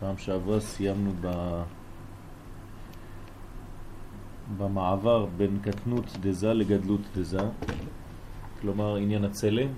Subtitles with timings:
[0.00, 1.62] פעם שעברה סיימנו ב...
[4.58, 7.38] במעבר בין קטנות דזה לגדלות דזה,
[8.60, 9.68] כלומר עניין הצלם.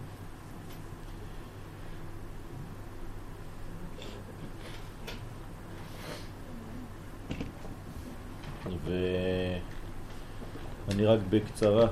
[10.89, 11.89] ואני רק בקצרה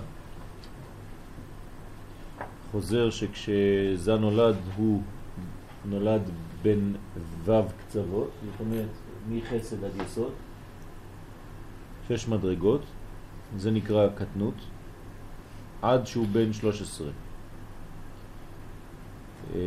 [2.70, 5.02] חוזר שכשזה נולד הוא
[5.84, 6.22] נולד
[6.62, 6.96] בין
[7.44, 8.88] ו' קצוות, זאת אומרת
[9.30, 10.32] מחסד עד יסוד,
[12.08, 12.82] שש מדרגות,
[13.56, 14.54] זה נקרא קטנות,
[15.82, 17.08] עד שהוא בן 13.
[19.54, 19.60] אה,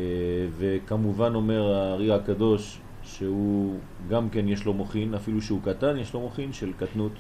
[0.57, 3.79] וכמובן אומר הארי הקדוש שהוא
[4.09, 7.12] גם כן יש לו מוכין, אפילו שהוא קטן יש לו מוכין של קטנות.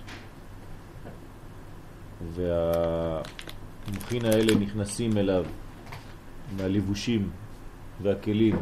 [2.33, 5.45] והמוכין האלה נכנסים אליו
[6.57, 7.29] מהלבושים
[8.01, 8.55] והכלים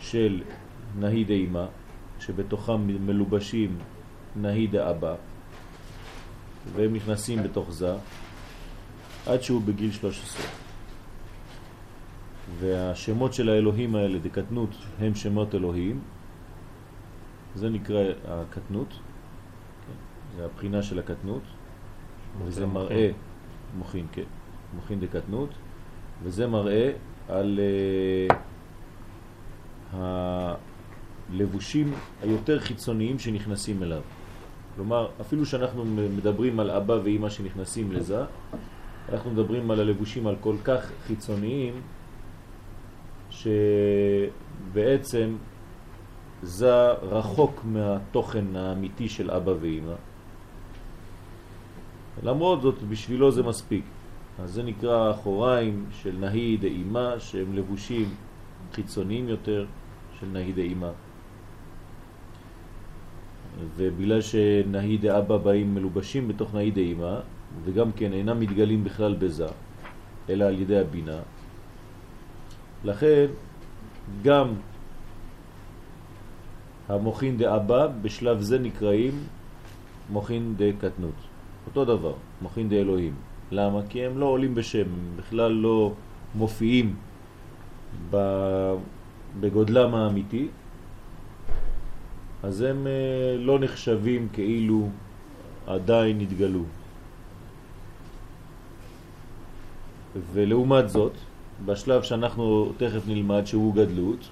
[0.00, 0.42] של
[0.98, 1.66] נהיד אימה,
[2.20, 3.78] שבתוכם מלובשים
[4.36, 5.14] נהיד האבא,
[6.74, 7.94] והם נכנסים בתוך זה
[9.26, 10.46] עד שהוא בגיל 13.
[12.58, 16.00] והשמות של האלוהים האלה, דקטנות, הם שמות אלוהים.
[17.54, 21.42] זה נקרא הקטנות, כן, זה הבחינה של הקטנות,
[22.44, 23.10] וזה מראה,
[23.78, 24.22] מוכין, כן,
[24.74, 25.50] מוכין דקטנות,
[26.22, 26.90] וזה מראה
[27.28, 27.60] על
[28.30, 28.34] uh,
[29.92, 34.00] הלבושים היותר חיצוניים שנכנסים אליו.
[34.74, 35.84] כלומר, אפילו שאנחנו
[36.16, 38.24] מדברים על אבא ואימא שנכנסים לזה,
[39.12, 41.74] אנחנו מדברים על הלבושים על כל כך חיצוניים,
[43.30, 45.36] שבעצם
[46.42, 49.94] זה רחוק מהתוכן האמיתי של אבא ואימא.
[52.22, 53.84] למרות זאת, בשבילו זה מספיק.
[54.38, 58.14] אז זה נקרא אחוריים של נהי דאימה, שהם לבושים
[58.72, 59.66] חיצוניים יותר
[60.20, 60.90] של נהי דאימה.
[63.76, 67.20] ובגלל שנהי דאבא באים מלובשים בתוך נהי דאימה,
[67.64, 69.46] וגם כן אינם מתגלים בכלל בזה,
[70.28, 71.18] אלא על ידי הבינה,
[72.84, 73.26] לכן
[74.22, 74.48] גם
[76.88, 79.14] המוכין דאבא בשלב זה נקראים
[80.10, 81.18] מוכין דקטנות.
[81.66, 83.14] אותו דבר, מוכין דאלוהים.
[83.50, 83.80] למה?
[83.88, 85.92] כי הם לא עולים בשם, הם בכלל לא
[86.34, 86.96] מופיעים
[89.40, 90.48] בגודלם האמיתי,
[92.42, 94.88] אז הם אה, לא נחשבים כאילו
[95.66, 96.62] עדיין נתגלו.
[100.32, 101.12] ולעומת זאת,
[101.66, 104.28] בשלב שאנחנו תכף נלמד שהוא גדלות,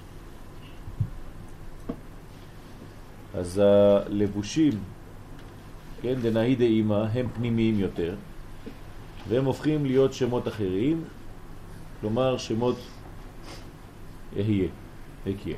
[3.33, 4.73] אז הלבושים,
[6.01, 8.15] כן, דנאי דאימא, הם פנימיים יותר,
[9.27, 11.03] והם הופכים להיות שמות אחרים,
[12.01, 12.77] כלומר שמות
[14.37, 14.67] אהיה,
[15.27, 15.55] אקיה.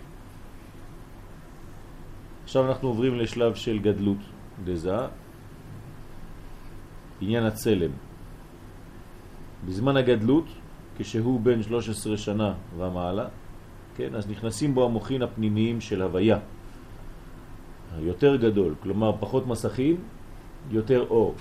[2.44, 4.18] עכשיו אנחנו עוברים לשלב של גדלות
[4.64, 4.98] דזה,
[7.22, 7.92] עניין הצלם.
[9.66, 10.46] בזמן הגדלות
[10.98, 13.28] כשהוא בן 13 שנה ומעלה,
[13.96, 16.40] כן, אז נכנסים בו המוחין הפנימיים של הוויה.
[18.00, 19.96] יותר גדול, כלומר פחות מסכים,
[20.72, 21.36] יותר אור.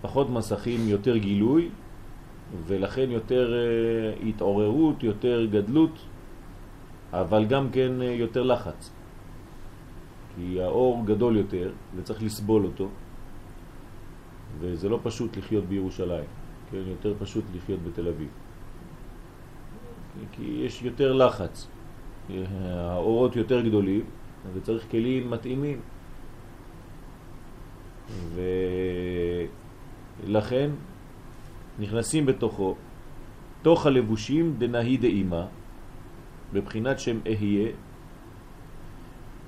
[0.00, 1.68] פחות מסכים, יותר גילוי,
[2.66, 5.98] ולכן יותר uh, התעוררות, יותר גדלות,
[7.12, 8.90] אבל גם כן uh, יותר לחץ.
[10.36, 12.88] כי האור גדול יותר וצריך לסבול אותו,
[14.60, 16.24] וזה לא פשוט לחיות בירושלים.
[16.70, 18.28] כן, יותר פשוט לחיות בתל אביב.
[20.32, 21.68] כי יש יותר לחץ,
[22.60, 24.04] האורות יותר גדולים,
[24.54, 25.80] וצריך כלים מתאימים.
[30.24, 30.70] ולכן
[31.78, 32.74] נכנסים בתוכו,
[33.62, 35.46] תוך הלבושים דנהי דאימה,
[36.52, 37.68] בבחינת שם אהיה,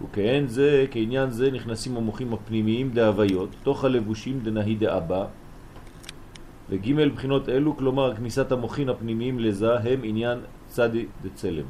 [0.03, 5.27] וכעין זה, כעניין זה נכנסים המוחים הפנימיים דהוויות, תוך הלבושים דנהי דאבא,
[6.71, 11.67] וג' בחינות אלו, כלומר כניסת המוחין הפנימיים לזה, הם עניין צדי דצלם.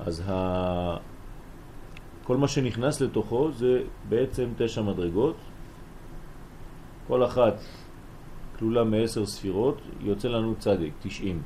[0.00, 0.96] אז ה...
[2.24, 5.36] כל מה שנכנס לתוכו זה בעצם תשע מדרגות,
[7.06, 7.54] כל אחת
[8.58, 11.42] כלולה מעשר ספירות, יוצא לנו צדיק, תשעים.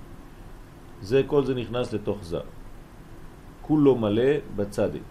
[1.02, 2.40] זה, כל זה נכנס לתוך זה.
[3.62, 5.02] כולו מלא בצדיק.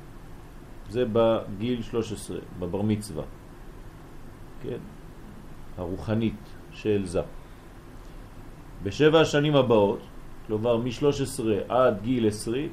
[0.90, 3.24] זה בגיל 13, בבר מצווה.
[4.64, 4.78] כן?
[5.78, 6.42] הרוחנית
[6.72, 7.22] של זה.
[8.84, 10.00] בשבע השנים הבאות,
[10.48, 12.70] כלומר מ-13 עד גיל 20,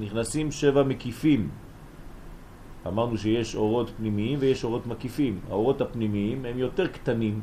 [0.00, 1.48] נכנסים שבע מקיפים.
[2.86, 5.40] אמרנו שיש אורות פנימיים ויש אורות מקיפים.
[5.50, 7.40] האורות הפנימיים הם יותר קטנים,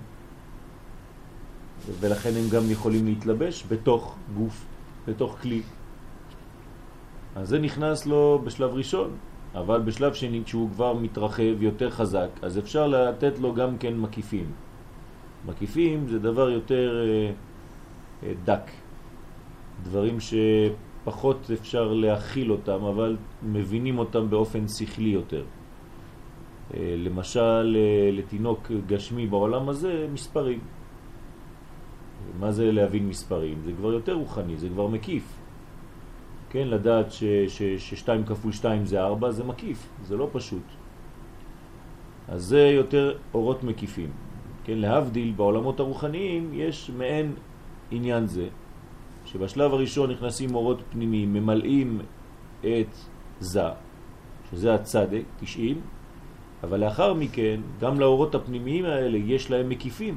[2.00, 4.66] ולכן הם גם יכולים להתלבש בתוך גוף,
[5.10, 5.62] בתוך כלי.
[7.36, 9.18] אז זה נכנס לו בשלב ראשון,
[9.56, 14.46] אבל בשלב שני, כשהוא כבר מתרחב יותר חזק, אז אפשר לתת לו גם כן מקיפים.
[15.46, 17.32] מקיפים זה דבר יותר אה,
[18.24, 18.72] אה, דק,
[19.84, 25.44] דברים שפחות אפשר להכיל אותם, אבל מבינים אותם באופן שכלי יותר.
[26.74, 30.60] אה, למשל, אה, לתינוק גשמי בעולם הזה, מספרים.
[32.40, 33.62] מה זה להבין מספרים?
[33.66, 35.24] זה כבר יותר רוחני, זה כבר מקיף.
[36.50, 40.64] כן, לדעת ש-2 כפול 2 זה 4 זה מקיף, זה לא פשוט.
[42.28, 44.12] אז זה יותר אורות מקיפים.
[44.64, 47.34] כן, להבדיל בעולמות הרוחניים יש מעין
[47.92, 48.48] עניין זה,
[49.26, 52.00] שבשלב הראשון נכנסים אורות פנימיים, ממלאים
[52.60, 52.96] את
[53.40, 53.64] זה,
[54.52, 55.82] שזה הצדק, 90,
[56.64, 60.16] אבל לאחר מכן, גם לאורות הפנימיים האלה יש להם מקיפים,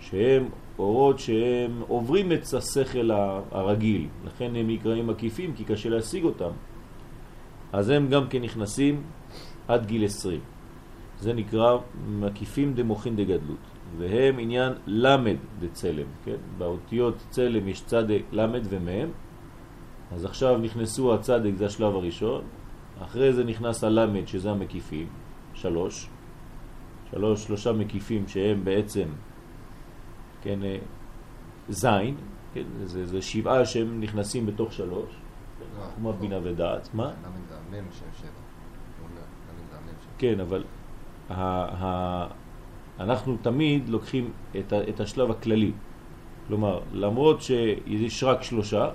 [0.00, 0.48] שהם
[0.78, 3.10] אורות שהם עוברים את השכל
[3.50, 6.50] הרגיל, לכן הם נקראים מקיפים, כי קשה להשיג אותם.
[7.72, 9.02] אז הם גם כן נכנסים
[9.68, 10.40] עד גיל 20.
[11.18, 11.76] זה נקרא
[12.08, 13.64] מקיפים דמוכין דגדלות,
[13.98, 16.36] והם עניין למד דצלם, כן?
[16.58, 19.08] באותיות צלם יש צדק למד ומהם,
[20.12, 22.42] אז עכשיו נכנסו הצדק, זה השלב הראשון,
[23.02, 25.06] אחרי זה נכנס הלמד, שזה המקיפים,
[25.54, 26.08] שלוש,
[27.10, 29.08] שלוש, שלושה מקיפים שהם בעצם
[30.44, 30.78] כן, אה,
[31.68, 32.16] זין,
[32.54, 35.10] כן, זה, זה שבעה שהם נכנסים בתוך שלוש,
[35.82, 36.16] חוכמה, לא.
[36.16, 37.12] בינה ודעת, מה?
[40.18, 40.64] כן, אבל
[43.00, 45.72] אנחנו תמיד לוקחים את, את השלב הכללי.
[46.48, 48.90] כלומר, למרות שיש רק שלושה,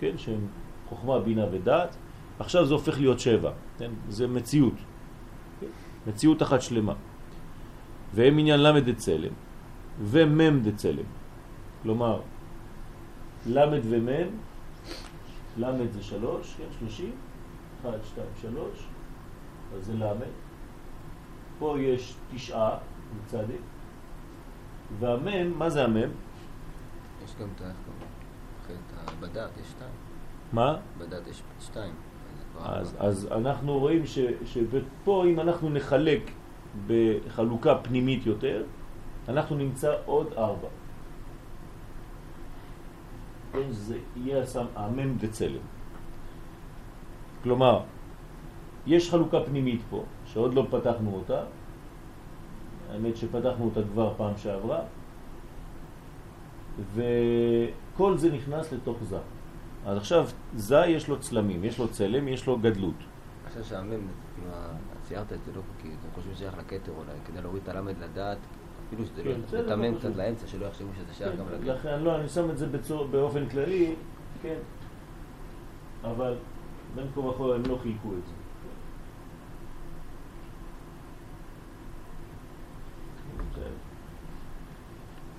[0.00, 0.46] כן, שהם
[0.88, 1.96] חוכמה, בינה ודעת,
[2.38, 3.90] עכשיו זה הופך להיות שבע, כן?
[4.08, 4.74] זה מציאות,
[5.60, 5.66] כן?
[6.06, 6.94] מציאות אחת שלמה.
[8.14, 9.32] והם עניין למד דצלם,
[10.02, 11.04] ומם דצלם.
[11.82, 12.20] כלומר,
[13.46, 14.28] למד ומם,
[15.58, 17.12] למד זה שלוש, כן, שלושים,
[17.80, 18.86] אחד, שתיים, שלוש,
[19.76, 20.34] אז זה למד.
[21.58, 22.76] פה יש תשעה
[23.16, 23.60] מצדק,
[24.98, 26.10] והמם, מה זה המם?
[27.24, 27.62] יש גם את
[29.06, 29.90] הבדד, יש שתיים.
[30.52, 30.76] מה?
[30.98, 31.94] בדד יש שתיים.
[32.60, 34.02] אז, אז אנחנו רואים
[34.44, 36.30] שפה אם אנחנו נחלק
[36.86, 38.62] בחלוקה פנימית יותר,
[39.28, 40.68] אנחנו נמצא עוד ארבע.
[43.52, 44.44] כן, זה יהיה
[44.76, 45.60] המם וצלם.
[47.42, 47.82] כלומר,
[48.86, 51.44] יש חלוקה פנימית פה, שעוד לא פתחנו אותה,
[52.90, 54.80] האמת שפתחנו אותה כבר פעם שעברה,
[56.94, 59.18] וכל זה נכנס לתוך זה.
[59.86, 62.94] אז עכשיו, זה יש לו צלמים, יש לו צלם, יש לו גדלות.
[63.46, 63.90] עכשיו שהמם,
[64.34, 64.50] כאילו,
[65.02, 68.38] ציירת את זה לא כי אתם חושבים שייך לכתר אולי, כדי להוריד את הלמד לדעת,
[68.94, 71.74] אפילו שזה לא לתאמן לא קצת לאמצע, שלא יחשבו שזה שייך כן, גם לכתר.
[71.74, 72.66] לכן, לא, אני שם את זה
[73.10, 73.94] באופן כללי,
[74.42, 74.58] כן,
[76.04, 76.34] אבל
[76.94, 78.32] בין כה וכה הם לא חילקו את זה.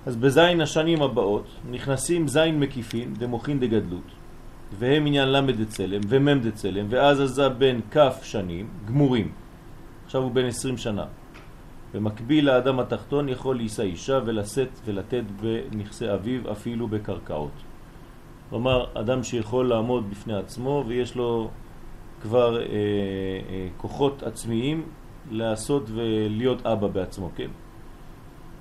[0.06, 4.10] אז בזין השנים הבאות נכנסים זין מקיפים דמוכין דגדלות
[4.78, 9.32] והם עניין למד דצלם ומם דצלם ואז עזה בין כף שנים גמורים
[10.04, 11.04] עכשיו הוא בן 20 שנה
[11.94, 17.52] במקביל לאדם התחתון יכול להישא אישה ולשאת ולתת בנכסי אביו אפילו בקרקעות
[18.50, 21.50] כלומר אדם שיכול לעמוד בפני עצמו ויש לו
[22.22, 24.82] כבר אה, אה, כוחות עצמיים
[25.30, 27.50] לעשות ולהיות אבא בעצמו, כן?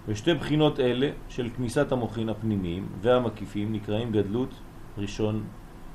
[0.08, 4.50] ושתי בחינות אלה של כניסת המוחין הפנימיים והמקיפים נקראים גדלות
[4.98, 5.44] ראשון,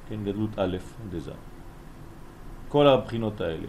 [0.09, 0.77] כן, גדלות א'
[1.11, 1.33] דזה.
[2.69, 3.67] כל הבחינות האלה,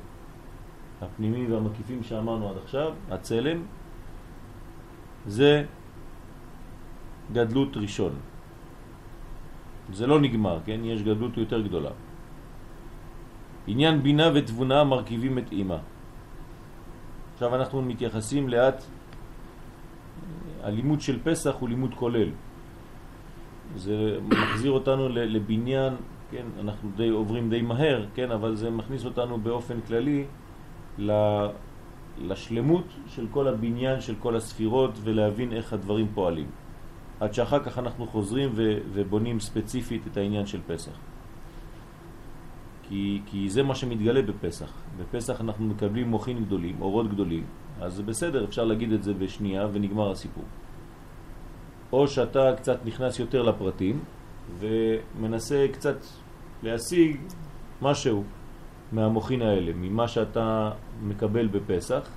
[1.01, 3.63] הפנימיים והמקיפים שאמרנו עד עכשיו, הצלם,
[5.27, 5.63] זה
[7.33, 8.13] גדלות ראשון.
[9.93, 10.79] זה לא נגמר, כן?
[10.83, 11.89] יש גדלות יותר גדולה.
[13.67, 15.77] עניין בינה ותבונה מרכיבים את אימא.
[17.33, 18.83] עכשיו אנחנו מתייחסים לאט
[20.63, 22.29] הלימוד של פסח הוא לימוד כולל.
[23.75, 25.93] זה מחזיר אותנו לבניין,
[26.31, 30.25] כן, אנחנו די עוברים די מהר, כן, אבל זה מכניס אותנו באופן כללי
[32.17, 36.49] לשלמות של כל הבניין, של כל הספירות, ולהבין איך הדברים פועלים.
[37.19, 38.49] עד שאחר כך אנחנו חוזרים
[38.93, 40.91] ובונים ספציפית את העניין של פסח.
[42.83, 44.73] כי, כי זה מה שמתגלה בפסח.
[44.97, 47.43] בפסח אנחנו מקבלים מוחין גדולים, אורות גדולים,
[47.81, 50.43] אז זה בסדר, אפשר להגיד את זה בשנייה ונגמר הסיפור.
[51.93, 53.99] או שאתה קצת נכנס יותר לפרטים
[54.59, 55.97] ומנסה קצת
[56.63, 57.17] להשיג
[57.81, 58.23] משהו
[58.91, 60.71] מהמוחין האלה, ממה שאתה
[61.03, 62.09] מקבל בפסח,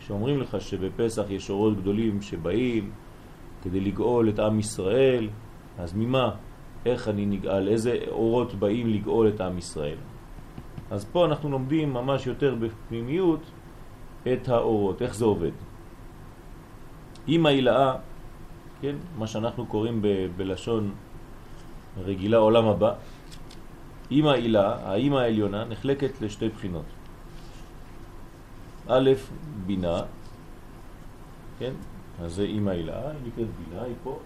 [0.00, 2.90] שאומרים לך שבפסח יש אורות גדולים שבאים
[3.62, 5.28] כדי לגאול את עם ישראל,
[5.78, 6.30] אז ממה?
[6.86, 9.96] איך אני נגאל, איזה אורות באים לגאול את עם ישראל.
[10.90, 13.40] אז פה אנחנו לומדים ממש יותר בפנימיות
[14.32, 15.50] את האורות, איך זה עובד.
[17.26, 17.94] עם ההילאה,
[18.80, 20.02] כן, מה שאנחנו קוראים
[20.36, 20.90] בלשון
[22.04, 22.92] רגילה עולם הבא,
[24.14, 26.84] עם ההילאה, האימא העליונה, נחלקת לשתי בחינות.
[28.88, 29.10] א',
[29.66, 30.02] בינה,
[31.58, 31.72] כן,
[32.20, 34.18] אז זה עם ההילאה, היא נקראת בינה, היא פה.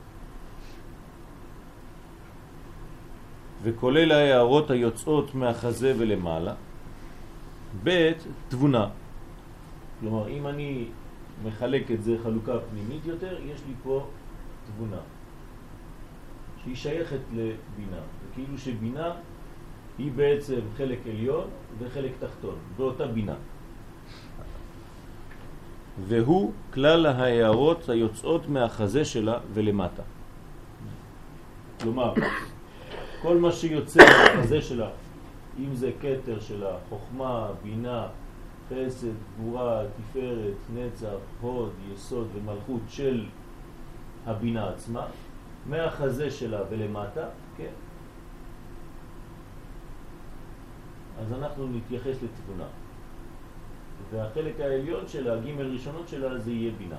[3.63, 6.55] וכולל ההערות היוצאות מהחזה ולמעלה.
[7.85, 8.13] ב',
[8.49, 8.89] תבונה.
[10.01, 10.89] כלומר, אם אני
[11.45, 14.07] מחלק את זה חלוקה פנימית יותר, יש לי פה
[14.67, 15.01] תבונה,
[16.63, 18.03] שהיא שייכת לבינה.
[18.33, 19.13] וכאילו שבינה
[19.99, 21.45] היא בעצם חלק עליון
[21.79, 23.35] וחלק תחתון, באותה בינה.
[26.09, 30.03] והוא כלל ההערות היוצאות מהחזה שלה ולמטה.
[31.81, 32.15] כלומר,
[33.23, 34.89] כל מה שיוצא מהחזה שלה,
[35.59, 38.07] אם זה קטר שלה, חוכמה, בינה,
[38.69, 43.25] חסד, גבורה, תפארת, נצח, הוד, יסוד ומלכות של
[44.27, 45.07] הבינה עצמה,
[45.67, 47.73] מהחזה שלה ולמטה, כן?
[51.21, 52.65] אז אנחנו נתייחס לתבונה.
[54.13, 56.97] והחלק העליון שלה, הג' ראשונות שלה, זה יהיה בינה.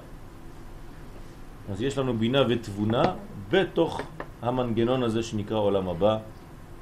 [1.71, 3.03] אז יש לנו בינה ותבונה
[3.49, 4.01] בתוך
[4.41, 6.17] המנגנון הזה שנקרא עולם הבא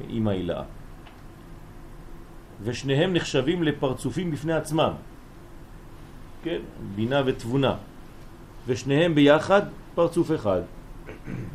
[0.10, 0.64] עם ההילאה.
[2.64, 4.92] ושניהם נחשבים לפרצופים בפני עצמם.
[6.44, 6.62] כן,
[6.96, 7.76] בינה ותבונה.
[8.68, 9.62] ושניהם ביחד
[9.96, 10.62] פרצוף אחד.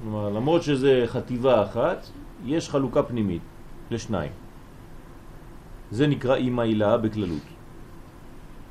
[0.03, 2.07] כלומר, למרות שזה חטיבה אחת,
[2.45, 3.43] יש חלוקה פנימית
[3.91, 4.33] לשניים.
[5.91, 7.43] זה נקרא עם ההילאה בכללות.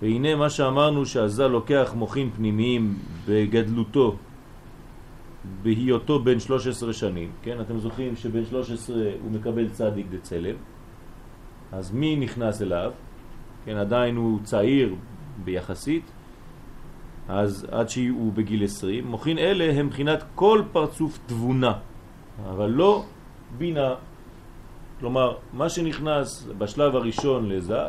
[0.01, 2.97] והנה מה שאמרנו שהזה לוקח מוחין פנימיים
[3.27, 4.15] בגדלותו,
[5.61, 7.61] בהיותו בן 13 שנים, כן?
[7.61, 10.55] אתם זוכרים שבן 13 הוא מקבל צדיק דצלם,
[11.71, 12.91] אז מי נכנס אליו?
[13.65, 14.95] כן, עדיין הוא צעיר
[15.43, 16.03] ביחסית,
[17.27, 21.73] אז עד שהוא בגיל 20, מוכין אלה הם בחינת כל פרצוף תבונה,
[22.49, 23.05] אבל לא
[23.57, 23.95] בינה.
[24.99, 27.83] כלומר, מה שנכנס בשלב הראשון לזה,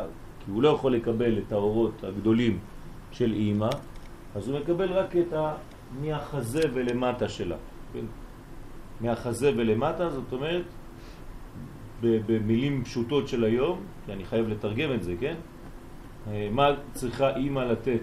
[0.45, 2.59] כי הוא לא יכול לקבל את האורות הגדולים
[3.11, 3.69] של אימא,
[4.35, 5.53] אז הוא מקבל רק את ה...
[6.01, 7.55] מהחזה ולמטה שלה.
[7.93, 8.05] כן?
[9.01, 10.63] מהחזה ולמטה, זאת אומרת,
[12.01, 15.35] במילים פשוטות של היום, כי אני חייב לתרגם את זה, כן?
[16.27, 18.01] אה, מה צריכה אימא לתת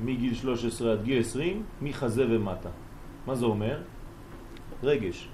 [0.00, 1.62] מגיל 13 עד גיל 20?
[1.82, 2.68] מחזה ומטה.
[3.26, 3.78] מה זה אומר?
[4.82, 5.28] רגש.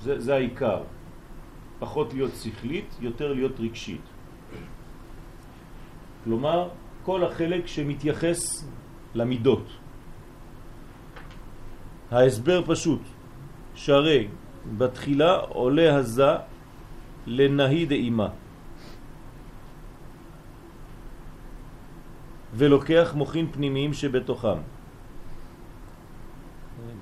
[0.00, 0.82] זה, זה העיקר.
[1.78, 4.00] פחות להיות שכלית, יותר להיות רגשית.
[6.24, 6.68] כלומר,
[7.02, 8.40] כל החלק שמתייחס
[9.14, 9.66] למידות.
[12.10, 13.00] ההסבר פשוט,
[13.74, 14.28] שהרי
[14.78, 16.32] בתחילה עולה הזה
[17.26, 18.28] לנהי דאימה
[22.54, 24.58] ולוקח מוחין פנימיים שבתוכם.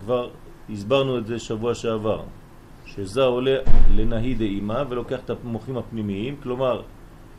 [0.00, 0.30] כבר
[0.70, 2.22] הסברנו את זה שבוע שעבר,
[2.86, 3.56] שזה עולה
[3.94, 6.82] לנהי דאימה ולוקח את המוחים הפנימיים, כלומר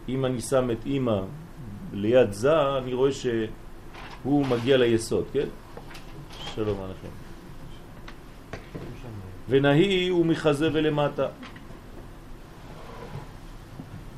[0.10, 1.20] אם אני שם את אימא
[1.94, 5.48] ליד זה, אני רואה שהוא מגיע ליסוד, כן?
[6.56, 7.08] שלום עליכם.
[9.50, 11.28] ונהי הוא מחזה ולמטה.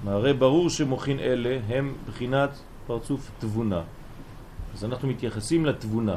[0.07, 2.49] הרי ברור שמוכין אלה הם בחינת
[2.87, 3.81] פרצוף תבונה.
[4.73, 6.15] אז אנחנו מתייחסים לתבונה.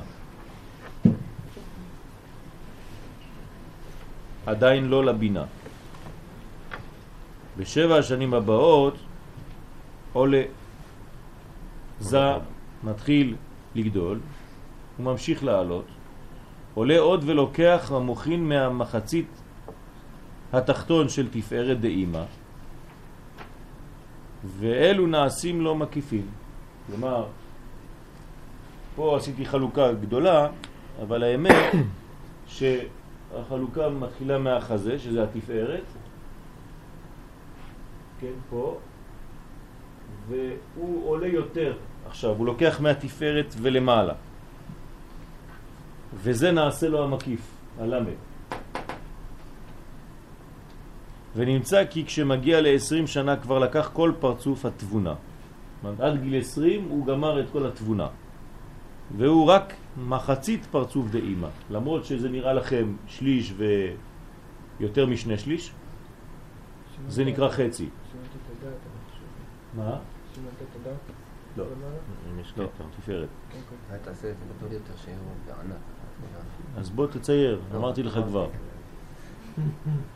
[4.46, 5.44] עדיין לא לבינה.
[7.56, 8.94] בשבע השנים הבאות
[10.12, 10.42] עולה
[12.00, 12.18] זה
[12.84, 13.36] מתחיל
[13.74, 14.20] לגדול,
[14.96, 15.84] הוא ממשיך לעלות,
[16.74, 19.26] עולה עוד ולוקח המוכין מהמחצית
[20.52, 22.24] התחתון של תפארת דאימה,
[24.58, 26.26] ואלו נעשים לו מקיפים.
[26.86, 27.26] כלומר,
[28.94, 30.48] פה עשיתי חלוקה גדולה,
[31.02, 31.72] אבל האמת
[33.32, 35.84] שהחלוקה מתחילה מהחזה, שזה התפארת,
[38.20, 38.78] כן, פה,
[40.28, 44.14] והוא עולה יותר עכשיו, הוא לוקח מהתפארת ולמעלה.
[46.14, 47.40] וזה נעשה לו המקיף,
[47.80, 48.20] הלמד.
[51.36, 55.14] ונמצא כי כשמגיע ל-20 שנה כבר לקח כל פרצוף התבונה.
[55.98, 58.08] עד גיל 20 הוא גמר את כל התבונה.
[59.16, 59.74] והוא רק
[60.06, 61.48] מחצית פרצוף דאימא.
[61.70, 63.54] למרות שזה נראה לכם שליש
[64.80, 65.72] ויותר משני שליש,
[67.08, 67.88] זה נקרא חצי.
[69.76, 69.98] מה?
[71.56, 71.64] לא.
[72.32, 73.28] אם יש קטע, תפארת.
[74.58, 75.14] גדול יותר שהוא
[75.46, 75.76] בענק.
[76.76, 78.48] אז בוא תצייר, אמרתי לך כבר.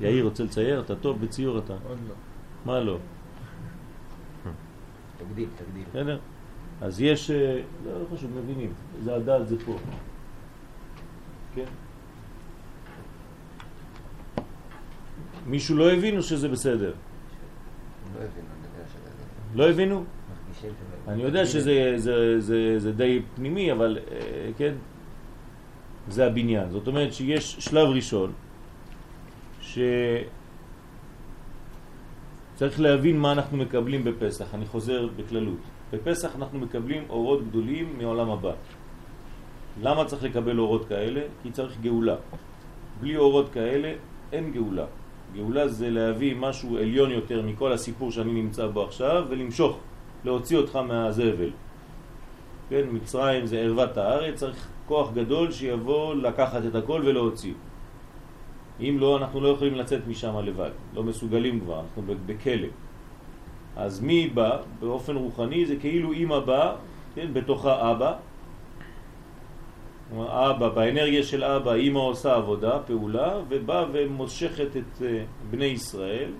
[0.00, 0.80] יאיר, רוצה לצייר?
[0.80, 1.72] אתה טוב בציור אתה.
[1.72, 2.14] עוד לא.
[2.64, 2.98] מה לא?
[5.18, 5.84] תגדיל, תגדיל.
[5.90, 6.18] בסדר?
[6.80, 8.72] אז יש, אה, לא, לא חשוב, מבינים,
[9.04, 9.76] זה הדעת זה פה.
[11.54, 11.64] כן?
[15.46, 16.92] מישהו לא הבינו שזה בסדר?
[19.54, 20.04] לא הבינו,
[21.08, 21.90] אני יודע שזה...
[21.92, 24.74] לא זה, זה, זה די פנימי, אבל אה, כן,
[26.08, 26.70] זה הבניין.
[26.70, 28.32] זאת אומרת שיש שלב ראשון
[29.60, 30.30] שצריך
[32.80, 34.54] להבין מה אנחנו מקבלים בפסח.
[34.54, 35.75] אני חוזר בכללות.
[35.92, 38.52] בפסח אנחנו מקבלים אורות גדולים מעולם הבא.
[39.82, 41.20] למה צריך לקבל אורות כאלה?
[41.42, 42.16] כי צריך גאולה.
[43.00, 43.92] בלי אורות כאלה
[44.32, 44.84] אין גאולה.
[45.34, 49.78] גאולה זה להביא משהו עליון יותר מכל הסיפור שאני נמצא בו עכשיו ולמשוך,
[50.24, 51.50] להוציא אותך מהזבל.
[52.68, 57.54] כן, מצרים זה ערוות הארץ, צריך כוח גדול שיבוא לקחת את הכל ולהוציא.
[58.80, 62.68] אם לא, אנחנו לא יכולים לצאת משם לבד, לא מסוגלים כבר, אנחנו בכלא.
[63.76, 64.58] אז מי בא?
[64.80, 66.74] באופן רוחני זה כאילו אמא בא,
[67.14, 68.12] כן, בתוכה אבא.
[70.16, 76.30] אבא, באנרגיה של אבא, אמא עושה עבודה, פעולה, ובא ומושכת את אה, בני ישראל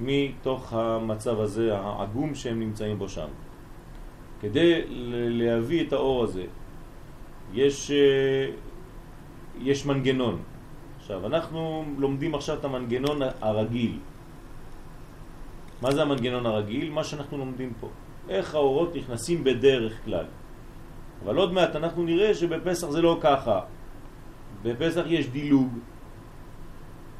[0.00, 3.28] מתוך המצב הזה העגום שהם נמצאים בו שם.
[4.40, 4.82] כדי
[5.28, 6.44] להביא את האור הזה,
[7.54, 8.50] יש, אה,
[9.60, 10.42] יש מנגנון.
[10.98, 13.98] עכשיו, אנחנו לומדים עכשיו את המנגנון הרגיל.
[15.82, 16.90] מה זה המנגנון הרגיל?
[16.90, 17.88] מה שאנחנו לומדים פה.
[18.28, 20.26] איך האורות נכנסים בדרך כלל.
[21.24, 23.60] אבל עוד מעט אנחנו נראה שבפסח זה לא ככה.
[24.62, 25.78] בפסח יש דילוג.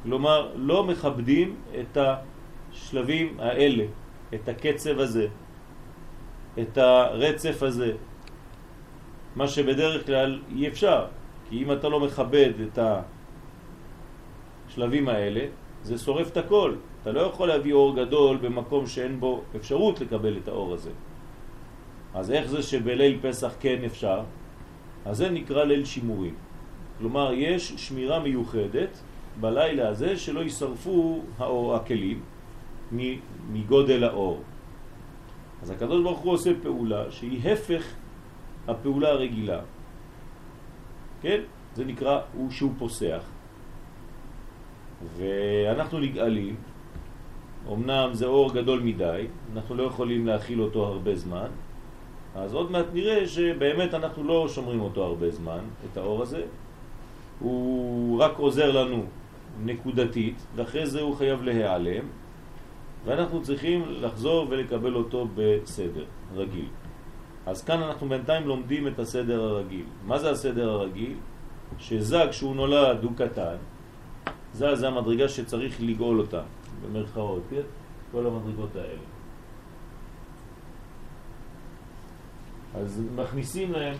[0.03, 3.85] כלומר, לא מכבדים את השלבים האלה,
[4.33, 5.27] את הקצב הזה,
[6.59, 7.91] את הרצף הזה.
[9.35, 11.05] מה שבדרך כלל אי אפשר,
[11.49, 12.79] כי אם אתה לא מכבד את
[14.67, 15.45] השלבים האלה,
[15.83, 16.75] זה שורף את הכל.
[17.01, 20.91] אתה לא יכול להביא אור גדול במקום שאין בו אפשרות לקבל את האור הזה.
[22.13, 24.21] אז איך זה שבליל פסח כן אפשר?
[25.05, 26.33] אז זה נקרא ליל שימורים.
[26.97, 28.99] כלומר, יש שמירה מיוחדת
[29.39, 32.21] בלילה הזה שלא יישרפו האור, הכלים
[33.51, 34.41] מגודל האור.
[35.61, 37.83] אז הקדוש ברוך הוא עושה פעולה שהיא הפך
[38.67, 39.61] הפעולה הרגילה.
[41.21, 41.41] כן?
[41.75, 43.23] זה נקרא הוא שהוא פוסח.
[45.17, 46.55] ואנחנו נגאלים,
[47.67, 51.47] אמנם זה אור גדול מדי, אנחנו לא יכולים להכיל אותו הרבה זמן,
[52.35, 55.59] אז עוד מעט נראה שבאמת אנחנו לא שומרים אותו הרבה זמן,
[55.91, 56.43] את האור הזה.
[57.39, 59.03] הוא רק עוזר לנו
[59.63, 62.05] נקודתית, ואחרי זה הוא חייב להיעלם,
[63.05, 66.03] ואנחנו צריכים לחזור ולקבל אותו בסדר,
[66.35, 66.67] רגיל.
[67.45, 69.85] אז כאן אנחנו בינתיים לומדים את הסדר הרגיל.
[70.05, 71.13] מה זה הסדר הרגיל?
[71.77, 73.55] שזג שהוא נולד הוא קטן,
[74.53, 76.41] זה, זה המדרגה שצריך לגאול אותה,
[76.83, 77.61] במרכאות, כן?
[78.11, 79.01] כל המדרגות האלה.
[82.75, 83.97] אז מכניסים להם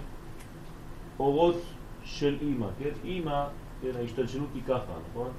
[1.20, 1.62] אורות
[2.04, 2.90] של אימא, כן?
[3.04, 3.48] אימא,
[3.82, 5.32] כן, ההשתלשלות היא ככה, נכון?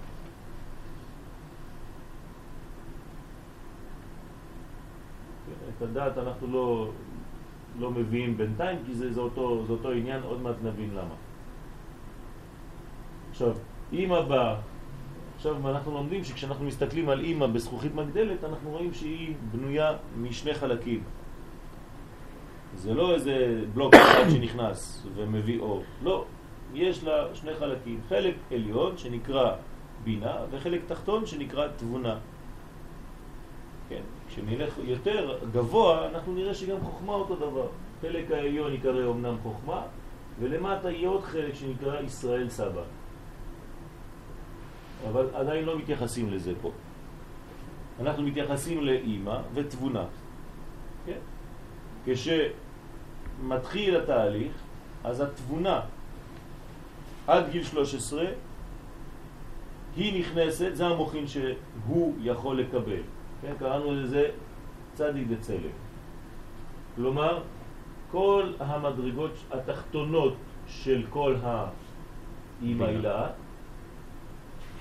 [5.69, 6.91] את הדעת אנחנו לא,
[7.79, 11.15] לא מביאים בינתיים, כי זה, זה, אותו, זה אותו עניין, עוד מעט נבין למה.
[13.31, 13.53] עכשיו,
[13.93, 14.61] אימא באה,
[15.41, 21.03] עכשיו אנחנו לומדים שכשאנחנו מסתכלים על אימא בזכוכית מגדלת, אנחנו רואים שהיא בנויה משני חלקים.
[22.75, 25.83] זה לא איזה בלוק אחד שנכנס ומביא אור.
[26.03, 26.25] לא,
[26.75, 28.01] יש לה שני חלקים.
[28.09, 29.55] חלק עליון שנקרא
[30.05, 32.19] בינה וחלק תחתון שנקרא תבונה.
[33.89, 37.67] כן, כשנלך יותר גבוה אנחנו נראה שגם חוכמה אותו דבר.
[38.01, 39.83] חלק העליון יקרא אומנם חוכמה
[40.41, 43.00] ולמטה יהיה עוד חלק שנקרא ישראל סבא.
[45.09, 46.71] אבל עדיין לא מתייחסים לזה פה.
[48.01, 50.05] אנחנו מתייחסים לאימא ותבונה.
[51.07, 51.19] כן?
[52.05, 54.53] כשמתחיל התהליך,
[55.05, 55.81] אז התבונה
[57.27, 58.25] עד גיל 13
[59.97, 63.03] היא נכנסת, זה המוכין שהוא יכול לקבל.
[63.43, 64.31] כן, קראנו לזה
[64.95, 65.75] צדי דצלם.
[66.97, 67.43] כלומר,
[68.11, 70.35] כל המדרגות התחתונות
[70.69, 73.27] של כל האימא הילה,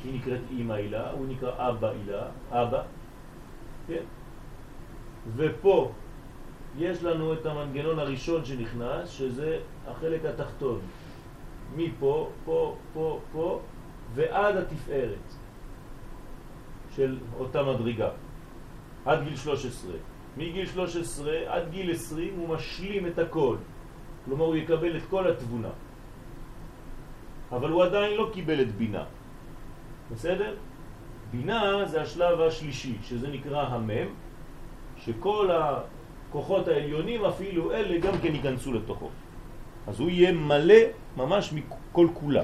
[0.04, 2.82] היא נקראת אימא הילה, הוא נקרא אבא הילה, אבא,
[3.88, 4.04] כן?
[5.36, 5.92] ופה
[6.78, 10.80] יש לנו את המנגנון הראשון שנכנס, שזה החלק התחתון.
[11.76, 13.60] מפה, פה, פה, פה,
[14.14, 15.28] ועד התפארת
[16.96, 18.10] של אותה מדרגה,
[19.06, 19.92] עד גיל 13.
[20.38, 23.56] מגיל 13 עד גיל 20 הוא משלים את הכל.
[24.26, 25.70] כלומר, הוא יקבל את כל התבונה.
[27.52, 29.04] אבל הוא עדיין לא קיבל את בינה.
[30.12, 30.56] בסדר?
[31.32, 34.08] בינה זה השלב השלישי, שזה נקרא המם,
[34.98, 39.10] שכל הכוחות העליונים אפילו אלה גם כן ייכנסו לתוכו.
[39.88, 40.82] אז הוא יהיה מלא
[41.17, 42.43] ממש מכל כולה.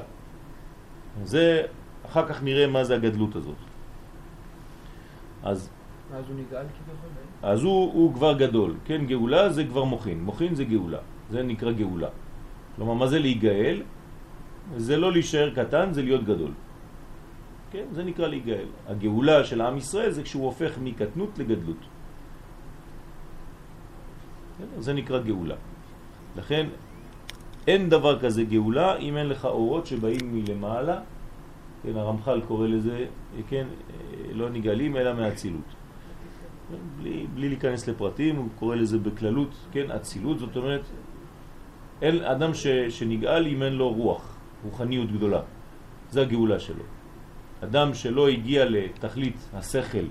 [1.23, 1.65] זה,
[2.05, 3.55] אחר כך נראה מה זה הגדלות הזאת.
[5.43, 5.69] אז...
[6.13, 7.09] אז הוא נגאל כביכול?
[7.43, 9.05] אז הוא, הוא כבר גדול, כן?
[9.05, 12.09] גאולה זה כבר מוכין, מוכין זה גאולה, זה נקרא גאולה.
[12.75, 13.81] כלומר, מה זה להיגאל?
[14.77, 16.51] זה לא להישאר קטן, זה להיות גדול.
[17.75, 17.85] כן?
[17.91, 18.67] זה נקרא להיגאל.
[18.87, 21.83] הגאולה של עם ישראל זה כשהוא הופך מקטנות לגדלות.
[24.79, 25.55] זה נקרא גאולה.
[26.35, 26.67] לכן
[27.67, 30.99] אין דבר כזה גאולה אם אין לך אורות שבאים מלמעלה,
[31.83, 33.05] כן, הרמח"ל קורא לזה,
[33.47, 33.67] כן,
[34.31, 35.69] לא נגאלים אלא מהצילות.
[36.97, 40.81] בלי, בלי להיכנס לפרטים, הוא קורא לזה בכללות, כן, אצילות, זאת אומרת,
[42.01, 44.23] אין אדם ש, שנגאל אם אין לו רוח,
[44.63, 45.41] רוחניות גדולה.
[46.09, 46.94] זה הגאולה שלו.
[47.65, 50.07] אדם שלא הגיע לתכלית השכל,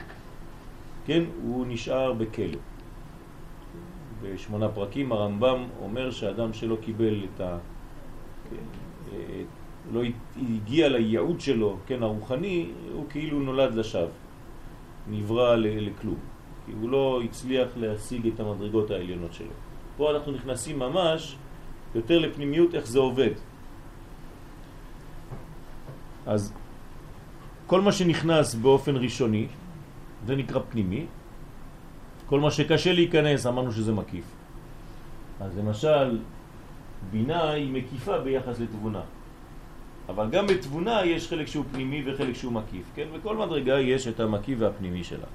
[1.06, 2.58] כן, הוא נשאר בכלא.
[4.22, 7.58] בשמונה פרקים הרמב"ם אומר שאדם שלא קיבל את ה...
[8.50, 8.64] כן,
[9.12, 9.42] אה,
[9.92, 10.02] לא
[10.36, 14.08] הגיע לייעוד שלו, כן, הרוחני, הוא כאילו נולד לשווא,
[15.10, 16.18] נברא לכלום,
[16.66, 19.54] כי הוא לא הצליח להשיג את המדרגות העליונות שלו.
[19.96, 21.36] פה אנחנו נכנסים ממש
[21.94, 23.30] יותר לפנימיות איך זה עובד.
[26.26, 26.52] אז
[27.66, 29.46] כל מה שנכנס באופן ראשוני,
[30.27, 31.07] זה נקרא פנימי,
[32.27, 34.24] כל מה שקשה להיכנס, אמרנו שזה מקיף.
[35.40, 36.18] אז למשל,
[37.11, 39.00] בינה היא מקיפה ביחס לתבונה.
[40.09, 43.07] אבל גם בתבונה יש חלק שהוא פנימי וחלק שהוא מקיף, כן?
[43.12, 45.27] וכל מדרגה יש את המקיף והפנימי שלה.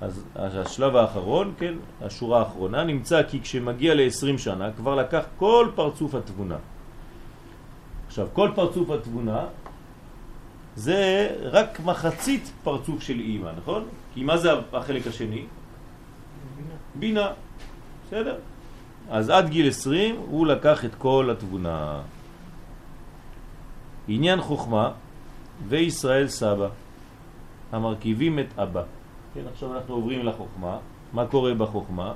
[0.00, 6.14] אז השלב האחרון, כן, השורה האחרונה, נמצא כי כשמגיע ל-20 שנה כבר לקח כל פרצוף
[6.14, 6.56] התבונה.
[8.06, 9.44] עכשיו, כל פרצוף התבונה
[10.76, 13.84] זה רק מחצית פרצוף של אימא, נכון?
[14.14, 15.44] כי מה זה החלק השני?
[16.94, 17.28] בינה.
[18.06, 18.36] בסדר?
[19.10, 22.00] אז עד גיל 20 הוא לקח את כל התבונה.
[24.08, 24.92] עניין חוכמה
[25.68, 26.68] וישראל סבא,
[27.72, 28.82] המרכיבים את אבא.
[29.34, 30.78] כן, עכשיו אנחנו עוברים לחוכמה.
[31.12, 32.12] מה קורה בחוכמה?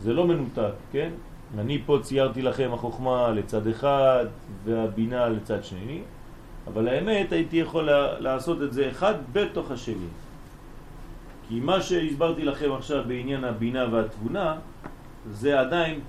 [0.00, 1.10] זה לא מנותק, כן?
[1.58, 4.26] אני פה ציירתי לכם החוכמה לצד אחד
[4.64, 6.02] והבינה לצד שני,
[6.66, 10.10] אבל האמת הייתי יכול לעשות את זה אחד בתוך השני.
[11.48, 14.56] כי מה שהסברתי לכם עכשיו בעניין הבינה והתבונה
[15.30, 16.00] זה עדיין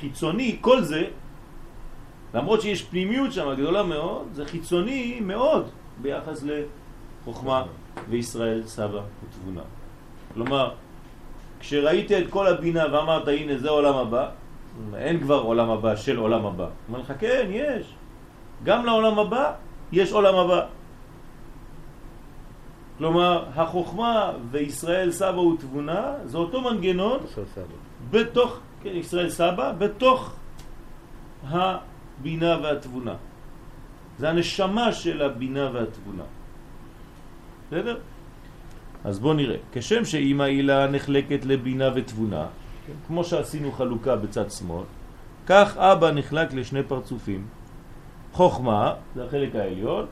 [0.00, 1.04] חיצוני, כל זה,
[2.34, 5.68] למרות שיש פנימיות שם גדולה מאוד, זה חיצוני מאוד
[6.02, 7.62] ביחס לחוכמה
[8.08, 9.62] וישראל סבא ותבונה.
[10.34, 10.70] כלומר,
[11.60, 14.28] כשראית את כל הבינה ואמרת הנה זה עולם הבא,
[14.96, 16.66] אין כבר עולם הבא של עולם הבא.
[16.88, 17.94] אומר לך כן, יש.
[18.64, 19.52] גם לעולם הבא
[19.92, 20.66] יש עולם הבא.
[22.98, 27.20] כלומר, החוכמה וישראל סבא ותבונה זה אותו מנגנון
[28.10, 30.32] בתוך, כן, ישראל סבא, בתוך
[31.48, 33.14] הבינה והתבונה.
[34.18, 36.22] זה הנשמה של הבינה והתבונה.
[37.66, 37.98] בסדר?
[39.04, 39.56] אז בואו נראה.
[39.72, 42.46] כשם שאימא הילה נחלקת לבינה ותבונה,
[42.86, 44.84] כן, כמו שעשינו חלוקה בצד שמאל,
[45.46, 47.57] כך אבא נחלק לשני פרצופים.
[48.32, 50.06] חוכמה, זה החלק העליון,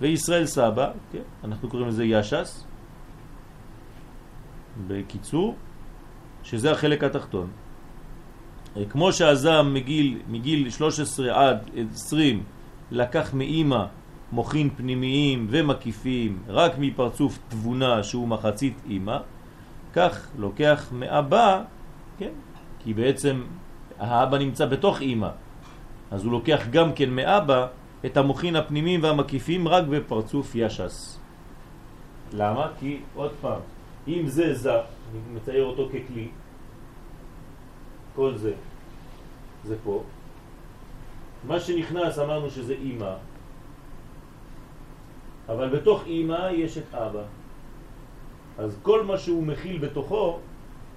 [0.00, 1.22] וישראל סבא, כן?
[1.44, 2.64] אנחנו קוראים לזה ישס,
[4.86, 5.56] בקיצור,
[6.42, 7.50] שזה החלק התחתון.
[8.90, 12.42] כמו שהזם מגיל, מגיל 13 עד 20
[12.90, 13.84] לקח מאימא
[14.32, 19.18] מוחין פנימיים ומקיפים רק מפרצוף תבונה שהוא מחצית אימא,
[19.92, 21.62] כך לוקח מאבא,
[22.18, 22.32] כן?
[22.78, 23.42] כי בעצם
[23.98, 25.28] האבא נמצא בתוך אימא,
[26.10, 27.66] אז הוא לוקח גם כן מאבא
[28.06, 31.18] את המוחין הפנימיים והמקיפים רק בפרצוף ישס.
[32.32, 32.70] למה?
[32.80, 33.60] כי עוד פעם,
[34.08, 36.28] אם זה זה, אני מצייר אותו ככלי,
[38.14, 38.52] כל זה,
[39.64, 40.02] זה פה,
[41.46, 43.14] מה שנכנס אמרנו שזה אימא,
[45.48, 47.22] אבל בתוך אימא יש את אבא.
[48.58, 50.38] אז כל מה שהוא מכיל בתוכו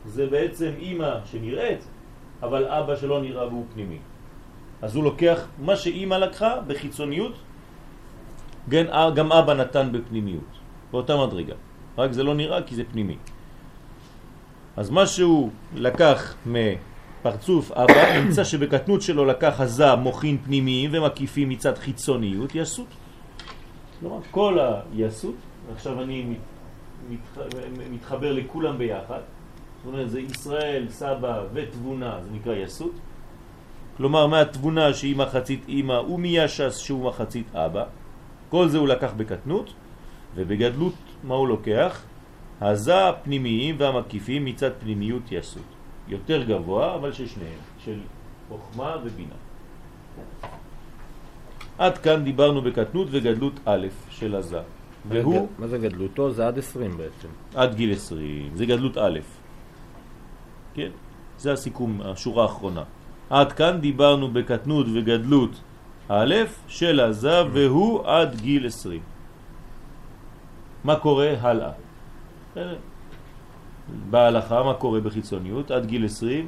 [0.05, 1.87] זה בעצם אימא שנראית,
[2.41, 3.99] אבל אבא שלא נראה והוא פנימי.
[4.81, 7.33] אז הוא לוקח מה שאימא לקחה בחיצוניות,
[8.69, 10.51] גם, גם אבא נתן בפנימיות,
[10.91, 11.55] באותה מדרגה.
[11.97, 13.17] רק זה לא נראה כי זה פנימי.
[14.77, 21.77] אז מה שהוא לקח מפרצוף אבא, נמצא שבקטנות שלו לקח הזה מוכין פנימיים ומקיפים מצד
[21.77, 22.87] חיצוניות יסות.
[23.99, 24.57] כלומר, כל
[24.93, 25.35] היסות,
[25.75, 26.35] עכשיו אני
[27.91, 29.19] מתחבר לכולם ביחד,
[29.77, 32.91] זאת אומרת זה ישראל, סבא ותבונה, זה נקרא יסות.
[34.01, 37.85] כלומר מהתבונה שהיא מחצית אימא ומישס שהוא מחצית אבא,
[38.49, 39.73] כל זה הוא לקח בקטנות,
[40.35, 42.01] ובגדלות מה הוא לוקח?
[42.61, 45.69] הזה הפנימיים והמקיפים מצד פנימיות יסוד.
[46.07, 47.99] יותר גבוה, אבל של שניהם, של
[48.49, 49.37] חוכמה ובינה.
[51.77, 54.61] עד כאן דיברנו בקטנות וגדלות א' של הזה.
[55.09, 55.47] והוא...
[55.59, 56.31] מה זה גדלותו?
[56.31, 57.29] זה עד 20 בעצם.
[57.55, 59.19] עד גיל 20, זה גדלות א'.
[60.73, 60.89] כן,
[61.37, 62.83] זה הסיכום, השורה האחרונה.
[63.31, 65.53] עד כאן דיברנו בקטנות וגדלות
[66.09, 66.35] א'
[66.67, 68.99] של הזה והוא עד גיל 20.
[70.83, 71.71] מה קורה הלאה?
[74.09, 75.71] בהלכה, מה קורה בחיצוניות?
[75.71, 76.47] עד גיל 20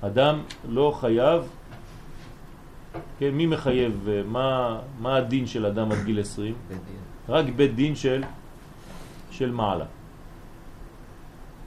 [0.00, 1.42] אדם לא חייב,
[3.18, 6.54] כן, מי מחייב, מה, מה הדין של אדם עד גיל 20?
[6.68, 7.02] בית דין.
[7.28, 8.22] רק בית דין של,
[9.30, 9.97] של מעלה.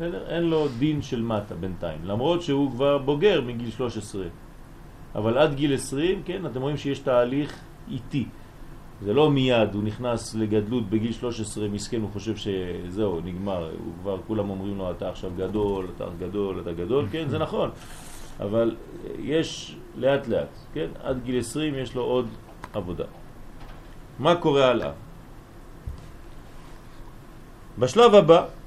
[0.02, 0.24] בסדר?
[0.28, 4.24] אין לו דין של מטה בינתיים, למרות שהוא כבר בוגר מגיל 13.
[5.16, 7.60] אבל עד גיל 20, כן, אתם רואים שיש תהליך
[7.92, 8.26] איטי.
[9.02, 14.18] זה לא מיד, הוא נכנס לגדלות בגיל 13, מסכן, הוא חושב שזהו, נגמר, הוא כבר,
[14.28, 17.70] כולם אומרים לו, אתה עכשיו גדול, אתה גדול, אתה גדול, כן, זה נכון,
[18.40, 18.76] אבל
[19.20, 22.28] יש לאט לאט, כן, עד גיל 20 יש לו עוד
[22.74, 23.06] עבודה.
[24.20, 24.92] מה קורה הלאה?
[27.80, 28.61] בשלב הבא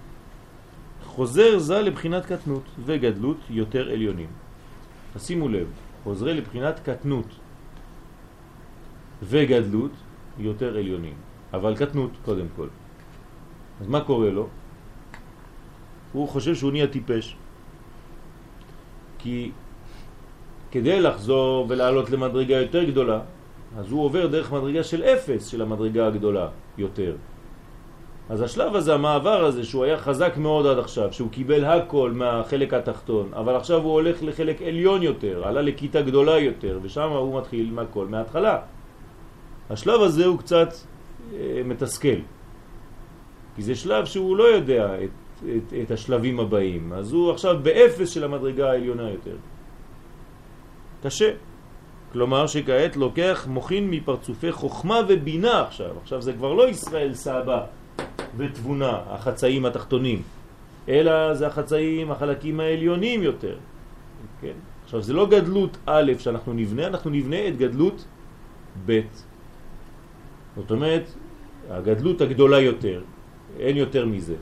[1.15, 4.31] חוזר זה לבחינת קטנות וגדלות יותר עליונים.
[5.19, 5.67] שימו לב,
[6.05, 7.27] חוזרי לבחינת קטנות
[9.23, 9.95] וגדלות
[10.39, 11.15] יותר עליונים,
[11.55, 12.69] אבל קטנות קודם כל.
[13.81, 14.49] אז מה קורה לו?
[16.13, 17.37] הוא חושב שהוא נהיה טיפש.
[19.19, 19.51] כי
[20.71, 23.21] כדי לחזור ולעלות למדרגה יותר גדולה,
[23.79, 26.49] אז הוא עובר דרך מדרגה של אפס של המדרגה הגדולה
[26.79, 27.17] יותר.
[28.29, 32.75] אז השלב הזה, המעבר הזה, שהוא היה חזק מאוד עד עכשיו, שהוא קיבל הכל מהחלק
[32.75, 37.71] התחתון, אבל עכשיו הוא הולך לחלק עליון יותר, עלה לכיתה גדולה יותר, ושם הוא מתחיל
[37.73, 38.59] מהכל מההתחלה.
[39.71, 40.69] השלב הזה הוא קצת
[41.33, 42.19] אה, מתסכל,
[43.57, 45.11] כי זה שלב שהוא לא יודע את,
[45.43, 49.37] את, את השלבים הבאים, אז הוא עכשיו באפס של המדרגה העליונה יותר.
[51.03, 51.31] קשה.
[52.13, 55.91] כלומר שכעת לוקח מוכין מפרצופי חוכמה ובינה עכשיו.
[56.03, 57.67] עכשיו זה כבר לא ישראל סבא
[58.37, 60.23] ותבונה, החצאים התחתונים,
[60.89, 63.57] אלא זה החצאים, החלקים העליונים יותר.
[64.41, 64.57] כן?
[64.85, 68.05] עכשיו זה לא גדלות א' שאנחנו נבנה, אנחנו נבנה את גדלות
[68.87, 69.01] ב'.
[70.57, 71.05] זאת אומרת,
[71.71, 73.03] הגדלות הגדולה יותר,
[73.59, 74.37] אין יותר מזה.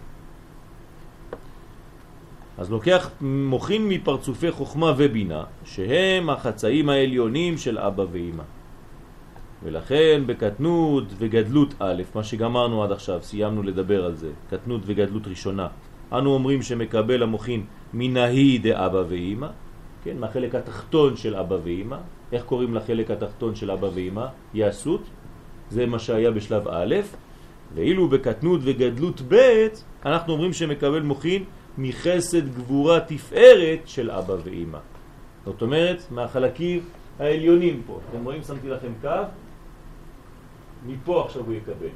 [2.59, 8.43] אז לוקח מוכין מפרצופי חוכמה ובינה, שהם החצאים העליונים של אבא ואמא.
[9.65, 15.69] ולכן בקטנות וגדלות א', מה שגמרנו עד עכשיו, סיימנו לדבר על זה, קטנות וגדלות ראשונה,
[16.13, 19.47] אנו אומרים שמקבל המוכין מנהי דאבא ואמא,
[20.05, 21.97] כן, מהחלק התחתון של אבא ואמא,
[22.33, 24.27] איך קוראים לחלק התחתון של אבא ואמא?
[24.55, 25.03] יעשות,
[25.71, 26.95] זה מה שהיה בשלב א',
[27.75, 29.67] ואילו בקטנות וגדלות ב',
[30.07, 31.45] אנחנו אומרים שמקבל מוכין
[31.79, 34.79] מחסד גבורה תפארת של אבא ואמא.
[35.45, 36.81] זאת אומרת, מהחלקים
[37.19, 38.01] העליונים פה.
[38.11, 39.09] אתם רואים, שמתי לכם קו,
[40.87, 41.89] מפה עכשיו הוא יקבל.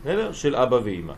[0.00, 0.32] בסדר?
[0.32, 1.14] של אבא ואמא.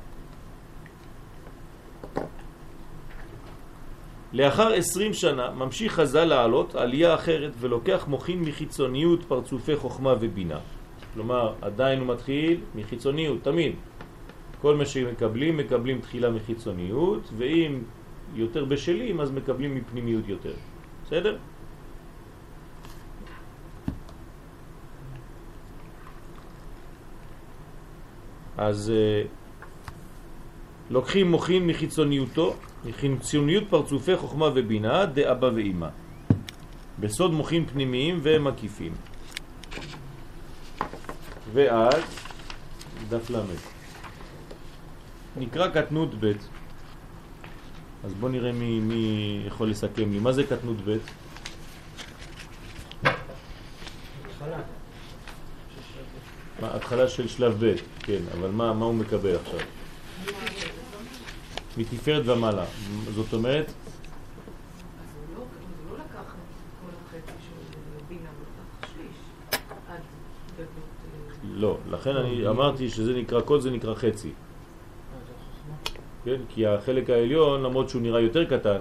[4.33, 10.59] לאחר עשרים שנה ממשיך חז"ל לעלות עלייה אחרת ולוקח מוכין מחיצוניות פרצופי חוכמה ובינה.
[11.15, 13.75] כלומר, עדיין הוא מתחיל מחיצוניות, תמיד.
[14.61, 17.83] כל מה שמקבלים, מקבלים תחילה מחיצוניות, ואם
[18.35, 20.53] יותר בשלים, אז מקבלים מפנימיות יותר.
[21.07, 21.37] בסדר?
[28.61, 29.29] אז uh,
[30.91, 35.89] לוקחים מוכין מחיצוניותו, מחיצוניות פרצופי חוכמה ובינה, דאבא ואימא.
[36.99, 38.93] בסוד מוכין פנימיים ומקיפים.
[41.53, 42.05] ואז
[43.09, 43.61] דף למד.
[45.37, 46.33] נקרא קטנות ב'
[48.05, 50.19] אז בוא נראה מי, מי יכול לסכם לי.
[50.19, 50.97] מה זה קטנות ב'?
[56.91, 59.59] התחלה של שלב ב', כן, אבל מה, מה הוא מקבל עכשיו?
[61.77, 62.65] מתפארת ומעלה.
[63.15, 63.73] זאת אומרת,
[65.37, 65.45] לא-
[65.91, 65.95] לא.
[69.91, 69.95] אה,
[71.55, 71.79] לא.
[71.91, 74.31] לכן אני אמרתי שזה נקרא, כל זה נקרא חצי.
[76.25, 76.41] כן?
[76.49, 78.81] כי החלק העליון, למרות שהוא נראה יותר קטן,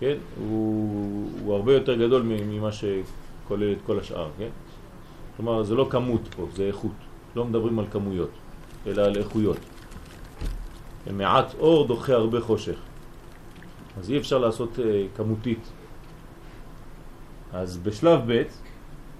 [0.00, 0.16] כן?
[0.38, 4.50] הוא, הוא הרבה יותר גדול ממה שכולל את כל השאר, כן?
[5.36, 7.03] כלומר, זה לא כמות פה, זה איכות.
[7.36, 8.30] לא מדברים על כמויות,
[8.86, 9.58] אלא על איכויות.
[11.12, 12.78] מעט אור דוחה הרבה חושך.
[13.98, 15.72] אז אי אפשר לעשות uh, כמותית.
[17.52, 18.42] אז בשלב ב'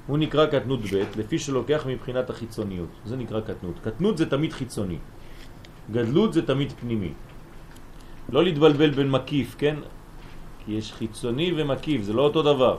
[0.06, 2.88] הוא נקרא קטנות ב', לפי שלוקח מבחינת החיצוניות.
[3.04, 3.74] זה נקרא קטנות.
[3.82, 4.98] קטנות זה תמיד חיצוני.
[5.90, 7.12] גדלות זה תמיד פנימי.
[8.28, 9.76] לא להתבלבל בין מקיף, כן?
[10.64, 12.78] כי יש חיצוני ומקיף, זה לא אותו דבר.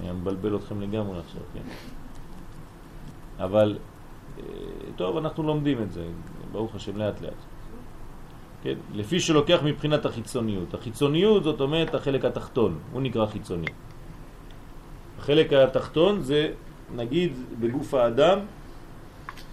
[0.00, 1.66] אני מבלבל אתכם לגמרי עכשיו, כן?
[3.44, 3.95] אבל, אה,
[4.96, 6.04] טוב, אנחנו לומדים את זה,
[6.52, 7.32] ברוך השם, לאט לאט.
[8.62, 8.74] כן?
[8.94, 10.74] לפי שלוקח מבחינת החיצוניות.
[10.74, 13.66] החיצוניות זאת אומרת החלק התחתון, הוא נקרא חיצוני.
[15.18, 16.52] החלק התחתון זה
[16.94, 18.38] נגיד בגוף האדם,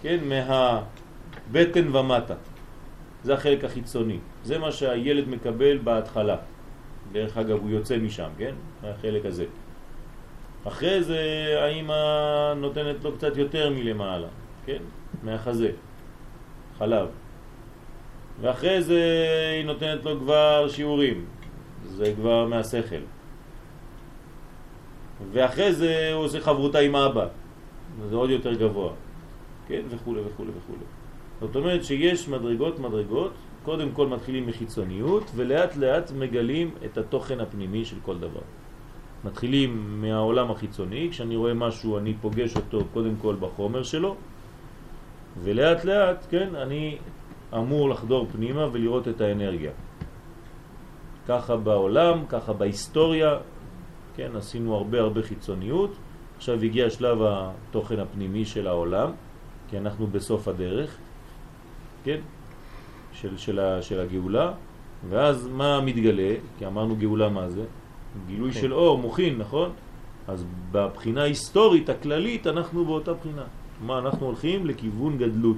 [0.02, 2.34] כן, מהבטן ומטה.
[3.24, 4.18] זה החלק החיצוני.
[4.44, 6.36] זה מה שהילד מקבל בהתחלה.
[7.12, 8.54] דרך אגב, הוא יוצא משם, כן?
[8.82, 9.44] החלק הזה.
[10.64, 11.20] אחרי זה
[11.60, 14.28] האמא נותנת לו קצת יותר מלמעלה,
[14.66, 14.82] כן?
[15.22, 15.70] מהחזה,
[16.78, 17.08] חלב.
[18.40, 19.02] ואחרי זה
[19.56, 21.24] היא נותנת לו כבר שיעורים,
[21.88, 23.04] זה כבר מהשכל.
[25.32, 27.26] ואחרי זה הוא עושה חברותה עם אבא,
[28.10, 28.92] זה עוד יותר גבוה,
[29.68, 29.82] כן?
[29.88, 30.74] וכו' וכו' וכו'.
[31.40, 33.32] זאת אומרת שיש מדרגות מדרגות,
[33.64, 38.40] קודם כל מתחילים מחיצוניות ולאט לאט מגלים את התוכן הפנימי של כל דבר.
[39.24, 44.16] מתחילים מהעולם החיצוני, כשאני רואה משהו אני פוגש אותו קודם כל בחומר שלו
[45.42, 46.98] ולאט לאט, כן, אני
[47.54, 49.70] אמור לחדור פנימה ולראות את האנרגיה.
[51.28, 53.38] ככה בעולם, ככה בהיסטוריה,
[54.16, 55.90] כן, עשינו הרבה הרבה חיצוניות,
[56.36, 59.10] עכשיו הגיע שלב התוכן הפנימי של העולם,
[59.70, 60.96] כי אנחנו בסוף הדרך,
[62.04, 62.20] כן,
[63.12, 64.52] של, של, של הגאולה,
[65.08, 66.34] ואז מה מתגלה?
[66.58, 67.64] כי אמרנו גאולה מה זה?
[68.26, 68.60] גילוי כן.
[68.60, 69.72] של אור, מוכין, נכון?
[70.28, 73.44] אז בבחינה ההיסטורית הכללית אנחנו באותה בחינה.
[73.80, 74.66] מה אנחנו הולכים?
[74.66, 75.56] לכיוון גדלות.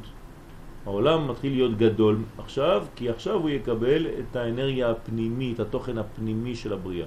[0.87, 6.73] העולם מתחיל להיות גדול עכשיו, כי עכשיו הוא יקבל את האנרגיה הפנימית, התוכן הפנימי של
[6.73, 7.07] הבריאה.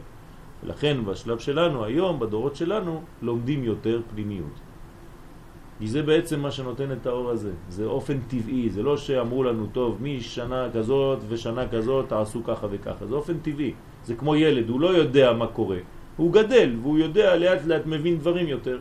[0.63, 4.59] ולכן בשלב שלנו, היום, בדורות שלנו, לומדים יותר פנימיות.
[5.79, 7.51] כי זה בעצם מה שנותן את האור הזה.
[7.69, 13.05] זה אופן טבעי, זה לא שאמרו לנו, טוב, משנה כזאת ושנה כזאת תעשו ככה וככה.
[13.05, 13.73] זה אופן טבעי.
[14.03, 15.77] זה כמו ילד, הוא לא יודע מה קורה.
[16.17, 18.79] הוא גדל, והוא יודע לאט לאט מבין דברים יותר.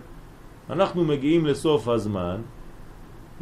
[0.70, 2.40] אנחנו מגיעים לסוף הזמן,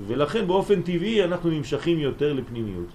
[0.06, 2.88] ולכן באופן טבעי אנחנו נמשכים יותר לפנימיות.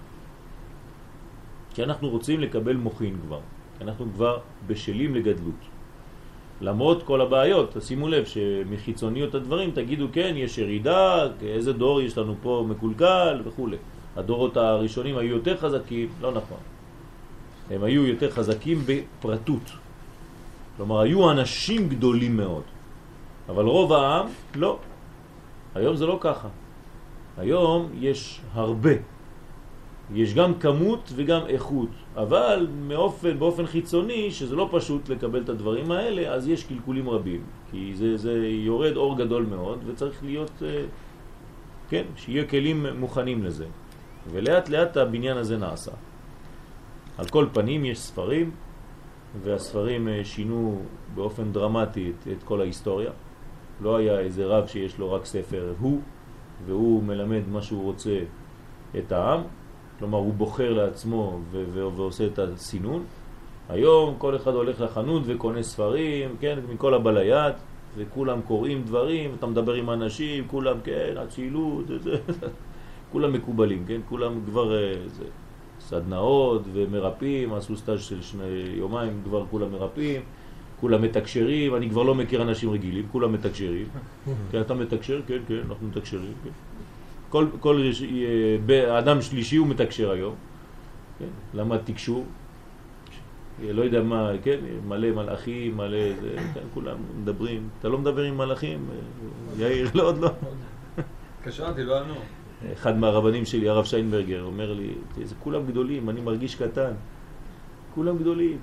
[1.74, 3.40] כי אנחנו רוצים לקבל מוכין כבר,
[3.78, 5.60] כי אנחנו כבר בשלים לגדלות.
[6.60, 12.34] למרות כל הבעיות, שימו לב שמחיצוניות הדברים תגידו כן, יש ירידה, איזה דור יש לנו
[12.42, 13.68] פה מקולקל וכו'.
[14.16, 16.58] הדורות הראשונים היו יותר חזקים, לא נכון.
[17.70, 19.70] הם היו יותר חזקים בפרטות.
[20.76, 22.62] כלומר, היו אנשים גדולים מאוד,
[23.48, 24.78] אבל רוב העם לא.
[25.74, 26.48] היום זה לא ככה.
[27.38, 28.92] היום יש הרבה.
[30.14, 35.90] יש גם כמות וגם איכות, אבל מאופן, באופן חיצוני, שזה לא פשוט לקבל את הדברים
[35.90, 37.40] האלה, אז יש קלקולים רבים.
[37.70, 40.84] כי זה, זה יורד אור גדול מאוד, וצריך להיות, אה,
[41.88, 43.66] כן, שיהיה כלים מוכנים לזה.
[44.30, 45.92] ולאט לאט הבניין הזה נעשה.
[47.18, 48.50] על כל פנים יש ספרים,
[49.42, 50.82] והספרים אה, שינו
[51.14, 53.10] באופן דרמטי את, את כל ההיסטוריה.
[53.80, 56.00] לא היה איזה רב שיש לו רק ספר הוא,
[56.66, 58.18] והוא מלמד מה שהוא רוצה
[58.98, 59.40] את העם,
[59.98, 61.38] כלומר הוא בוחר לעצמו
[61.72, 63.04] ועושה את הסינון.
[63.68, 67.54] היום כל אחד הולך לחנות וקונה ספרים, כן, מכל הבליית,
[67.96, 71.84] וכולם קוראים דברים, אתה מדבר עם אנשים, כולם, כן, אצילות,
[73.12, 75.24] כולם מקובלים, כן, כולם כבר אה, זה,
[75.80, 80.22] סדנאות ומרפאים, עשו סטאז' של שני יומיים, כבר כולם מרפאים.
[80.82, 83.86] כולם מתקשרים, אני כבר לא מכיר אנשים רגילים, כולם מתקשרים.
[84.50, 85.20] כן, אתה מתקשר?
[85.26, 86.32] כן, כן, אנחנו מתקשרים.
[86.44, 86.50] כן.
[87.28, 87.82] כל, כל
[88.70, 90.34] אה, אדם שלישי הוא מתקשר היום.
[91.18, 92.26] כן, למד תקשור.
[93.62, 97.68] לא יודע מה, כן, מלא מלאכים, מלא זה, כן, כולם מדברים.
[97.78, 98.86] אתה לא מדבר עם מלאכים?
[99.58, 100.30] יאיר, לא, עוד לא.
[101.38, 102.14] התקשרתי, לא ענו.
[102.72, 104.90] אחד מהרבנים שלי, הרב שיינברגר, אומר לי,
[105.24, 106.92] זה כולם גדולים, אני מרגיש קטן.
[107.94, 108.58] כולם גדולים.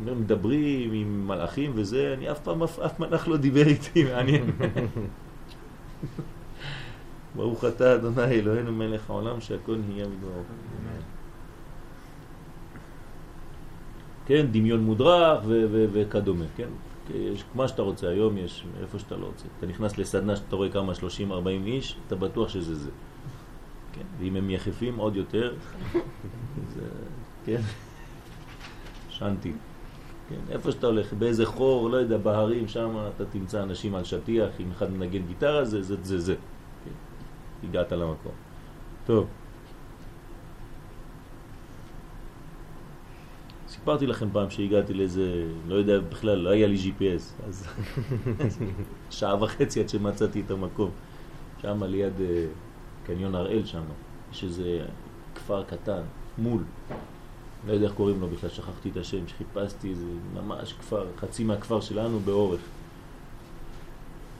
[0.00, 4.50] מדברים עם מלאכים וזה, אני אף פעם, אף, אף מלאך לא דיבר איתי, מעניין.
[7.36, 10.42] ברוך אתה אדוני אלוהינו מלך העולם שהכל נהיה מדברו.
[14.26, 15.40] כן, דמיון מודרך
[15.92, 16.68] וכדומה, כן?
[17.14, 19.44] יש מה שאתה רוצה, היום יש איפה שאתה לא רוצה.
[19.58, 21.00] אתה נכנס לסדנה שאתה רואה כמה 30-40
[21.66, 22.90] איש, אתה בטוח שזה זה.
[23.92, 24.02] כן?
[24.18, 25.54] ואם הם יחפים עוד יותר,
[26.74, 26.82] זה,
[27.46, 27.60] כן?
[29.10, 29.52] שנתי.
[30.28, 34.50] כן, איפה שאתה הולך, באיזה חור, לא יודע, בהרים, שם אתה תמצא אנשים על שטיח,
[34.60, 36.18] אם אחד מנגן גיטרה, זה זה זה.
[36.18, 36.34] זה.
[36.84, 38.32] כן, הגעת למקום.
[39.06, 39.26] טוב.
[43.68, 47.66] סיפרתי לכם פעם שהגעתי לאיזה, לא יודע בכלל, לא היה לי GPS, אז
[49.10, 50.90] שעה וחצי עד שמצאתי את המקום.
[51.62, 52.46] שם ליד אה,
[53.06, 53.82] קניון הראל שם,
[54.32, 54.84] יש איזה
[55.34, 56.02] כפר קטן,
[56.38, 56.62] מול.
[57.66, 61.80] לא יודע איך קוראים לו בכלל, שכחתי את השם, שחיפשתי, זה ממש כפר, חצי מהכפר
[61.80, 62.60] שלנו באורך.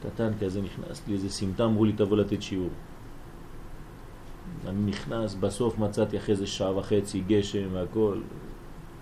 [0.02, 2.70] קטן כזה, נכנס לי איזה סמטה, אמרו לי תבוא לתת שיעור.
[4.68, 8.20] אני נכנס, בסוף מצאתי אחרי איזה שעה וחצי גשם והכל,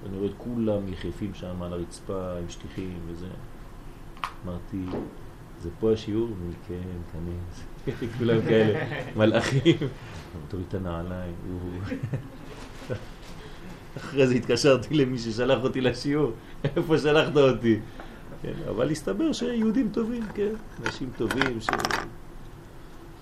[0.06, 3.26] אני רואה את כולם יחפים שם על הרצפה עם שטיחים וזה.
[4.44, 4.98] אמרתי,
[5.62, 6.28] זה פה השיעור?
[6.68, 6.74] כן,
[7.12, 7.64] כנס.
[8.18, 9.76] כולם כאלה, מלאכים.
[10.48, 11.34] תוריד את הנעליים.
[13.96, 16.32] אחרי זה התקשרתי למי ששלח אותי לשיעור,
[16.64, 17.78] איפה שלחת אותי?
[18.42, 20.52] כן, אבל הסתבר שיהודים טובים, כן,
[20.84, 21.66] אנשים טובים ש...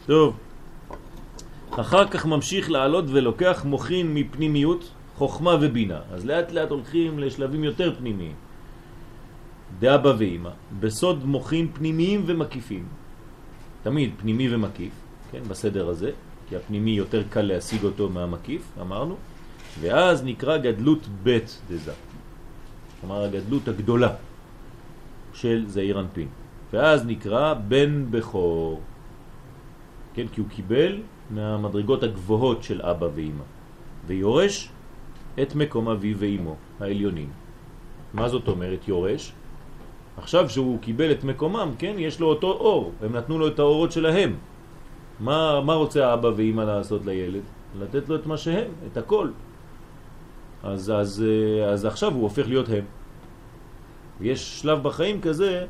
[0.06, 0.36] טוב,
[1.70, 6.00] אחר כך ממשיך לעלות ולוקח מוכין מפנימיות, חוכמה ובינה.
[6.12, 8.34] אז לאט לאט הולכים לשלבים יותר פנימיים.
[9.78, 10.50] דאבא ואימא,
[10.80, 12.84] בסוד מוכין פנימיים ומקיפים.
[13.82, 14.92] תמיד פנימי ומקיף,
[15.30, 16.10] כן, בסדר הזה,
[16.48, 19.16] כי הפנימי יותר קל להשיג אותו מהמקיף, אמרנו,
[19.80, 21.92] ואז נקרא גדלות בית דזה.
[23.00, 24.12] כלומר הגדלות הגדולה
[25.32, 26.28] של זעיר אנפין.
[26.72, 28.80] ואז נקרא בן בכור.
[30.14, 30.98] כן, כי הוא קיבל
[31.30, 33.42] מהמדרגות הגבוהות של אבא ואימא,
[34.06, 34.70] ויורש
[35.42, 37.30] את מקום אביו ואימו, העליונים.
[38.14, 39.32] מה זאת אומרת יורש?
[40.16, 43.92] עכשיו שהוא קיבל את מקומם, כן, יש לו אותו אור, הם נתנו לו את האורות
[43.92, 44.34] שלהם.
[45.20, 47.42] מה, מה רוצה האבא ואימא לעשות לילד?
[47.78, 49.28] לתת לו את מה שהם, את הכל.
[50.62, 52.84] אז, אז, אה, אז עכשיו הוא הופך להיות הם.
[54.20, 55.66] יש שלב בחיים כזה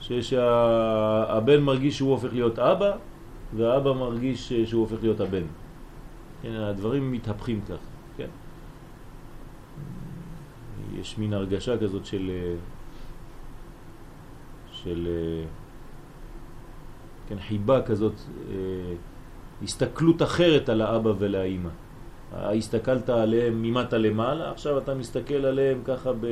[0.00, 2.96] שהבן מרגיש שהוא הופך להיות אבא
[3.56, 5.42] והאבא מרגיש שהוא הופך להיות הבן.
[6.42, 7.78] כן, הדברים מתהפכים כך,
[8.16, 8.28] כן.
[11.00, 12.54] יש מין הרגשה כזאת של אה,
[14.72, 15.44] של אה,
[17.28, 18.14] כן, חיבה כזאת,
[19.62, 21.68] הסתכלות אחרת על האבא ולאימא.
[22.32, 26.26] הסתכלת עליהם ממטה למעלה, עכשיו אתה מסתכל עליהם ככה ב...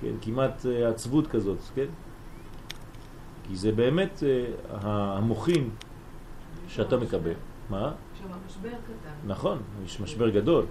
[0.00, 1.86] כן, כמעט אה, עצבות כזאת, כן?
[3.48, 4.44] כי זה באמת אה,
[4.82, 5.70] המוחים
[6.68, 7.32] שאתה מקבל.
[7.70, 7.92] מה?
[8.18, 9.10] שם משבר קטן.
[9.26, 10.64] נכון, יש משבר גדול.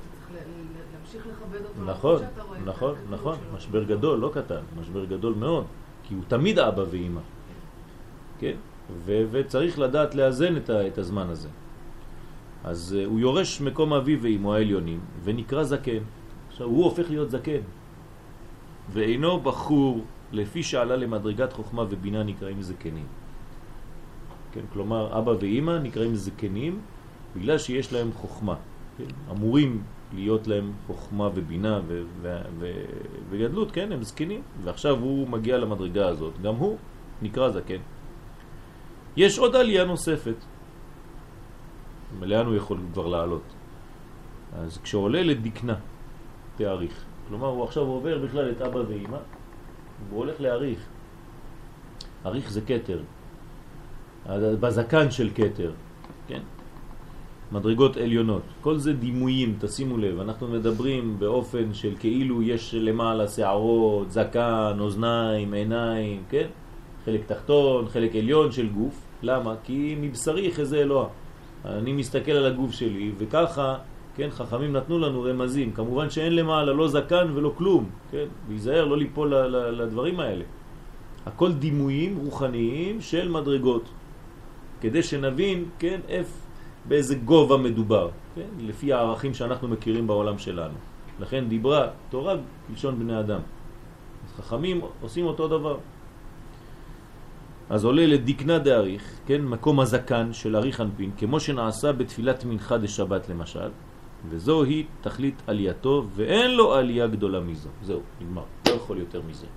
[0.94, 1.86] להמשיך לכבד אותו.
[1.86, 2.22] נכון,
[2.66, 5.66] נכון, נכון, משבר גדול, לא קטן, משבר גדול מאוד,
[6.04, 7.22] כי הוא תמיד אבא ואימא,
[8.40, 8.56] כן?
[9.06, 11.50] וצריך לדעת לאזן את הזמן הזה.
[12.64, 16.04] אז uh, הוא יורש מקום אביו ואמו העליונים ונקרא זקן.
[16.50, 17.62] עכשיו הוא הופך להיות זקן.
[18.90, 23.06] ואינו בחור לפי שעלה למדרגת חוכמה ובינה נקראים זקנים.
[24.52, 26.80] כן, כלומר אבא ואימא נקראים זקנים
[27.36, 28.56] בגלל שיש להם חוכמה.
[28.98, 29.12] כן?
[29.32, 29.84] אמורים
[30.14, 32.86] להיות להם חוכמה ובינה ו- ו- ו-
[33.30, 34.42] וגדלות, כן, הם זקנים.
[34.64, 36.78] ועכשיו הוא מגיע למדרגה הזאת, גם הוא
[37.22, 37.82] נקרא זקן.
[39.18, 40.36] יש עוד עלייה נוספת.
[42.22, 43.44] לאן הוא יכול כבר לעלות?
[44.54, 45.76] אז כשעולה לדקנה,
[46.56, 47.04] תאריך.
[47.28, 49.18] כלומר, הוא עכשיו עובר בכלל את אבא ואמא,
[50.10, 50.80] והוא הולך להאריך.
[52.26, 53.00] אריך זה קטר,
[54.30, 55.72] בזקן של קטר,
[56.28, 56.42] כן?
[57.52, 58.42] מדרגות עליונות.
[58.62, 65.54] כל זה דימויים, תשימו לב, אנחנו מדברים באופן של כאילו יש למעלה שערות, זקן, אוזניים,
[65.54, 66.48] עיניים, כן?
[67.06, 69.04] חלק תחתון, חלק עליון של גוף.
[69.24, 69.56] למה?
[69.64, 71.08] כי מבשרי חזה אלוה.
[71.66, 73.76] אני מסתכל על הגוף שלי, וככה,
[74.16, 75.72] כן, חכמים נתנו לנו רמזים.
[75.72, 78.26] כמובן שאין למעלה לא זקן ולא כלום, כן?
[78.50, 79.36] להיזהר, לא ליפול
[79.72, 80.44] לדברים האלה.
[81.26, 83.84] הכל דימויים רוחניים של מדרגות,
[84.82, 86.38] כדי שנבין, כן, איפה,
[86.88, 88.48] באיזה גובה מדובר, כן?
[88.60, 90.74] לפי הערכים שאנחנו מכירים בעולם שלנו.
[91.20, 92.36] לכן דיברה תורה
[92.68, 93.40] כלשון בני אדם.
[94.26, 95.78] אז חכמים עושים אותו דבר.
[97.70, 103.30] אז עולה לדקנה דאריך, כן, מקום הזקן של אריך אנפין, כמו שנעשה בתפילת מנחה דשבת
[103.30, 103.70] למשל,
[104.30, 107.70] וזוהי תכלית עלייתו, ואין לו עלייה גדולה מזו.
[107.82, 109.48] זהו, נגמר, לא יכול יותר מזה.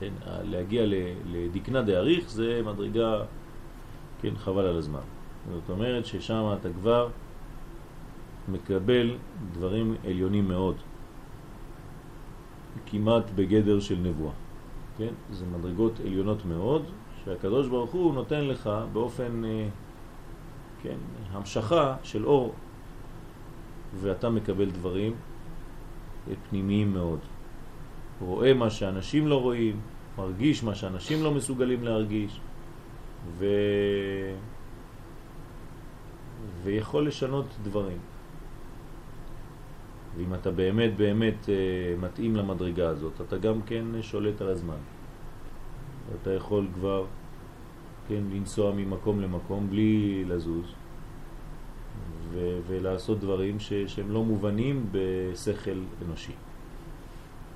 [0.00, 0.82] כן, להגיע
[1.26, 3.22] לדקנה דאריך זה מדרגה,
[4.22, 5.06] כן, חבל על הזמן.
[5.52, 7.08] זאת אומרת ששם אתה כבר
[8.48, 9.14] מקבל
[9.52, 10.76] דברים עליונים מאוד,
[12.86, 14.45] כמעט בגדר של נבואה.
[14.98, 15.14] כן?
[15.30, 16.82] זה מדרגות עליונות מאוד,
[17.24, 19.68] שהקדוש ברוך הוא נותן לך באופן, אה,
[20.82, 20.96] כן,
[21.32, 22.54] המשכה של אור,
[23.94, 25.14] ואתה מקבל דברים
[26.48, 27.18] פנימיים מאוד.
[28.20, 29.80] רואה מה שאנשים לא רואים,
[30.18, 32.40] מרגיש מה שאנשים לא מסוגלים להרגיש,
[33.38, 33.46] ו...
[36.62, 37.98] ויכול לשנות דברים.
[40.16, 41.54] ואם אתה באמת באמת אה,
[42.00, 44.76] מתאים למדרגה הזאת, אתה גם כן שולט על הזמן.
[46.22, 47.04] אתה יכול כבר,
[48.08, 50.66] כן, לנסוע ממקום למקום בלי לזוז,
[52.32, 56.32] ו- ולעשות דברים ש- שהם לא מובנים בשכל אנושי.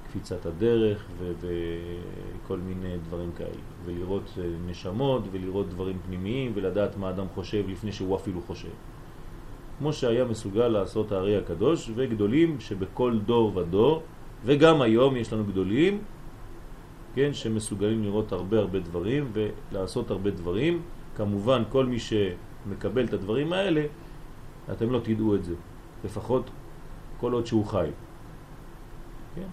[0.08, 3.48] קפיצת הדרך ו- וכל מיני דברים כאלה,
[3.84, 8.68] ולראות אה, נשמות ולראות דברים פנימיים ולדעת מה אדם חושב לפני שהוא אפילו חושב.
[9.80, 14.02] כמו שהיה מסוגל לעשות הארי הקדוש וגדולים שבכל דור ודור,
[14.44, 15.98] וגם היום יש לנו גדולים,
[17.14, 20.82] כן, שמסוגלים לראות הרבה הרבה דברים ולעשות הרבה דברים.
[21.16, 23.84] כמובן כל מי שמקבל את הדברים האלה,
[24.72, 25.54] אתם לא תדעו את זה,
[26.04, 26.50] לפחות
[27.20, 27.88] כל עוד שהוא חי.
[29.34, 29.48] כן?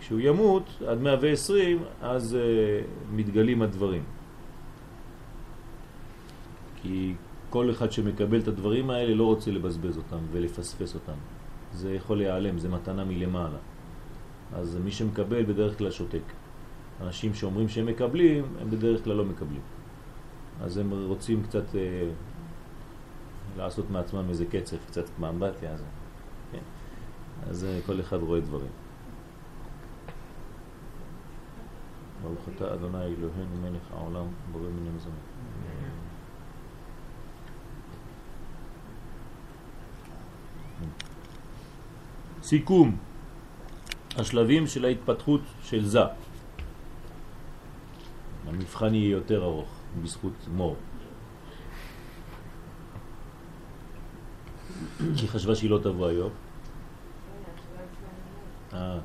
[0.00, 4.02] כשהוא ימות עד 120 אז uh, מתגלים הדברים.
[6.82, 7.14] כי
[7.52, 11.18] כל אחד שמקבל את הדברים האלה לא רוצה לבזבז אותם ולפספס אותם.
[11.72, 13.58] זה יכול להיעלם, זה מתנה מלמעלה.
[14.54, 16.22] אז מי שמקבל בדרך כלל שותק.
[17.00, 19.60] אנשים שאומרים שהם מקבלים, הם בדרך כלל לא מקבלים.
[20.60, 22.08] אז הם רוצים קצת אה,
[23.56, 25.72] לעשות מעצמם איזה קצף, קצת מאמבטיה.
[25.72, 25.82] אז,
[26.52, 26.64] כן.
[27.50, 28.72] אז אה, כל אחד רואה דברים.
[32.22, 35.18] ברוך אתה אדוני אלוהינו מלך העולם בורא מיני מזונות.
[42.52, 42.96] סיכום
[44.16, 46.00] השלבים של ההתפתחות של זה.
[48.46, 49.68] המבחן יהיה יותר ארוך
[50.02, 50.76] בזכות מור.
[55.16, 56.30] כי חשבה שהיא לא תבוא היום.
[58.72, 58.98] אה,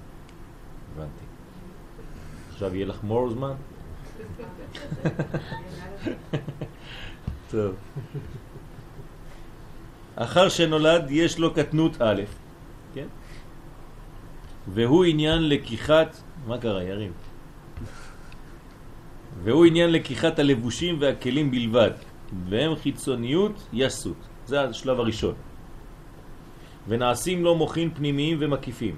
[0.95, 1.25] הבנתי.
[2.53, 3.53] עכשיו יהיה לך מור זמן?
[7.51, 7.75] טוב.
[10.15, 12.46] אחר שנולד יש לו קטנות א'?
[14.73, 17.11] והוא עניין לקיחת, מה קרה ירים?
[19.43, 21.91] והוא עניין לקיחת הלבושים והכלים בלבד,
[22.49, 24.17] והם חיצוניות יסות.
[24.45, 25.35] זה השלב הראשון.
[26.87, 28.95] ונעשים לו מוכין פנימיים ומקיפים.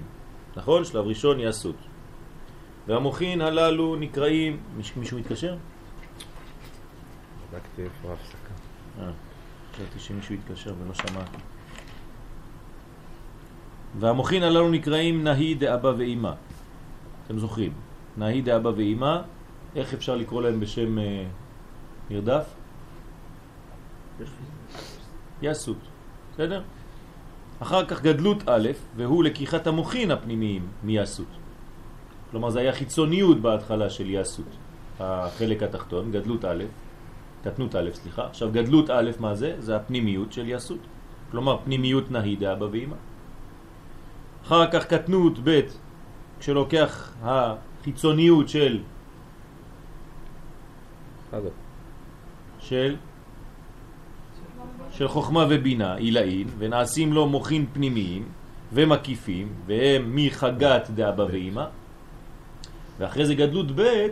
[0.56, 0.84] נכון?
[0.84, 1.76] שלב ראשון יסות.
[2.86, 4.60] והמוכין הללו נקראים...
[4.96, 5.56] מישהו מתקשר?
[7.50, 8.54] בדקתי איפה ההפסקה.
[9.00, 9.10] אה,
[9.72, 11.38] חשבתי שמישהו התקשר ולא שמעתי.
[13.98, 16.32] והמוכין הללו נקראים נהי דאבא ואימא.
[17.26, 17.72] אתם זוכרים?
[18.16, 19.16] נהי דאבא ואימא,
[19.76, 21.24] איך אפשר לקרוא להם בשם אה,
[22.10, 22.54] נרדף?
[25.42, 25.76] יסות,
[26.34, 26.62] בסדר?
[27.60, 31.26] אחר כך גדלות א', והוא לקיחת המוכין הפנימיים מיסות.
[32.30, 34.46] כלומר זה היה חיצוניות בהתחלה של יסות,
[35.00, 36.64] החלק התחתון, גדלות א',
[37.44, 38.26] קטנות א', סליחה.
[38.26, 39.56] עכשיו גדלות א', מה זה?
[39.58, 40.78] זה הפנימיות של יסות.
[41.30, 42.96] כלומר פנימיות נהי דאבא ואימא.
[44.44, 45.60] אחר כך קטנות ב',
[46.40, 48.80] כשלוקח החיצוניות של.
[52.58, 52.96] של
[54.92, 58.28] של חוכמה ובינה, עילאין, ונעשים לו מוחין פנימיים
[58.72, 61.64] ומקיפים, והם מחגת דאבא ואימא,
[62.98, 64.06] ואחרי זה גדלות ב',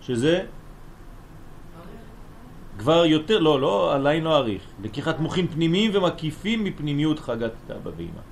[0.00, 0.44] שזה
[2.78, 8.31] כבר יותר, לא, לא, עליין לא אריך, לקיחת מוחין פנימיים ומקיפים מפנימיות חגת דאבא ואימא.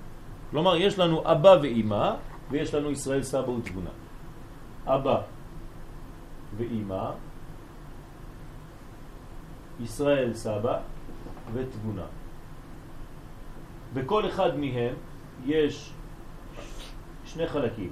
[0.51, 2.15] כלומר, יש לנו אבא ואימא,
[2.51, 3.91] ויש לנו ישראל סבא ותבונה.
[4.87, 5.21] אבא
[6.57, 7.11] ואימא,
[9.81, 10.81] ישראל סבא
[11.53, 12.07] ותבונה.
[13.95, 14.95] בכל אחד מהם
[15.47, 15.93] יש
[17.25, 17.91] שני חלקים.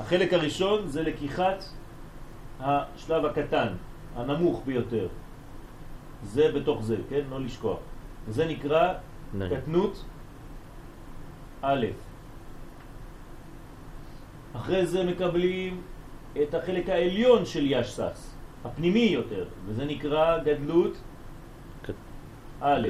[0.00, 1.64] החלק הראשון זה לקיחת
[2.60, 3.68] השלב הקטן,
[4.16, 5.08] הנמוך ביותר.
[6.24, 7.20] זה בתוך זה, כן?
[7.30, 7.78] לא לשכוח.
[8.28, 8.94] זה נקרא.
[9.50, 10.04] קטנות
[11.62, 11.86] א'.
[14.56, 15.82] אחרי זה מקבלים
[16.42, 20.96] את החלק העליון של ישסס, הפנימי יותר, וזה נקרא גדלות
[22.60, 22.88] א'.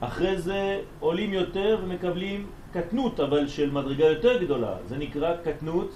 [0.00, 5.90] אחרי זה עולים יותר ומקבלים קטנות, אבל של מדרגה יותר גדולה, זה נקרא קטנות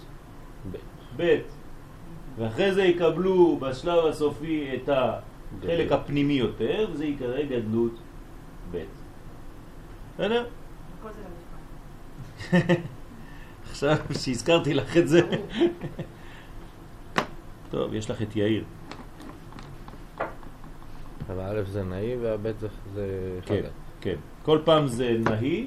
[0.72, 0.76] ב'.
[1.16, 1.38] ב'.
[2.38, 4.88] ואחרי זה יקבלו בשלב הסופי את
[5.60, 5.92] גדלות.
[5.92, 7.92] הפנימי יותר, וזה יקרא גדלות
[8.72, 8.84] ב'.
[10.14, 10.46] בסדר?
[12.50, 12.58] זה.
[13.70, 15.20] עכשיו שהזכרתי לך את זה.
[17.70, 18.64] טוב, יש לך את יאיר.
[21.30, 23.60] אבל א' זה נאי והב' זה- זה כן.
[24.00, 24.16] כן.
[24.42, 25.66] כל פעם זה נהי,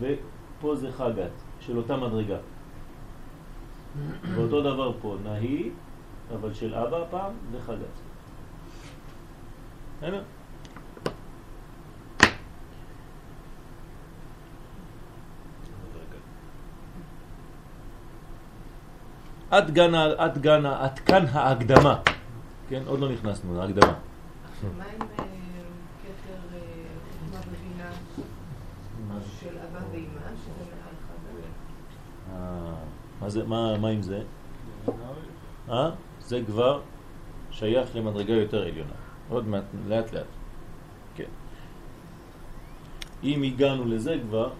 [0.00, 2.36] ופה זה חגת, של אותה מדרגה.
[4.34, 5.70] ואותו דבר פה, נהי
[6.34, 7.78] אבל של אבא הפעם וחגת.
[9.98, 10.22] בסדר?
[19.50, 22.00] עד גן, עד גן, עד כאן ההקדמה.
[22.68, 23.62] כן, עוד לא נכנסנו.
[23.62, 23.80] עכשיו,
[24.78, 25.24] מה עם אה,
[26.02, 26.60] כתר אה,
[27.10, 27.90] חוכמה ובינה
[29.40, 30.94] של אבא ואמא, שזה מעל
[32.28, 32.67] חגה?
[33.20, 34.22] מה זה, מה, מה עם זה?
[35.70, 35.90] אה?
[36.20, 36.80] זה כבר
[37.50, 38.92] שייך למדרגה יותר עליונה.
[39.28, 40.26] עוד מעט, לאט לאט.
[41.14, 41.30] כן.
[43.22, 44.50] אם הגענו לזה כבר,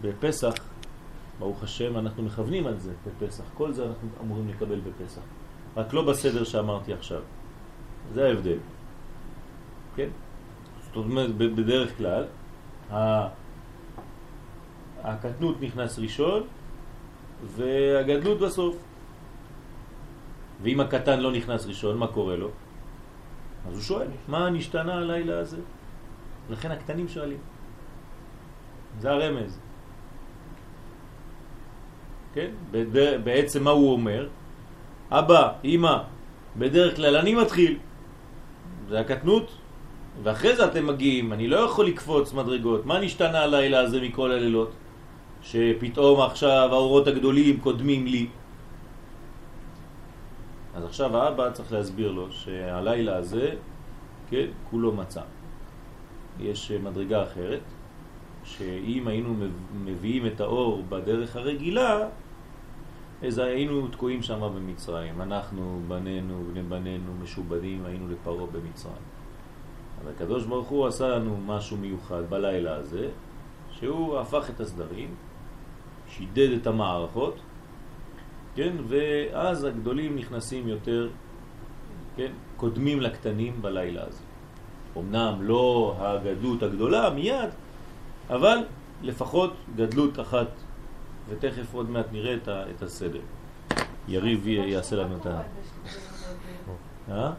[0.00, 0.54] בפסח,
[1.38, 3.44] ברוך השם, אנחנו מכוונים על זה בפסח.
[3.54, 5.20] כל זה אנחנו אמורים לקבל בפסח.
[5.76, 7.20] רק לא בסדר שאמרתי עכשיו.
[8.14, 8.58] זה ההבדל.
[9.96, 10.08] כן?
[10.86, 12.24] זאת אומרת, בדרך כלל,
[15.02, 16.42] הקטנות נכנס ראשון,
[17.44, 18.76] והגדלות בסוף.
[20.62, 22.50] ואם הקטן לא נכנס ראשון, מה קורה לו?
[23.68, 25.56] אז הוא שואל, מה נשתנה הלילה הזה?
[26.50, 27.38] לכן הקטנים שואלים.
[29.00, 29.58] זה הרמז.
[32.34, 32.50] כן?
[33.24, 34.28] בעצם מה הוא אומר?
[35.10, 35.96] אבא, אמא,
[36.56, 37.78] בדרך כלל אני מתחיל.
[38.88, 39.50] זה הקטנות,
[40.22, 41.32] ואחרי זה אתם מגיעים.
[41.32, 42.86] אני לא יכול לקפוץ מדרגות.
[42.86, 44.70] מה נשתנה הלילה הזה מכל הלילות?
[45.46, 48.26] שפתאום עכשיו האורות הגדולים קודמים לי.
[50.74, 53.54] אז עכשיו האבא צריך להסביר לו שהלילה הזה,
[54.30, 55.20] כן, כולו מצא.
[56.40, 57.60] יש מדרגה אחרת,
[58.44, 59.34] שאם היינו
[59.84, 62.08] מביאים את האור בדרך הרגילה,
[63.26, 65.22] אז היינו תקועים שם במצרים.
[65.22, 69.06] אנחנו, בנינו, בני בנינו, משובדים, היינו לפרעה במצרים.
[70.02, 73.08] אבל הקדוש ברוך הוא עשה לנו משהו מיוחד בלילה הזה,
[73.70, 75.14] שהוא הפך את הסדרים,
[76.16, 77.36] שידד את המערכות,
[78.54, 81.08] כן, ואז הגדולים נכנסים יותר,
[82.16, 84.22] כן, קודמים לקטנים בלילה הזה.
[84.96, 87.50] אמנם לא הגדלות הגדולה מיד,
[88.30, 88.58] אבל
[89.02, 90.48] לפחות גדלות אחת,
[91.28, 93.20] ותכף עוד מעט נראה את, הסדר.
[94.08, 95.42] יריב יעשה לנו את ה...
[97.10, 97.32] אה?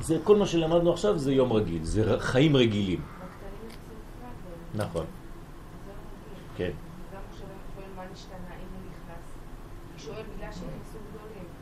[0.00, 3.00] זה כל מה שלמדנו עכשיו זה יום רגיל, זה חיים רגילים.
[4.74, 5.04] נכון,
[6.56, 6.70] כן.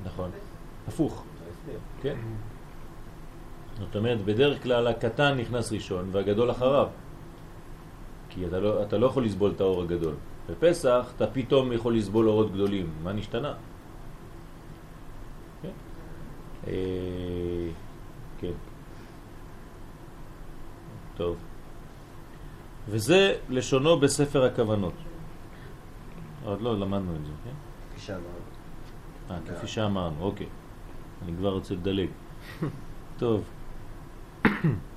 [0.04, 0.30] נכון.
[0.88, 1.24] הפוך.
[2.02, 2.16] כן.
[3.78, 6.88] זאת אומרת, בדרך כלל הקטן נכנס ראשון והגדול אחריו.
[8.28, 10.14] כי אתה לא, אתה לא יכול לסבול את האור הגדול.
[10.50, 12.90] בפסח אתה פתאום יכול לסבול אורות גדולים.
[13.02, 13.54] מה נשתנה?
[15.62, 15.68] כן.
[16.66, 17.68] אה,
[18.40, 18.52] כן.
[21.16, 21.36] טוב.
[22.88, 24.94] וזה לשונו בספר הכוונות.
[26.44, 27.50] עוד לא למדנו את זה, כן?
[27.90, 28.24] כפי שאמרנו.
[29.30, 30.46] אה, כפי שאמרנו, אוקיי.
[31.24, 32.08] אני כבר רוצה לדלג.
[33.18, 33.44] טוב.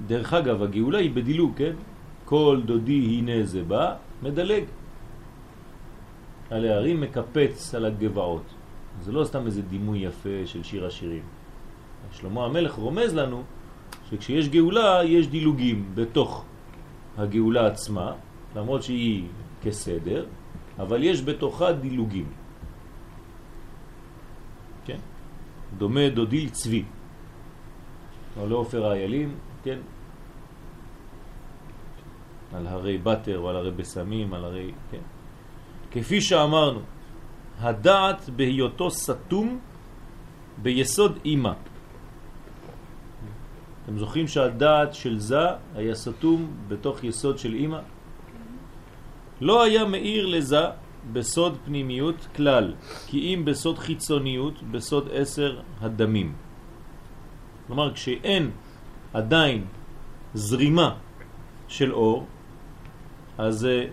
[0.08, 1.74] דרך אגב, הגאולה היא בדילוג, כן?
[2.26, 4.64] כל דודי הנה זה בא, מדלג.
[6.50, 8.44] על הערים מקפץ על הגבעות.
[9.02, 11.24] זה לא סתם איזה דימוי יפה של שיר השירים.
[12.12, 13.44] שלמה המלך רומז לנו
[14.10, 16.46] שכשיש גאולה יש דילוגים בתוך
[17.18, 18.14] הגאולה עצמה,
[18.56, 19.28] למרות שהיא
[19.64, 20.26] כסדר,
[20.80, 22.30] אבל יש בתוכה דילוגים.
[24.86, 25.00] כן?
[25.78, 26.84] דומה דודיל צבי.
[28.38, 29.80] או לעופר האיילים, כן?
[32.54, 35.06] על הרי בטר או על הרי בסמים, על הרי, כן?
[35.92, 36.80] כפי שאמרנו,
[37.60, 39.60] הדעת בהיותו סתום
[40.62, 41.54] ביסוד אימא.
[43.86, 47.80] אתם זוכרים שהדעת של זה היה סתום בתוך יסוד של אימא?
[49.42, 50.64] לא היה מאיר לזה
[51.14, 52.74] בסוד פנימיות כלל,
[53.08, 56.34] כי אם בסוד חיצוניות, בסוד עשר הדמים.
[57.68, 58.52] כלומר, כשאין
[59.14, 59.66] עדיין
[60.34, 60.96] זרימה
[61.68, 62.26] של אור,
[63.38, 63.86] אז אה,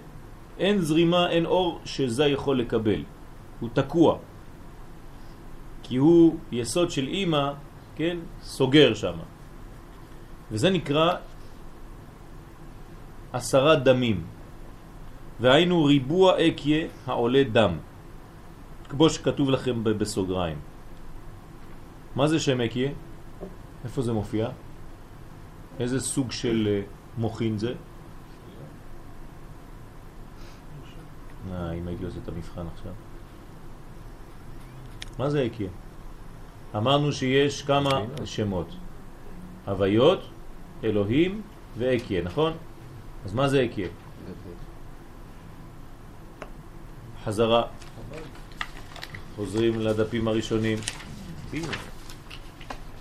[0.58, 3.02] אין זרימה, אין אור שזה יכול לקבל.
[3.60, 4.18] הוא תקוע.
[5.82, 7.52] כי הוא יסוד של אימא,
[7.96, 9.18] כן, סוגר שם.
[10.50, 11.14] וזה נקרא
[13.32, 14.26] עשרה דמים.
[15.40, 17.78] והיינו ריבוע אקיה העולה דם.
[18.88, 20.58] כמו שכתוב לכם בסוגריים.
[22.16, 22.90] מה זה שם אקיה?
[23.84, 24.48] איפה זה מופיע?
[25.80, 26.82] איזה סוג של אה,
[27.18, 27.74] מוכין זה?
[31.52, 32.92] אה, אם הייתי עושה את המבחן עכשיו.
[35.18, 35.68] מה זה אקיה?
[36.76, 37.90] אמרנו שיש כמה
[38.24, 38.68] שמות.
[39.66, 40.20] הוויות,
[40.84, 41.42] אלוהים
[41.78, 42.52] ואקיה, נכון?
[43.24, 43.88] אז מה זה אקיה?
[47.24, 47.62] חזרה.
[49.36, 50.78] חוזרים לדפים הראשונים.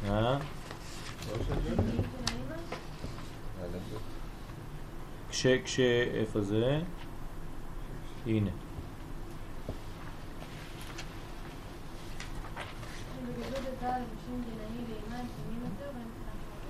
[0.10, 0.38] אה?
[5.32, 5.80] כש, כש,
[6.14, 6.82] איפה זה?
[8.26, 8.50] הנה.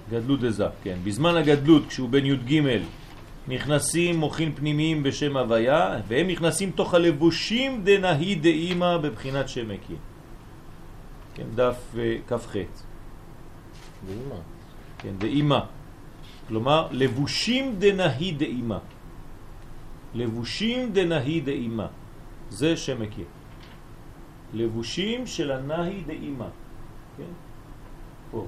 [0.09, 0.97] גדלות דזה, כן.
[1.03, 2.61] בזמן הגדלות, כשהוא בן י"ג,
[3.47, 9.95] נכנסים מוחין פנימיים בשם הוויה, והם נכנסים תוך הלבושים דנהי דאימא בבחינת שם מקי.
[11.33, 12.53] כן, דף אה, כ"ח.
[14.05, 14.39] דאימא.
[14.97, 15.59] כן, דאימא.
[16.47, 18.77] כלומר, לבושים דנהי דאימא.
[20.13, 21.87] לבושים דנהי דאימא.
[22.49, 23.23] זה שם מקי.
[24.53, 26.49] לבושים של הנהי דאימא.
[27.17, 27.33] כן?
[28.31, 28.45] פה.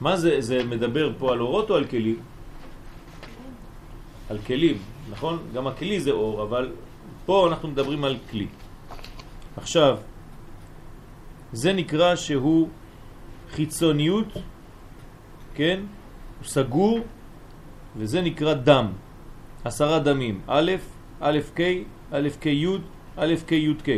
[0.00, 2.18] מה זה, זה מדבר פה על אורות או על כלים?
[4.30, 4.78] על כלים,
[5.10, 5.38] נכון?
[5.54, 6.72] גם הכלי זה אור, אבל
[7.26, 8.46] פה אנחנו מדברים על כלי.
[9.56, 9.98] עכשיו,
[11.52, 12.68] זה נקרא שהוא
[13.50, 14.28] חיצוניות,
[15.54, 15.80] כן?
[16.38, 16.98] הוא סגור,
[17.96, 18.86] וזה נקרא דם.
[19.64, 20.72] עשרה דמים, א',
[21.20, 21.60] א', ק',
[22.12, 22.78] א', ק', י',
[23.16, 23.88] א', ק', י', ק'.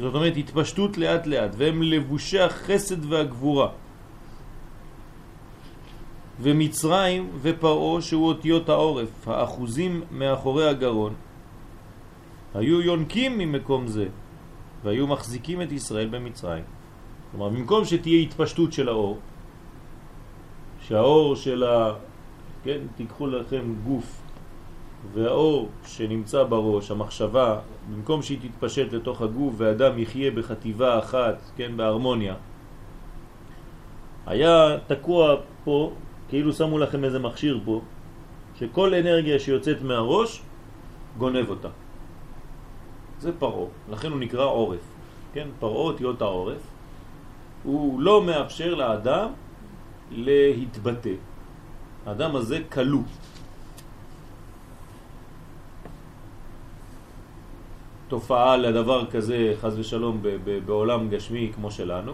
[0.00, 3.68] זאת אומרת התפשטות לאט לאט, והם לבושי החסד והגבורה.
[6.40, 11.14] ומצרים ופרעו שהוא אותיות העורף, האחוזים מאחורי הגרון,
[12.54, 14.06] היו יונקים ממקום זה,
[14.84, 16.64] והיו מחזיקים את ישראל במצרים.
[17.30, 19.18] כלומר, במקום שתהיה התפשטות של האור,
[20.80, 21.92] שהאור של ה...
[22.64, 24.22] כן, תיקחו לכם גוף,
[25.12, 27.58] והאור שנמצא בראש, המחשבה,
[27.94, 32.34] במקום שהיא תתפשט לתוך הגוף ואדם יחיה בחטיבה אחת, כן, בהרמוניה,
[34.26, 35.92] היה תקוע פה
[36.28, 37.80] כאילו שמו לכם איזה מכשיר פה,
[38.58, 40.42] שכל אנרגיה שיוצאת מהראש
[41.18, 41.68] גונב אותה.
[43.20, 44.80] זה פרעו, לכן הוא נקרא עורף.
[45.32, 46.62] כן, פרעו אותיות העורף.
[47.62, 49.28] הוא לא מאפשר לאדם
[50.10, 51.14] להתבטא.
[52.06, 53.02] האדם הזה קלו.
[58.08, 60.22] תופעה לדבר כזה, חז ושלום,
[60.66, 62.12] בעולם גשמי כמו שלנו,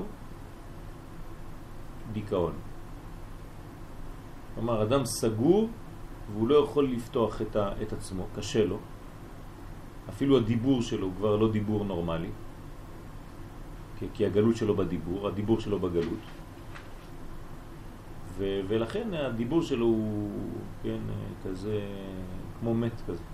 [2.13, 2.70] דיכאון.
[4.55, 5.69] כלומר, אדם סגור
[6.33, 8.79] והוא לא יכול לפתוח את, ה, את עצמו, קשה לו.
[10.09, 12.31] אפילו הדיבור שלו הוא כבר לא דיבור נורמלי,
[13.99, 16.25] כי, כי הגלות שלו בדיבור, הדיבור שלו בגלות.
[18.39, 20.31] ו, ולכן הדיבור שלו הוא,
[20.83, 20.99] כן,
[21.45, 21.81] כזה,
[22.61, 23.25] כמו מת כזה.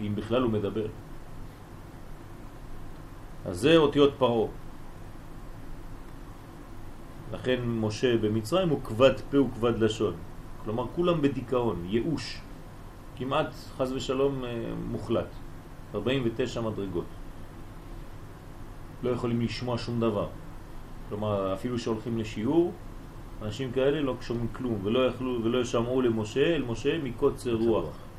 [0.00, 0.86] אם בכלל הוא מדבר.
[3.44, 4.48] אז זה אותיות פרעה.
[7.32, 10.14] לכן משה במצרים הוא כבד פה וכבד לשון.
[10.64, 12.40] כלומר, כולם בדיכאון, ייאוש.
[13.16, 15.26] כמעט, חז ושלום, אה, מוחלט.
[15.94, 17.04] 49 מדרגות.
[19.02, 20.28] לא יכולים לשמוע שום דבר.
[21.08, 22.72] כלומר, אפילו שהולכים לשיעור,
[23.42, 28.09] אנשים כאלה לא שומעים כלום, ולא יכלו ולא ישמעו למשה, אל משה מקוצר רוח.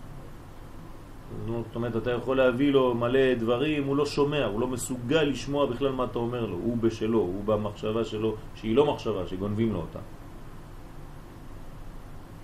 [1.46, 5.66] זאת אומרת, אתה יכול להביא לו מלא דברים, הוא לא שומע, הוא לא מסוגל לשמוע
[5.66, 9.80] בכלל מה אתה אומר לו, הוא בשלו, הוא במחשבה שלו, שהיא לא מחשבה, שגונבים לו
[9.80, 10.00] אותה.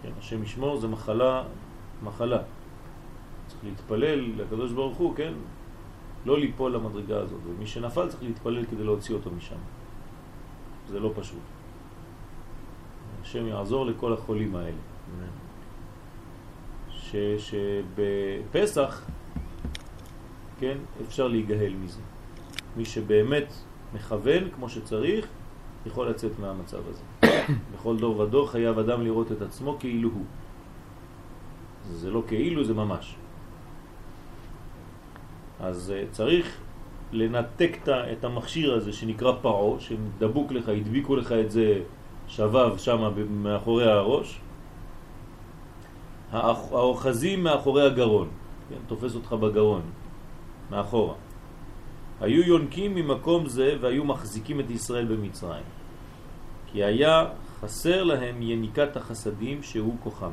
[0.02, 1.44] כן, השם ישמור זה מחלה,
[2.04, 2.40] מחלה.
[3.48, 5.34] צריך להתפלל לקדוש ברוך הוא, כן?
[6.26, 9.56] לא ליפול למדרגה הזאת, ומי שנפל צריך להתפלל כדי להוציא אותו משם.
[10.90, 11.40] זה לא פשוט.
[13.22, 14.72] השם יעזור לכל החולים האלה.
[17.38, 19.02] שבפסח,
[20.60, 20.78] כן,
[21.08, 22.02] אפשר להיגהל מזה.
[22.78, 23.54] מי שבאמת
[23.94, 25.28] מכוון כמו שצריך,
[25.86, 27.04] יכול לצאת מהמצב הזה.
[27.76, 30.26] בכל דור ודור חייב אדם לראות את עצמו כאילו הוא.
[31.92, 33.16] זה לא כאילו, זה ממש.
[35.60, 36.58] אז uh, צריך
[37.12, 41.82] לנתק את המכשיר הזה שנקרא פרעו, שדבוק לך, הדביקו לך את זה
[42.28, 44.40] שבב שם מאחורי הראש,
[46.32, 48.30] האוחזים מאחורי הגרון,
[48.70, 49.82] כן, תופס אותך בגרון,
[50.72, 51.14] מאחורה.
[52.22, 55.64] היו יונקים ממקום זה והיו מחזיקים את ישראל במצרים.
[56.72, 57.26] כי היה
[57.62, 60.32] חסר להם יניקת החסדים שהוא כוחם.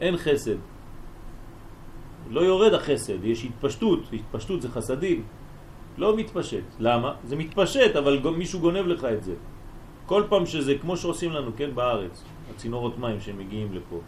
[0.00, 0.56] אין חסד.
[2.30, 5.24] לא יורד החסד, יש התפשטות, התפשטות זה חסדים.
[5.98, 6.64] לא מתפשט.
[6.78, 7.14] למה?
[7.24, 9.34] זה מתפשט, אבל מישהו גונב לך את זה.
[10.06, 14.00] כל פעם שזה, כמו שעושים לנו, כן, בארץ, הצינורות מים שמגיעים לפה.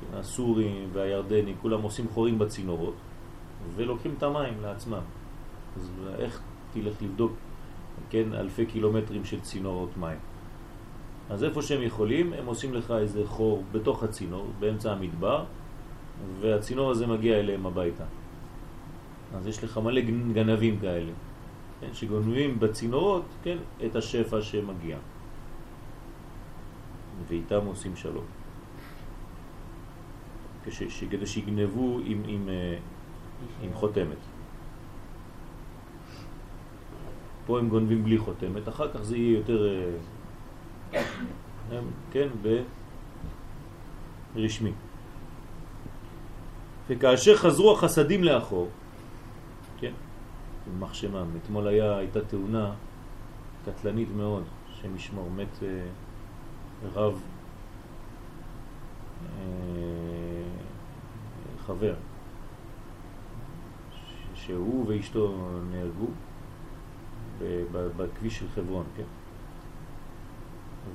[0.00, 2.94] כן, הסורים והירדנים, כולם עושים חורים בצינורות
[3.76, 5.02] ולוקחים את המים לעצמם.
[5.76, 6.40] אז איך
[6.72, 7.32] תלך לבדוק
[8.10, 10.18] כן, אלפי קילומטרים של צינורות מים.
[11.30, 15.44] אז איפה שהם יכולים, הם עושים לך איזה חור בתוך הצינור, באמצע המדבר,
[16.40, 18.04] והצינור הזה מגיע אליהם הביתה.
[19.34, 20.00] אז יש לך מלא
[20.32, 21.12] גנבים כאלה,
[21.80, 24.96] כן, שגונבים בצינורות כן, את השפע שמגיע.
[27.28, 28.37] ואיתם עושים שלום.
[31.10, 32.78] כדי שיגנבו עם, עם, אה,
[33.62, 34.16] עם חותמת.
[37.46, 39.68] פה הם גונבים בלי חותמת, אחר כך זה יהיה יותר,
[40.94, 41.80] אה,
[42.12, 42.28] כן,
[44.34, 44.72] ברשמי.
[46.88, 48.68] וכאשר חזרו החסדים לאחור,
[49.78, 49.92] כן,
[50.78, 52.72] מחשמם, אתמול היה, הייתה תאונה
[53.66, 54.42] קטלנית מאוד,
[54.82, 55.68] שם ישמור, מת אה,
[56.94, 57.20] רב
[61.66, 61.94] חבר,
[64.34, 65.34] שהוא ואשתו
[65.70, 66.06] נהרגו
[67.96, 69.02] בכביש של חברון, כן?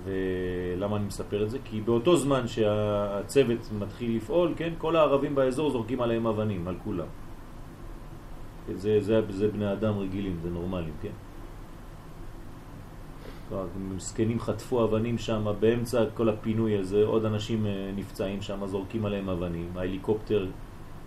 [0.03, 1.57] ולמה אני מספר את זה?
[1.65, 7.07] כי באותו זמן שהצוות מתחיל לפעול, כן, כל הערבים באזור זורקים עליהם אבנים, על כולם.
[8.73, 11.15] זה, זה, זה בני אדם רגילים, זה נורמלים, כן?
[13.95, 19.29] מסכנים חטפו אבנים שם באמצע כל הפינוי הזה, עוד אנשים אה, נפצעים שם, זורקים עליהם
[19.29, 20.47] אבנים, ההליקופטר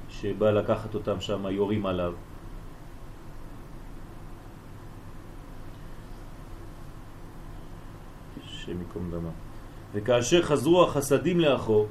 [0.09, 2.13] שבא לקחת אותם שם יורים עליו.
[8.45, 9.31] השם יקום דמה.
[9.95, 11.87] וכאשר חזרו החסדים לאחור,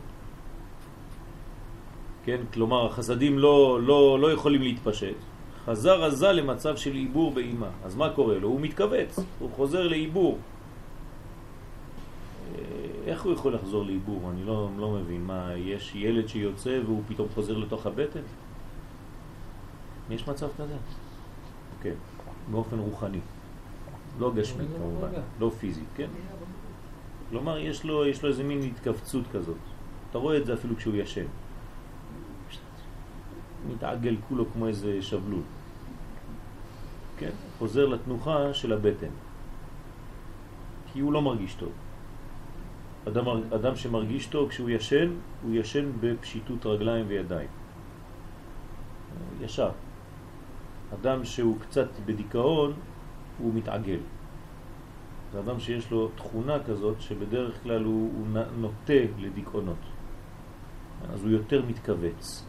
[2.25, 5.15] כן, כלומר החסדים לא, לא, לא יכולים להתפשט,
[5.65, 7.69] חזר עזה למצב של עיבור באימה.
[7.85, 8.47] אז מה קורה לו?
[8.47, 10.37] הוא מתכווץ, הוא חוזר לעיבור.
[12.55, 12.61] אה,
[13.05, 14.29] איך הוא יכול לחזור לעיבור?
[14.31, 15.25] אני לא, לא מבין.
[15.25, 18.19] מה, יש ילד שיוצא והוא פתאום חוזר לתוך הבטן?
[20.09, 20.75] יש מצב כזה?
[21.81, 21.93] כן,
[22.51, 23.19] באופן רוחני.
[24.19, 25.09] לא גשמי כמובן,
[25.39, 26.07] לא פיזית, כן?
[27.29, 29.57] כלומר, יש לו, יש לו איזה מין התכווצות כזאת.
[30.09, 31.25] אתה רואה את זה אפילו כשהוא ישן.
[33.73, 35.41] מתעגל כולו כמו איזה שבלול.
[37.17, 37.29] כן?
[37.59, 39.13] חוזר לתנוחה של הבטן.
[40.93, 41.71] כי הוא לא מרגיש טוב.
[43.07, 45.11] אדם, אדם שמרגיש טוב כשהוא ישן,
[45.43, 47.47] הוא ישן בפשיטות רגליים וידיים.
[49.41, 49.69] ישר.
[50.93, 52.73] אדם שהוא קצת בדיכאון,
[53.37, 53.99] הוא מתעגל.
[55.33, 59.83] זה אדם שיש לו תכונה כזאת שבדרך כלל הוא, הוא נוטה לדיכאונות.
[61.13, 62.45] אז הוא יותר מתכווץ.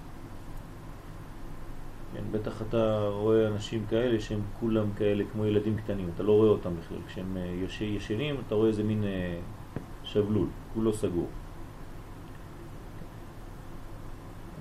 [2.15, 6.49] כן, בטח אתה רואה אנשים כאלה שהם כולם כאלה כמו ילדים קטנים, אתה לא רואה
[6.49, 6.99] אותם בכלל.
[7.07, 9.39] כשהם אה, ישנים אתה רואה איזה מין אה,
[10.05, 11.27] שבלול, כולו סגור.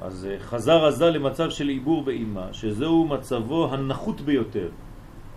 [0.01, 4.69] אז אה, חזר עזה למצב של עיבור באימה, שזהו מצבו הנחות ביותר.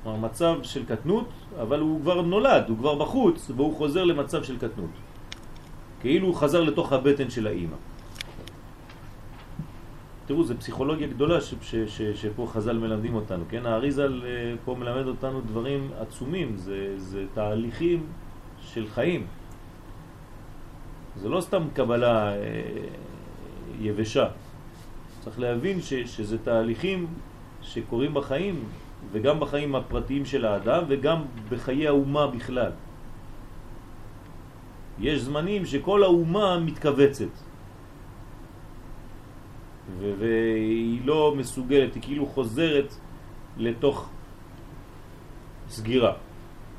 [0.02, 1.28] כלומר מצב של קטנות,
[1.60, 4.90] אבל הוא כבר נולד, הוא כבר בחוץ, והוא חוזר למצב של קטנות.
[6.00, 7.76] כאילו הוא חזר לתוך הבטן של האימא.
[10.28, 13.66] תראו, זו פסיכולוגיה גדולה ש, ש, ש, שפה חז"ל מלמדים אותנו, כן?
[13.66, 18.06] האריזל אה, פה מלמד אותנו דברים עצומים, זה, זה תהליכים
[18.60, 19.26] של חיים.
[21.16, 22.36] זה לא סתם קבלה אה,
[23.80, 24.28] יבשה.
[25.20, 27.06] צריך להבין ש, שזה תהליכים
[27.62, 28.64] שקורים בחיים,
[29.12, 32.72] וגם בחיים הפרטיים של האדם, וגם בחיי האומה בכלל.
[35.00, 37.47] יש זמנים שכל האומה מתכווצת.
[39.96, 42.94] והיא לא מסוגלת, היא כאילו חוזרת
[43.56, 44.08] לתוך
[45.68, 46.12] סגירה,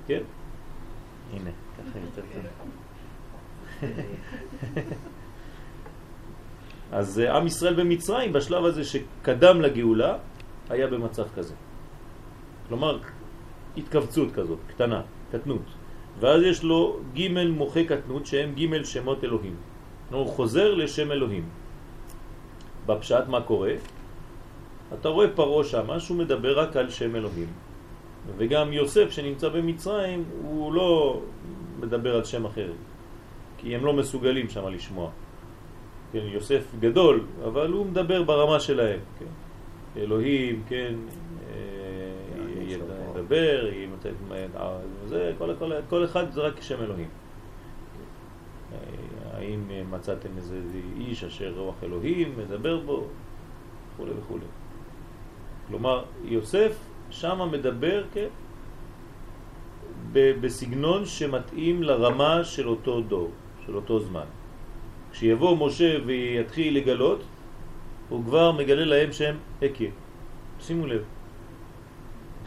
[0.08, 0.22] כן?
[1.34, 2.70] הנה, ככה יותר טוב.
[6.92, 10.18] אז אה, עם ישראל במצרים בשלב הזה שקדם לגאולה
[10.70, 11.54] היה במצב כזה.
[12.68, 13.00] כלומר,
[13.78, 15.02] התכווצות כזאת, קטנה,
[15.32, 15.66] קטנות.
[16.20, 19.56] ואז יש לו ג' מוחה קטנות שהם ג' שמות אלוהים.
[20.12, 21.50] הוא חוזר לשם אלוהים.
[22.90, 23.74] בפשט מה קורה?
[24.94, 27.48] אתה רואה פרו שם, שהוא מדבר רק על שם אלוהים.
[28.38, 31.22] וגם יוסף שנמצא במצרים, הוא לא
[31.80, 32.72] מדבר על שם אחר,
[33.58, 35.10] כי הם לא מסוגלים שם לשמוע.
[36.12, 39.00] כן, יוסף גדול, אבל הוא מדבר ברמה שלהם.
[39.20, 39.26] כן.
[39.98, 40.96] אלוהים, כן,
[41.50, 41.60] אה,
[42.68, 43.70] ידבר,
[45.08, 47.10] זה, כל, כל, כל אחד זה רק שם אלוהים.
[49.40, 50.60] האם מצאתם איזה
[51.00, 53.08] איש אשר רוח אלוהים מדבר בו,
[53.96, 54.38] וכו' וכו'.
[55.68, 56.78] כלומר, יוסף
[57.10, 58.28] שם מדבר כן,
[60.14, 63.32] בסגנון שמתאים לרמה של אותו דור,
[63.66, 64.26] של אותו זמן.
[65.12, 67.22] כשיבוא משה ויתחיל לגלות,
[68.10, 69.90] הוא כבר מגלה להם שהם אקי.
[70.60, 71.04] שימו לב.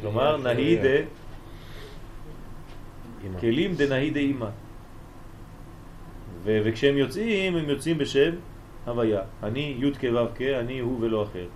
[0.01, 0.97] כלומר, נהידה
[3.25, 3.39] אמא.
[3.41, 4.51] כלים דנאי דאימא.
[6.45, 8.31] ו- וכשהם יוצאים, הם יוצאים בשם
[8.87, 9.21] הוויה.
[9.43, 11.47] אני י' כו' כ', אני הוא ולא אחר.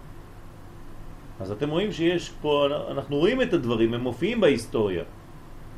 [1.41, 5.05] אז אתם רואים שיש פה, אנחנו רואים את הדברים, הם מופיעים בהיסטוריה.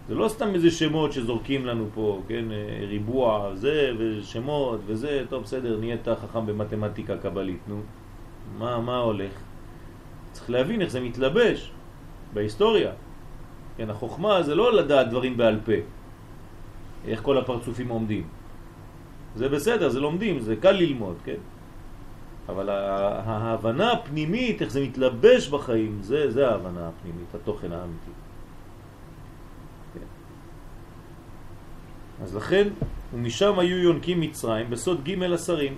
[0.08, 5.42] זה לא סתם איזה שמות שזורקים לנו פה, כן, אה, ריבוע, זה, ושמות, וזה, טוב,
[5.42, 7.80] בסדר, נהיית חכם במתמטיקה קבלית, נו.
[8.58, 9.32] מה, מה הולך?
[10.32, 11.70] צריך להבין איך זה מתלבש
[12.34, 12.92] בהיסטוריה.
[13.76, 15.72] כן, החוכמה זה לא לדעת דברים בעל פה,
[17.04, 18.37] איך כל הפרצופים עומדים.
[19.38, 21.38] זה בסדר, זה לומדים, זה קל ללמוד, כן?
[22.48, 28.10] אבל ההבנה הפנימית, איך זה מתלבש בחיים, זה, זה ההבנה הפנימית, התוכן האמיתי.
[29.94, 30.08] כן.
[32.22, 32.68] אז לכן,
[33.14, 35.74] ומשם היו יונקים מצרים בסוד ג' השרים.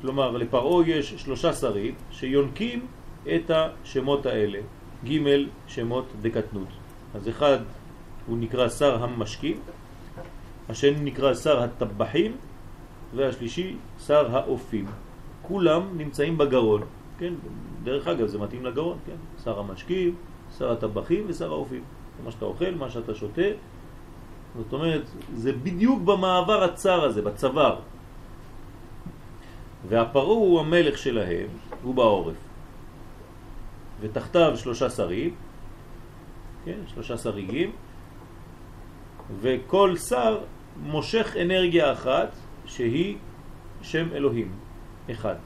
[0.00, 2.86] כלומר, לפרעה יש שלושה שרים שיונקים
[3.24, 4.58] את השמות האלה,
[5.04, 5.16] ג'
[5.66, 6.68] שמות דקטנות.
[7.14, 7.58] אז אחד
[8.26, 9.56] הוא נקרא שר המשקים,
[10.68, 12.36] השני נקרא שר הטבחים,
[13.14, 14.86] והשלישי שר האופים.
[15.42, 16.82] כולם נמצאים בגרון,
[17.18, 17.34] כן?
[17.84, 19.42] דרך אגב זה מתאים לגרון, כן?
[19.44, 20.14] שר המשקים,
[20.58, 21.82] שר הטבחים ושר האופים.
[22.24, 23.50] מה שאתה אוכל, מה שאתה שותה.
[24.56, 25.02] זאת אומרת,
[25.34, 27.78] זה בדיוק במעבר הצר הזה, בצוואר.
[29.88, 31.48] והפרעה הוא המלך שלהם,
[31.82, 32.36] הוא בעורף.
[34.00, 35.34] ותחתיו שלושה שרים,
[36.64, 37.72] כן, שלושה שריגים,
[39.40, 40.38] וכל שר
[40.82, 42.30] מושך אנרגיה אחת
[42.66, 43.16] שהיא
[43.82, 44.52] שם אלוהים,
[45.10, 45.36] אחד.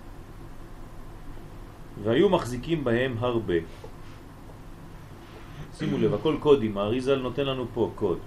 [2.03, 3.55] והיו מחזיקים בהם הרבה.
[5.78, 8.18] שימו לב, הכל קודים, האריזל נותן לנו פה קוד.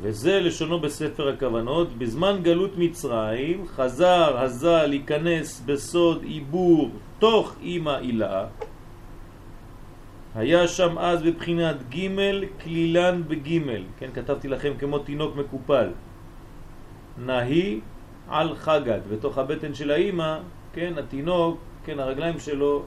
[0.00, 8.46] וזה לשונו בספר הכוונות, בזמן גלות מצרים חזר הזל להיכנס בסוד עיבור תוך אימא אילאה.
[10.34, 12.08] היה שם אז בבחינת ג'
[12.62, 13.60] כלילן בג',
[13.98, 15.88] כן, כתבתי לכם כמו תינוק מקופל.
[17.18, 17.80] נהי
[18.28, 20.38] על חגת, בתוך הבטן של האימא,
[20.72, 22.82] כן, התינוק, כן, הרגליים שלו,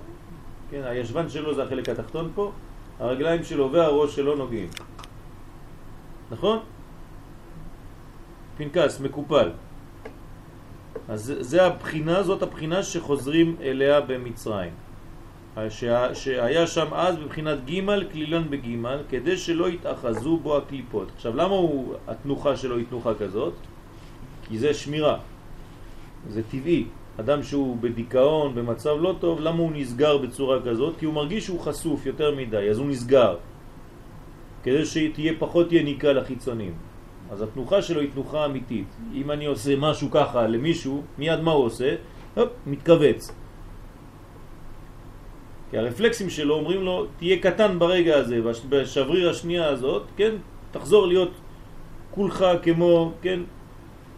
[0.72, 2.52] כן, הישבן שלו זה החלק התחתון פה,
[3.00, 4.68] הרגליים שלו והראש שלו נוגעים.
[6.32, 6.60] נכון?
[8.58, 9.50] פנקס, מקופל.
[11.10, 14.83] אז זה- הבחינה, זאת הבחינה שחוזרים אליה במצרים.
[15.70, 18.78] שה- שהיה שם אז בבחינת ג' כלילן בג'
[19.10, 21.12] כדי שלא יתאחזו בו הקליפות.
[21.16, 23.54] עכשיו למה הוא, התנוחה שלו היא תנוחה כזאת?
[24.48, 25.18] כי זה שמירה,
[26.30, 26.86] זה טבעי.
[27.20, 30.98] אדם שהוא בדיכאון, במצב לא טוב, למה הוא נסגר בצורה כזאת?
[31.00, 33.36] כי הוא מרגיש שהוא חשוף יותר מדי, אז הוא נסגר.
[34.64, 36.74] כדי שתהיה פחות יניקה לחיצונים.
[37.32, 38.88] אז התנוחה שלו היא תנוחה אמיתית.
[39.14, 41.96] אם אני עושה משהו ככה למישהו, מיד מה הוא עושה?
[42.36, 43.43] הופ, מתכווץ.
[45.74, 50.36] כי הרפלקסים שלו אומרים לו, תהיה קטן ברגע הזה, בש- בשבריר השנייה הזאת, כן,
[50.72, 51.32] תחזור להיות
[52.12, 53.40] כולך כמו, כן,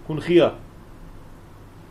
[0.08, 0.50] קונחייה.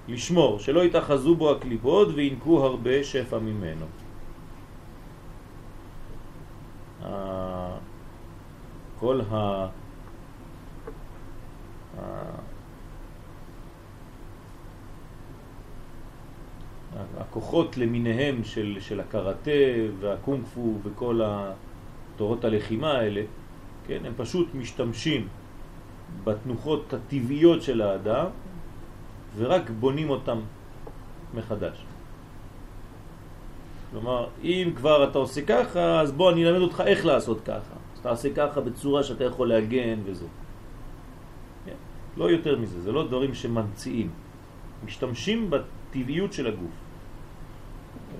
[0.08, 3.86] לשמור, שלא יתאחזו בו הקליפות וינקו הרבה שפע ממנו.
[9.00, 9.66] כל ה...
[17.18, 19.50] הכוחות למיניהם של, של הקראטה
[20.00, 21.20] והקונג פו וכל
[22.16, 23.22] תורות הלחימה האלה,
[23.86, 25.28] כן, הם פשוט משתמשים
[26.24, 28.26] בתנוחות הטבעיות של האדם
[29.36, 30.40] ורק בונים אותם
[31.34, 31.84] מחדש.
[33.90, 37.74] כלומר, אם כבר אתה עושה ככה, אז בוא אני אלמד אותך איך לעשות ככה.
[37.94, 40.26] אז תעשה ככה בצורה שאתה יכול להגן וזה.
[41.66, 41.78] כן,
[42.16, 44.10] לא יותר מזה, זה לא דברים שממציאים.
[44.84, 46.83] משתמשים בטבעיות של הגוף.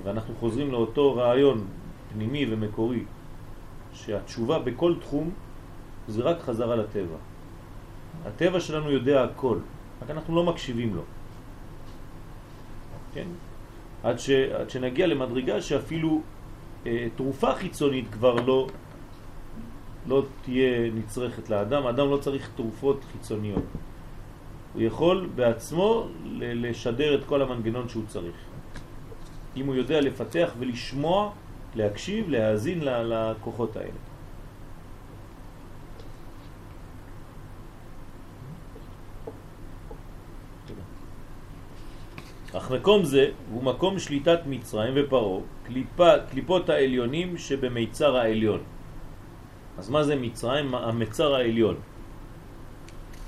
[0.05, 1.67] ואנחנו חוזרים לאותו רעיון
[2.13, 3.05] פנימי ומקורי,
[3.93, 5.31] שהתשובה בכל תחום
[6.09, 7.17] זה רק חזרה לטבע.
[8.25, 9.59] הטבע שלנו יודע הכל,
[10.03, 11.03] רק אנחנו לא מקשיבים לו.
[13.15, 13.27] כן?
[14.03, 16.21] עד, ש, עד שנגיע למדרגה שאפילו
[16.87, 18.67] אה, תרופה חיצונית כבר לא,
[20.07, 23.65] לא תהיה נצרכת לאדם, האדם לא צריך תרופות חיצוניות.
[24.75, 28.35] הוא יכול בעצמו לשדר את כל המנגנון שהוא צריך.
[29.57, 31.31] אם הוא יודע לפתח ולשמוע,
[31.75, 33.99] להקשיב, להאזין לכוחות האלה.
[42.57, 48.63] אך מקום זה הוא מקום שליטת מצרים ופרו, קליפה, קליפות העליונים שבמיצר העליון.
[49.79, 50.75] אז מה זה מצרים?
[50.75, 51.77] המצר העליון.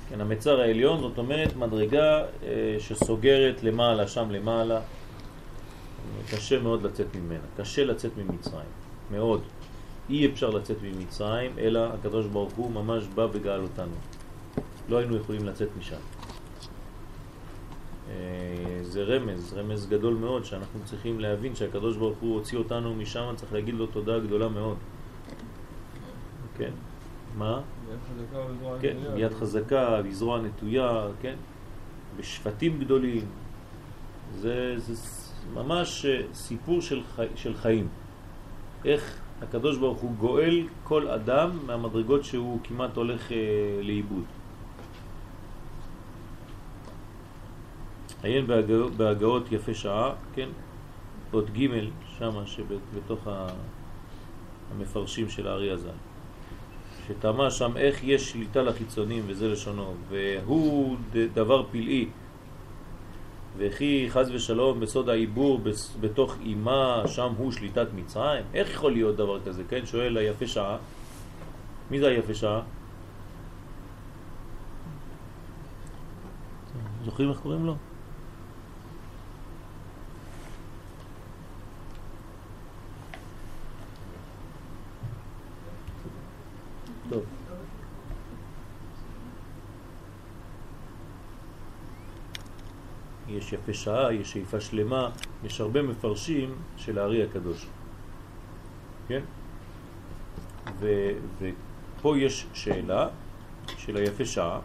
[0.09, 4.79] כן, המצר העליון זאת אומרת מדרגה אה, שסוגרת למעלה, שם למעלה.
[6.31, 8.69] קשה מאוד לצאת ממנה, קשה לצאת ממצרים,
[9.11, 9.41] מאוד.
[10.09, 13.95] אי אפשר לצאת ממצרים, אלא הקדוש ברוך הוא ממש בא וגאל אותנו.
[14.89, 15.97] לא היינו יכולים לצאת משם.
[18.09, 23.33] אה, זה רמז, רמז גדול מאוד, שאנחנו צריכים להבין שהקדוש ברוך הוא הוציא אותנו משם,
[23.35, 24.77] צריך להגיד לו תודה גדולה מאוד.
[26.57, 26.71] כן,
[27.37, 27.61] מה?
[27.91, 29.15] יד חזקה וזרוע כן, נטויה.
[29.15, 31.35] ביד חזקה, בזרוע נטויה, כן,
[32.17, 33.25] בשבטים גדולים.
[34.35, 34.95] זה, זה
[35.53, 37.87] ממש אה, סיפור של, חי, של חיים.
[38.85, 43.37] איך הקדוש ברוך הוא גואל כל אדם מהמדרגות שהוא כמעט הולך אה,
[43.81, 44.23] לאיבוד.
[48.23, 50.49] עיין בהגאות, בהגאות יפה שעה, כן,
[51.31, 51.67] עוד ג'
[52.17, 53.27] שמה שבתוך
[54.71, 55.89] המפרשים של הארי הז"ל.
[57.07, 60.97] שתמה שם איך יש שליטה לחיצונים וזה לשונו והוא
[61.33, 62.07] דבר פלאי
[63.57, 65.61] וכי חז ושלום בסוד העיבור
[65.99, 68.43] בתוך אימה שם הוא שליטת מצרים?
[68.53, 69.85] איך יכול להיות דבר כזה כן?
[69.85, 70.77] שואל היפה שעה.
[71.91, 72.61] מי זה היפה שעה?
[77.05, 77.75] זוכרים איך קוראים לו?
[87.09, 87.23] טוב
[93.47, 95.09] יש יפה שעה, יש שאיפה שלמה,
[95.43, 97.67] יש הרבה מפרשים של הארי הקדוש.
[99.07, 99.21] כן?
[100.79, 103.07] ו, ופה יש שאלה
[103.77, 104.59] של היפה שעה.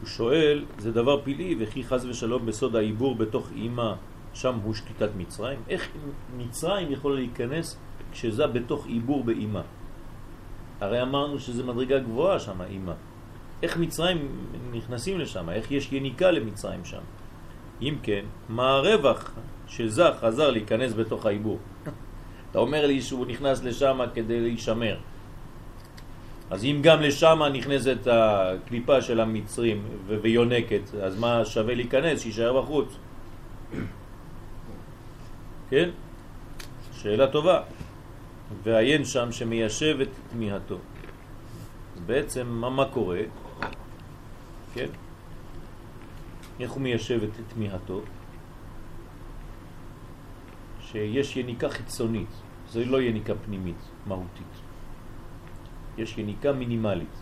[0.00, 3.92] הוא שואל, זה דבר פלאי, וכי חז ושלום בסוד העיבור בתוך אימא,
[4.34, 5.58] שם הוא שליטת מצרים?
[5.68, 5.88] איך
[6.38, 7.76] מצרים יכולה להיכנס
[8.12, 9.62] כשזה בתוך עיבור באימא?
[10.80, 12.94] הרי אמרנו שזה מדרגה גבוהה שם, אימא.
[13.62, 14.28] איך מצרים
[14.72, 15.50] נכנסים לשם?
[15.50, 17.00] איך יש יניקה למצרים שם?
[17.82, 19.30] אם כן, מה הרווח
[19.66, 21.58] של זה חזר להיכנס בתוך העיבור?
[22.50, 24.96] אתה אומר לי שהוא נכנס לשם כדי להישמר.
[26.50, 32.20] אז אם גם לשם נכנסת הקליפה של המצרים ויונקת, אז מה שווה להיכנס?
[32.20, 32.96] שישאר בחוץ.
[35.70, 35.90] כן?
[36.92, 37.62] שאלה טובה.
[38.62, 40.78] ועיין שם שמיישב את תמיהתו.
[42.06, 43.20] בעצם מה, מה קורה?
[44.74, 44.86] כן?
[46.60, 48.00] איך הוא מיישב את תמיהתו?
[50.80, 52.28] שיש יניקה חיצונית,
[52.68, 54.54] זה לא יניקה פנימית, מהותית.
[55.98, 57.16] יש יניקה מינימלית.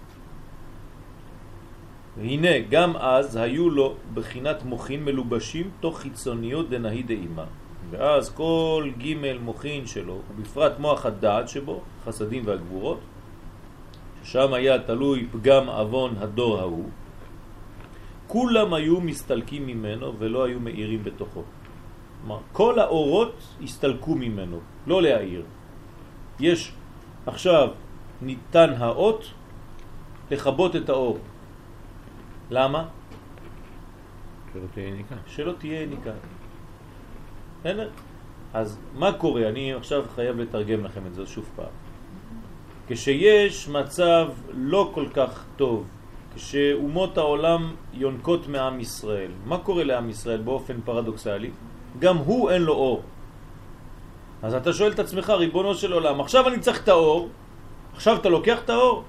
[2.16, 7.44] והנה, גם אז היו לו בחינת מוחין מלובשים תוך חיצוניות דנהי דאימה.
[7.90, 13.01] ואז כל ג' מוחין שלו, ובפרט מוח הדעת שבו, חסדים והגבורות,
[14.22, 16.88] שם היה תלוי פגם אבון הדור ההוא,
[18.28, 21.42] כולם היו מסתלקים ממנו ולא היו מאירים בתוכו.
[22.20, 25.44] כלומר, כל האורות הסתלקו ממנו, לא להאיר.
[26.40, 26.72] יש
[27.26, 27.68] עכשיו
[28.22, 29.32] ניתן האות
[30.30, 31.18] לכבות את האור.
[32.50, 32.88] למה?
[34.52, 35.14] שלא תהיה יניקה.
[35.26, 36.12] שלא תהיה יניקה.
[37.60, 37.90] בסדר?
[38.54, 39.48] אז מה קורה?
[39.48, 41.72] אני עכשיו חייב לתרגם לכם את זה שוב פעם.
[42.88, 45.86] כשיש מצב לא כל כך טוב,
[46.34, 51.50] כשאומות העולם יונקות מעם ישראל, מה קורה לעם ישראל באופן פרדוקסלי?
[51.98, 53.02] גם הוא אין לו אור.
[54.42, 57.28] אז אתה שואל את עצמך, ריבונו של עולם, עכשיו אני צריך את האור,
[57.94, 59.05] עכשיו אתה לוקח את האור?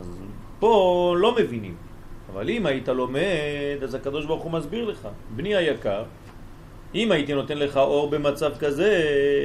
[0.00, 0.18] אז
[0.58, 1.74] פה לא מבינים.
[2.32, 5.08] אבל אם היית לומד, אז הקדוש ברוך הוא מסביר לך.
[5.36, 6.04] בני היקר,
[6.94, 8.92] אם הייתי נותן לך אור במצב כזה,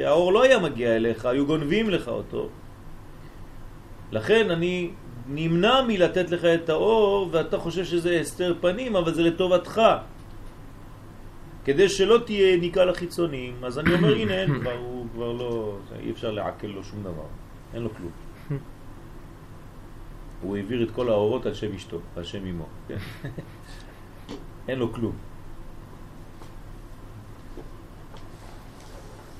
[0.06, 2.48] האור לא היה מגיע אליך, היו גונבים לך אותו.
[4.12, 4.90] לכן אני
[5.28, 9.82] נמנע מלתת לך את האור, ואתה חושב שזה הסתר פנים, אבל זה לטובתך.
[11.64, 16.10] כדי שלא תהיה יניקה לחיצונים, אז אני אומר, הנה, אין כבר, הוא כבר לא, אי
[16.10, 17.26] אפשר לעכל לו שום דבר,
[17.74, 18.12] אין לו כלום.
[20.42, 22.98] הוא העביר את כל האורות על שם אשתו, על שם אמו, כן?
[24.68, 25.16] אין לו כלום.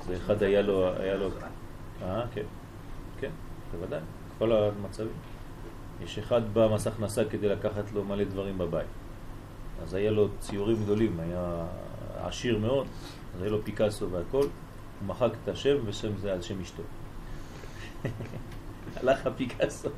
[0.07, 1.29] ואחד היה לו, היה לו,
[2.01, 2.45] אה, כן,
[3.19, 3.31] כן,
[3.71, 3.99] בוודאי,
[4.39, 5.36] כל המצבים.
[6.03, 8.87] יש אחד במס הכנסה כדי לקחת לו מלא דברים בבית.
[9.83, 11.65] אז היה לו ציורים גדולים, היה
[12.23, 12.87] עשיר מאוד,
[13.35, 16.83] אז היה לו פיקאסו והכל, הוא מחק את השם ושם זה על שם אשתו.
[18.97, 19.89] הלך הפיקאסו.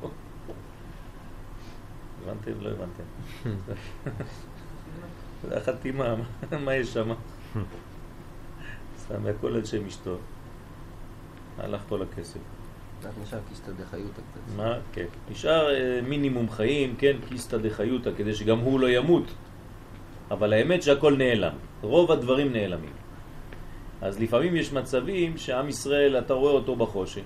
[2.22, 2.52] הבנתם?
[2.60, 3.02] לא הבנתם.
[5.48, 6.14] זה החתימה,
[6.64, 7.12] מה- יש שם?
[9.08, 10.16] שם הכל על שם אשתו.
[11.58, 12.38] הלך כל הכסף.
[13.04, 14.56] רק נשאר כיסתא דחיותא קצת.
[14.56, 14.74] מה?
[14.92, 15.06] כן.
[15.30, 19.24] נשאר אה, מינימום חיים, כן, כיסתא דחיותא, כדי שגם הוא לא ימות.
[20.30, 21.52] אבל האמת שהכל נעלם.
[21.82, 22.92] רוב הדברים נעלמים.
[24.00, 27.24] אז לפעמים יש מצבים שעם ישראל, אתה רואה אותו בחושך,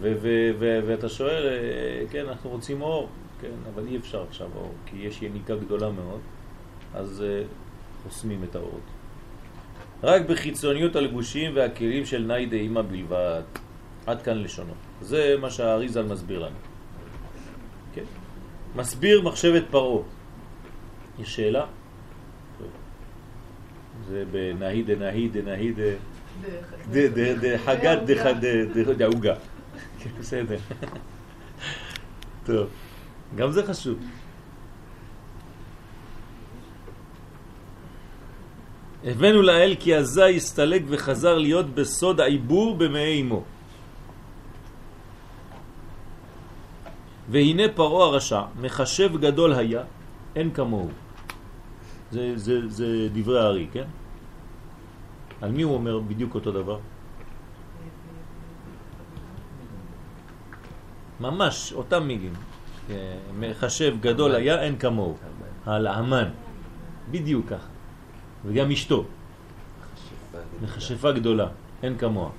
[0.00, 3.08] ואתה שואל, אה, כן, אנחנו רוצים אור,
[3.40, 6.20] כן, אבל אי אפשר עכשיו אור, כי יש יניקה גדולה מאוד,
[6.94, 7.42] אז אה,
[8.02, 8.86] חוסמים את האורות.
[10.02, 13.42] רק בחיצוניות הלבושים והכלים של נאי דאימה בלבד.
[14.08, 14.72] עד כאן לשונו.
[15.00, 16.56] זה מה שהאריזל מסביר לנו.
[17.94, 18.04] כן?
[18.76, 20.02] מסביר מחשבת פרעה.
[21.18, 21.66] יש שאלה?
[24.08, 25.72] זה בנהי דנהי דנהי
[26.90, 27.98] דחגת
[28.96, 29.34] דעוגה.
[29.98, 30.56] כן, בסדר.
[32.46, 32.68] טוב,
[33.36, 33.98] גם זה חשוב.
[39.04, 43.44] הבאנו לאל כי עזה הסתלק וחזר להיות בסוד העיבור במעי אמו.
[47.30, 49.82] והנה פרעה הרשע, מחשב גדול היה,
[50.36, 50.88] אין כמוהו.
[52.10, 53.84] זה, זה, זה דברי הארי, כן?
[55.40, 56.78] על מי הוא אומר בדיוק אותו דבר?
[61.20, 62.32] ממש, אותם מילים.
[63.38, 65.16] מחשב גדול היה, אין כמוהו.
[65.66, 66.28] על האמן.
[67.10, 67.68] בדיוק ככה.
[68.44, 69.04] וגם אשתו.
[70.62, 71.46] מכשפה גדולה,
[71.82, 72.30] אין כמוה.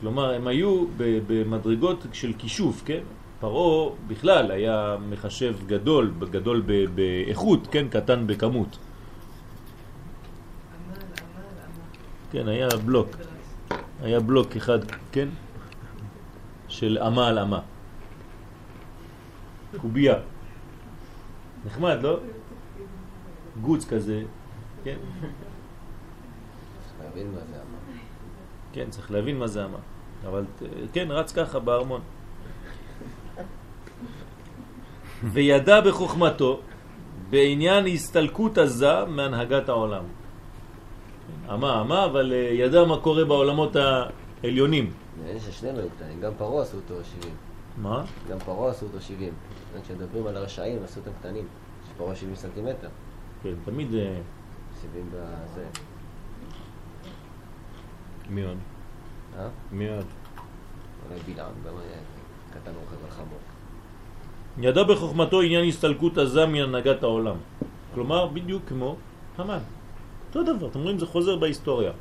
[0.00, 0.84] כלומר, הם היו
[1.26, 3.00] במדרגות של כישוף, כן?
[3.40, 6.62] פרעה בכלל היה מחשב גדול, גדול
[6.94, 7.88] באיכות, כן?
[7.88, 8.78] קטן בכמות.
[12.30, 13.08] כן, היה בלוק.
[14.02, 14.78] היה בלוק אחד,
[15.12, 15.28] כן?
[16.68, 17.60] של אמה על אמה.
[19.80, 20.14] קובייה.
[21.66, 22.20] נחמד, לא?
[23.60, 24.22] גוץ כזה,
[24.84, 24.96] כן?
[26.80, 27.78] צריך להבין מה זה אמר.
[28.72, 29.78] כן, צריך להבין מה זה אמה.
[30.26, 32.00] אבל אה, כן, רץ ככה בארמון.
[35.24, 36.60] וידע בחוכמתו
[37.30, 40.04] בעניין הסתלקות עזה מהנהגת העולם.
[41.54, 44.92] אמה, אמה, אבל אה, ידע מה קורה בעולמות העליונים.
[45.22, 47.34] נראה לי ששנינו היו קטנים, גם פרעה עשו אותו 70.
[47.76, 48.04] מה?
[48.30, 49.32] גם פרעה עשו אותו 70.
[49.82, 51.46] כשמדברים על הרשעים, עשו אותם קטנים.
[51.90, 52.88] שפרעה 70 סנטימטר.
[53.42, 53.94] כן, תמיד...
[53.94, 54.20] אה,
[54.82, 55.64] 70 בזה.
[58.28, 58.58] מי עוד?
[59.38, 59.48] אה?
[59.72, 60.06] מי עוד?
[61.08, 61.98] אולי בלעם, גם היה
[62.50, 63.38] קטן רוכב על חמור.
[64.58, 67.36] ידע בחוכמתו עניין הסתלקות עזה מהנהגת העולם.
[67.94, 68.96] כלומר, בדיוק כמו
[69.38, 69.58] המן.
[70.28, 71.92] אותו דבר, אתם רואים, זה חוזר בהיסטוריה.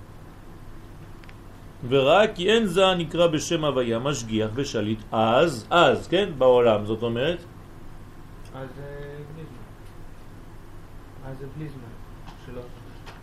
[1.90, 7.38] וראה כי אין זה נקרא בשם הוויה, משגיח ושליט, אז, אז, כן, בעולם, זאת אומרת,
[8.56, 8.82] אז זה
[9.36, 9.66] בלי זמן.
[11.32, 11.94] אז זה בלי זמן.
[12.46, 12.62] שלא...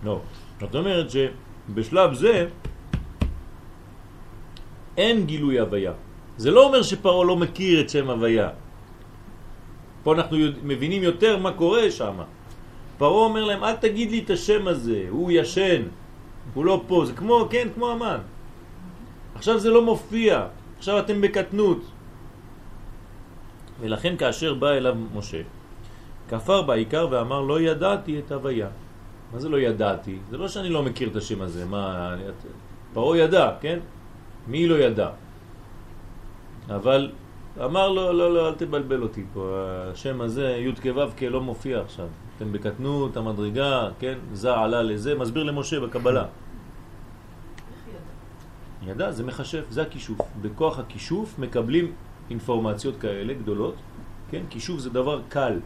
[0.04, 0.20] לא.
[0.60, 2.48] זאת אומרת שבשלב זה
[4.96, 5.92] אין גילוי הוויה.
[6.36, 8.48] זה לא אומר שפרעה לא מכיר את שם הוויה.
[10.02, 12.16] פה אנחנו מבינים יותר מה קורה שם.
[12.98, 15.82] פרעה אומר להם, אל תגיד לי את השם הזה, הוא ישן,
[16.54, 18.18] הוא לא פה, זה כמו, כן, כמו המן.
[19.34, 20.46] עכשיו זה לא מופיע,
[20.78, 21.82] עכשיו אתם בקטנות.
[23.80, 25.42] ולכן כאשר בא אליו משה,
[26.28, 28.68] כפר בעיקר ואמר, לא ידעתי את הוויה.
[29.32, 30.18] מה זה לא ידעתי?
[30.30, 32.14] זה לא שאני לא מכיר את השם הזה, מה...
[32.92, 33.78] פרעה ידע, כן?
[34.48, 35.10] מי לא ידע?
[36.68, 37.12] אבל
[37.64, 39.58] אמר לו, לא, לא, אל תבלבל אותי פה,
[39.92, 42.06] השם הזה, י' כו' לא מופיע עכשיו.
[42.36, 44.18] אתם בקטנות, המדרגה, כן?
[44.32, 46.22] זה עלה לזה, מסביר למשה בקבלה.
[46.22, 46.28] איך
[48.82, 48.92] ידע?
[48.92, 50.18] ידע, זה מחשב, זה הכישוף.
[50.42, 51.92] בכוח הכישוף מקבלים
[52.30, 53.74] אינפורמציות כאלה גדולות,
[54.30, 54.42] כן?
[54.50, 55.60] כישוף זה דבר קל.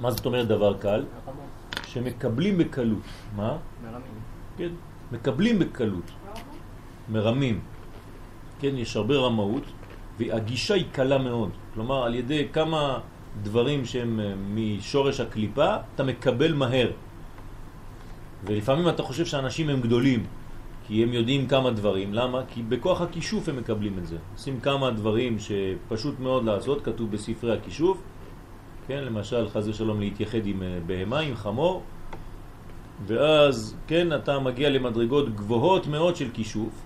[0.00, 1.04] מה זאת אומרת דבר קל?
[1.86, 3.06] שמקבלים בקלות.
[3.36, 3.56] מה?
[3.84, 4.13] מרמים.
[4.56, 4.68] כן,
[5.12, 6.10] מקבלים בקלות,
[7.12, 7.60] מרמים.
[8.60, 9.62] כן, יש הרבה רמאות,
[10.18, 11.50] והגישה היא קלה מאוד.
[11.74, 12.98] כלומר, על ידי כמה
[13.42, 16.90] דברים שהם אה, משורש הקליפה, אתה מקבל מהר.
[18.44, 20.26] ולפעמים אתה חושב שאנשים הם גדולים,
[20.86, 22.14] כי הם יודעים כמה דברים.
[22.14, 22.42] למה?
[22.48, 24.16] כי בכוח הכישוף הם מקבלים את זה.
[24.32, 27.98] עושים כמה דברים שפשוט מאוד לעשות, כתוב בספרי הכישוף.
[28.86, 31.82] כן, למשל, חז ושלום להתייחד עם אה, בהמה, עם חמור,
[33.06, 36.82] ואז, כן, אתה מגיע למדרגות גבוהות מאוד של כישוף,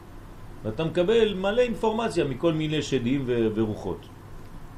[0.64, 3.24] ואתה מקבל מלא אינפורמציה מכל מיני שדים
[3.54, 4.06] ורוחות.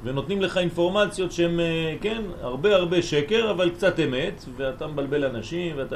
[0.03, 5.75] ונותנים לך אינפורמציות שהן, אה, כן, הרבה הרבה שקר, אבל קצת אמת, ואתה מבלבל אנשים,
[5.77, 5.95] ואתה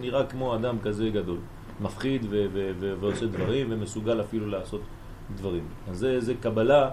[0.00, 1.38] נראה כמו אדם כזה גדול.
[1.80, 2.26] מפחיד
[3.00, 4.80] ועושה דברים, ומסוגל אפילו לעשות
[5.36, 5.64] דברים.
[5.90, 6.90] אז זה, זה קבלה,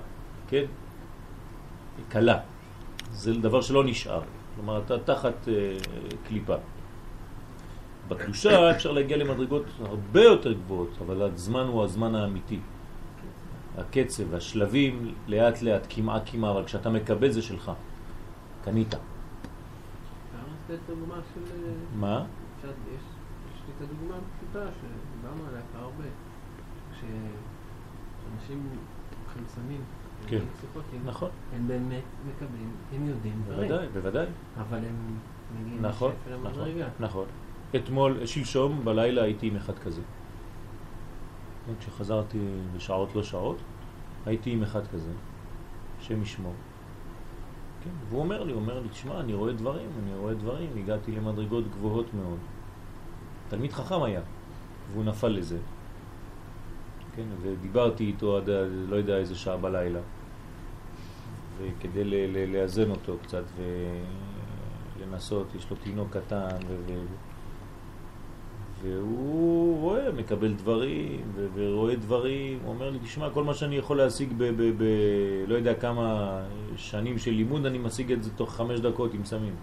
[0.47, 0.65] כן,
[2.09, 2.39] קלה.
[3.11, 4.21] זה דבר שלא נשאר.
[4.55, 5.53] כלומר, אתה תחת אה,
[6.27, 6.55] קליפה.
[8.07, 12.59] בקדושה אפשר להגיע למדרגות הרבה יותר גבוהות, אבל הזמן הוא הזמן האמיתי.
[13.77, 17.71] הקצב, השלבים, לאט לאט, כמעה כמעה, אבל כשאתה מקבל זה שלך.
[18.63, 18.93] קנית.
[18.93, 18.99] אה,
[21.95, 22.25] מה?
[22.63, 22.69] יש
[23.67, 26.03] לי את הדוגמה הפשוטה שדיברנו עליה כבר הרבה.
[26.93, 28.69] כשאנשים
[29.47, 29.81] סמים,
[30.27, 30.39] כן.
[31.05, 34.25] נכון, הם באמת מקבלים, הם יודעים בוודאי, בוודאי.
[34.57, 35.17] אבל הם
[35.61, 36.11] מגיעים נכון,
[36.43, 36.69] נכון.
[36.99, 37.25] נכון.
[37.75, 40.01] אתמול, שלשום, בלילה הייתי עם אחד כזה.
[41.79, 42.39] כשחזרתי
[42.75, 43.57] בשעות לא שעות,
[44.25, 45.11] הייתי עם אחד כזה,
[45.99, 46.53] השם ישמור.
[47.83, 51.63] כן, והוא אומר לי, אומר לי, תשמע, אני רואה דברים, אני רואה דברים, הגעתי למדרגות
[51.71, 52.37] גבוהות מאוד.
[53.49, 54.21] תלמיד חכם היה,
[54.91, 55.57] והוא נפל לזה.
[57.15, 58.49] כן, ודיברתי איתו עד
[58.89, 59.99] לא יודע איזה שעה בלילה,
[61.57, 63.43] וכדי לאזן אותו קצת
[64.97, 67.05] ולנסות, יש לו תינוק קטן, ו-
[68.81, 71.21] והוא רואה, מקבל דברים,
[71.53, 74.43] ורואה דברים, הוא אומר לי, תשמע, כל מה שאני יכול להשיג ב...
[74.43, 76.39] ב-, ב- לא יודע כמה
[76.75, 79.55] שנים של לימוד, אני משיג את זה תוך חמש דקות עם סמים.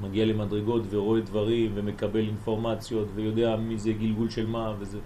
[0.00, 4.98] מגיע למדרגות ורואה דברים ומקבל אינפורמציות ויודע מי זה גלגול של מה וזה.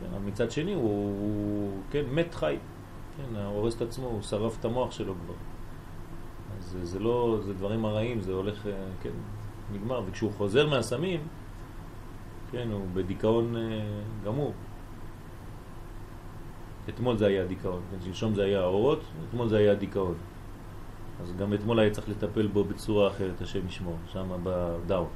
[0.00, 0.82] כן, אבל מצד שני הוא,
[1.20, 2.56] הוא כן, מת חי,
[3.16, 5.34] כן, הורס את עצמו, הוא שרף את המוח שלו כבר.
[6.58, 8.72] אז זה, זה לא, זה דברים הרעים, זה הולך, אה,
[9.02, 9.10] כן,
[9.72, 10.02] נגמר.
[10.06, 11.20] וכשהוא חוזר מהסמים,
[12.50, 13.62] כן, הוא בדיכאון אה,
[14.24, 14.52] גמור.
[16.88, 20.14] אתמול זה היה דיכאון, כן, שלשום זה היה האורות, אתמול זה היה דיכאון.
[21.22, 25.08] אז גם אתמול היה צריך לטפל בו בצורה אחרת, השם ישמור, שם בדאון.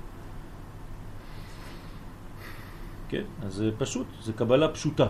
[3.09, 5.07] כן, אז זה פשוט, זה קבלה פשוטה,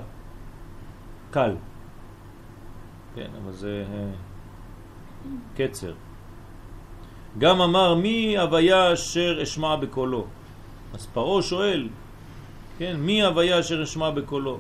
[1.31, 1.57] קל.
[3.15, 4.11] כן, אבל זה אה,
[5.57, 5.95] קצר.
[7.39, 10.25] גם אמר מי הוויה אשר אשמע בקולו.
[10.95, 11.89] אז פרעה שואל,
[12.79, 14.59] כן, מי הוויה אשר אשמע בקולו?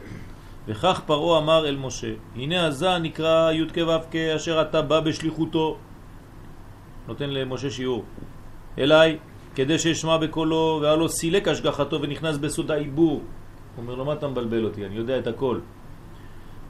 [0.69, 5.01] וכך פרעה אמר אל משה, הנה הזה נקרא י' כ' ו' כ' אשר אתה בא
[5.01, 5.77] בשליחותו.
[7.09, 8.05] נותן למשה שיעור.
[8.79, 9.19] אליי,
[9.55, 13.23] כדי שאשמע בקולו, והלא סילק השגחתו ונכנס בסוד העיבור.
[13.79, 14.87] אומר לו, מה אתה מבלבל אותי?
[14.87, 15.59] אני יודע את הכל.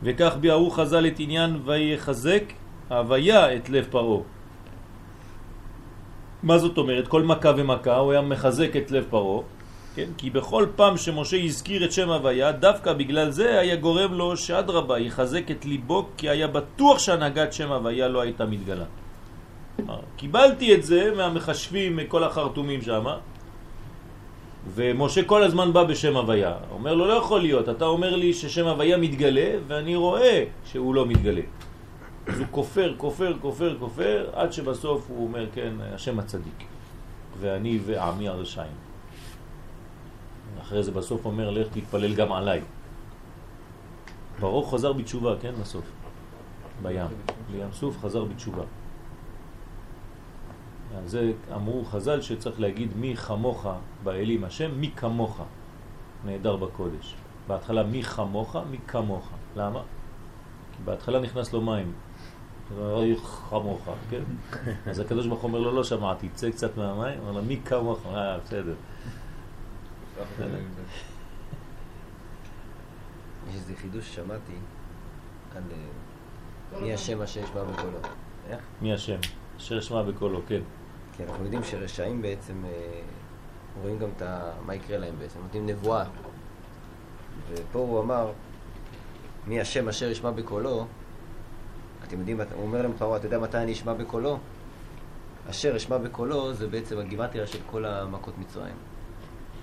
[0.02, 2.42] וכך ביארו חז"ל את עניין ויחזק
[2.88, 4.37] הוויה את לב פרעה.
[6.42, 7.08] מה זאת אומרת?
[7.08, 9.42] כל מכה ומכה הוא היה מחזק את לב פרעה,
[9.94, 10.08] כן?
[10.16, 14.98] כי בכל פעם שמשה הזכיר את שם הוויה, דווקא בגלל זה היה גורם לו שאדרבה
[14.98, 18.84] יחזק את ליבו, כי היה בטוח שהנהגת שם הוויה לא הייתה מתגלה.
[20.16, 23.04] קיבלתי את זה מהמחשבים, מכל החרטומים שם,
[24.74, 26.54] ומשה כל הזמן בא בשם הוויה.
[26.70, 31.06] אומר לו, לא יכול להיות, אתה אומר לי ששם הוויה מתגלה, ואני רואה שהוא לא
[31.06, 31.42] מתגלה.
[32.28, 36.64] אז הוא כופר, כופר, כופר, כופר, עד שבסוף הוא אומר, כן, השם הצדיק,
[37.40, 38.76] ואני ועמי הרשעים.
[40.60, 42.60] אחרי זה בסוף אומר, לך תתפלל גם עליי.
[44.40, 45.84] ברוך חזר בתשובה, כן, בסוף,
[46.82, 47.06] בים.
[47.50, 48.62] בים סוף חזר בתשובה.
[50.98, 53.66] על זה אמרו חז"ל שצריך להגיד מי חמוך
[54.04, 55.42] באלים השם, מי כמוך
[56.24, 57.14] נהדר בקודש.
[57.46, 59.30] בהתחלה מי חמוך, מי כמוך.
[59.56, 59.82] למה?
[60.72, 61.92] כי בהתחלה נכנס לו מים.
[62.76, 64.22] אוי חמוך, כן?
[64.90, 68.06] אז הקדוש ברוך הוא אומר לו, לא שמעתי, צא קצת מהמים, אומר לו, מי כמוך?
[68.06, 68.74] אה, בסדר.
[73.48, 74.52] יש איזה חידוש ששמעתי
[75.56, 77.98] על אה, מי השם אשר ישמע בקולו.
[78.48, 78.60] איך?
[78.82, 79.18] מי השם?
[79.56, 80.60] אשר שמע בקולו, כן.
[81.16, 83.00] כי אנחנו יודעים שרשעים בעצם אה,
[83.82, 84.22] רואים גם את.
[84.66, 86.04] מה יקרה להם בעצם, נותנים נבואה.
[87.50, 88.32] ופה הוא אמר,
[89.46, 90.86] מי השם אשר ישמע בקולו,
[92.04, 94.38] אתם יודעים, הוא אומר להם פרעה, אתה יודע מתי אני אשמע בקולו?
[95.50, 98.74] אשר אשמע בקולו זה בעצם הגימטריה של כל המכות מצרים.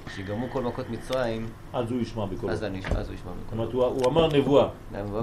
[0.05, 2.53] כשיגמרו כל מכות מצרים, אז הוא ישמע בקולו.
[2.53, 3.61] אז, אני, אז הוא ישמע זאת בקולו.
[3.61, 4.67] אומרת, הוא הוא אמר נבואה.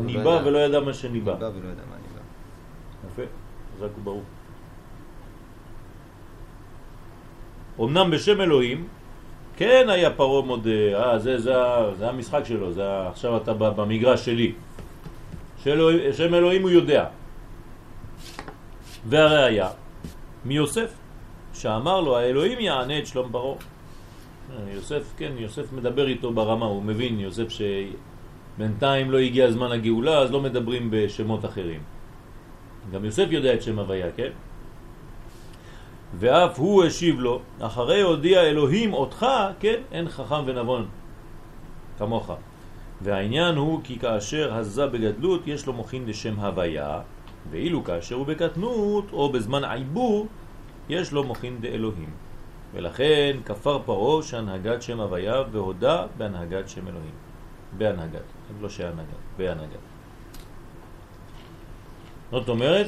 [0.05, 0.41] ניבא.
[0.45, 1.33] ולא ידע מה שניבא.
[1.33, 2.21] ניבא ולא ידע מה ניבא.
[3.13, 3.23] יפה,
[3.77, 4.23] חזק וברוך.
[7.81, 8.89] אמנם בשם אלוהים,
[9.57, 14.25] כן היה פרעה מודה, אה, זה, זה, ה- זה המשחק שלו, זה, עכשיו אתה במגרש
[14.25, 14.53] שלי.
[16.13, 17.07] שם אלוהים הוא יודע.
[19.09, 19.69] והראיה,
[20.45, 20.91] מיוסף,
[21.55, 23.55] שאמר לו, האלוהים יענה את שלום פרעה.
[23.55, 30.19] אה, יוסף, כן, יוסף מדבר איתו ברמה, הוא מבין, יוסף שבינתיים לא הגיע זמן הגאולה,
[30.19, 31.81] אז לא מדברים בשמות אחרים.
[32.93, 34.31] גם יוסף יודע את שם הוויה, כן?
[36.19, 39.27] ואף הוא השיב לו, אחרי הודיע אלוהים אותך,
[39.61, 40.87] כן, אין חכם ונבון
[41.99, 42.31] כמוך.
[43.03, 47.01] והעניין הוא כי כאשר הזה בגדלות יש לו מוכין לשם הוויה,
[47.51, 50.27] ואילו כאשר הוא בקטנות או בזמן עיבור
[50.89, 52.11] יש לו מוכין דאלוהים.
[52.73, 57.15] ולכן כפר פרעה שהנהגת שם הוויה והודה בהנהגת שם אלוהים.
[57.79, 58.23] בהנהגת,
[58.61, 59.83] לא שהנהגת, בהנהגת.
[62.31, 62.87] זאת אומרת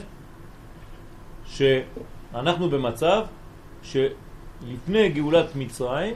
[1.45, 3.27] שאנחנו במצב
[4.67, 6.15] לפני גאולת מצרים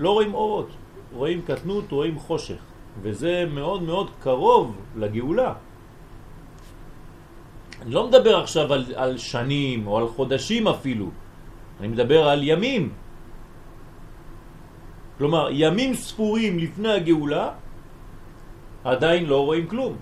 [0.00, 0.68] לא רואים אורות,
[1.14, 2.62] רואים קטנות, רואים חושך,
[3.02, 5.54] וזה מאוד מאוד קרוב לגאולה.
[7.82, 11.10] אני לא מדבר עכשיו על, על שנים או על חודשים אפילו,
[11.80, 12.92] אני מדבר על ימים.
[15.18, 17.50] כלומר, ימים ספורים לפני הגאולה
[18.84, 19.96] עדיין לא רואים כלום.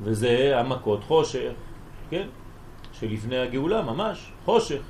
[0.00, 1.52] וזה המכות חושך,
[2.10, 2.26] כן?
[2.92, 4.82] שלפני הגאולה ממש, חושך.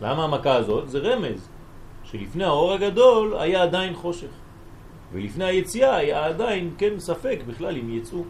[0.00, 0.88] למה המכה הזאת?
[0.90, 1.48] זה רמז,
[2.10, 4.28] שלפני האור הגדול היה עדיין חושך.
[5.12, 8.24] ולפני היציאה היה עדיין, כן, ספק בכלל אם יצאו.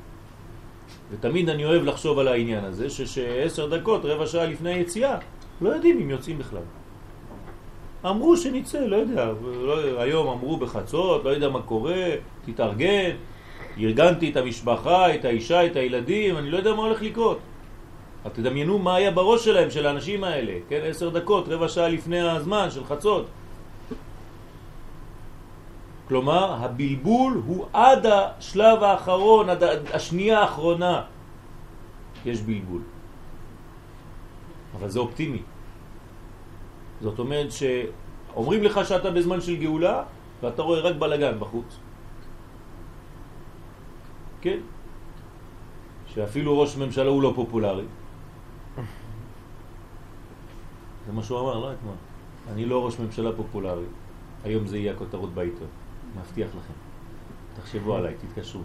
[1.11, 5.19] ותמיד אני אוהב לחשוב על העניין הזה, שעשר דקות, רבע שעה לפני היציאה,
[5.61, 6.63] לא יודעים אם יוצאים בכלל.
[8.07, 12.05] אמרו שנצא, לא יודע, לא, היום אמרו בחצות, לא יודע מה קורה,
[12.45, 13.11] תתארגן,
[13.79, 17.39] ארגנתי את המשפחה, את האישה, את הילדים, אני לא יודע מה הולך לקרות.
[18.25, 22.21] אז תדמיינו מה היה בראש שלהם, של האנשים האלה, כן, עשר דקות, רבע שעה לפני
[22.21, 23.27] הזמן של חצות.
[26.09, 29.63] כלומר, הבלבול הוא עד השלב האחרון, עד
[29.95, 31.03] השנייה האחרונה
[32.25, 32.83] יש בלבול.
[34.79, 35.43] אבל זה אופטימי.
[37.03, 40.03] זאת אומרת שאומרים לך שאתה בזמן של גאולה,
[40.43, 41.79] ואתה רואה רק בלגן בחוץ.
[44.41, 44.59] כן?
[46.07, 47.85] שאפילו ראש ממשלה הוא לא פופולרי.
[51.07, 51.95] זה מה שהוא אמר, לא אתמול.
[52.53, 53.91] אני לא ראש ממשלה פופולרי.
[54.45, 55.86] היום זה יהיה הכותרות בעיתון.
[56.21, 56.73] מבטיח לכם.
[57.57, 58.63] תחשבו עליי, תתקשרו.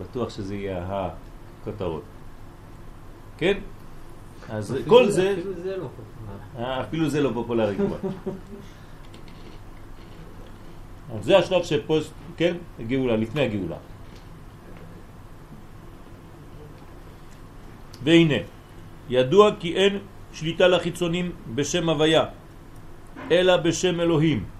[0.00, 2.02] בטוח שזה יהיה הכותרות.
[3.38, 3.58] כן?
[4.48, 5.32] אז כל זה...
[5.32, 6.40] אפילו זה לא פופולרי.
[6.58, 7.98] אה, אפילו זה לא פופולרי כבר.
[11.14, 12.56] אז זה השלב שפוסט, כן,
[12.86, 13.76] גאולה, לפני הגאולה.
[18.02, 18.34] והנה,
[19.08, 19.98] ידוע כי אין
[20.32, 22.24] שליטה לחיצונים בשם הוויה,
[23.30, 24.57] אלא בשם אלוהים.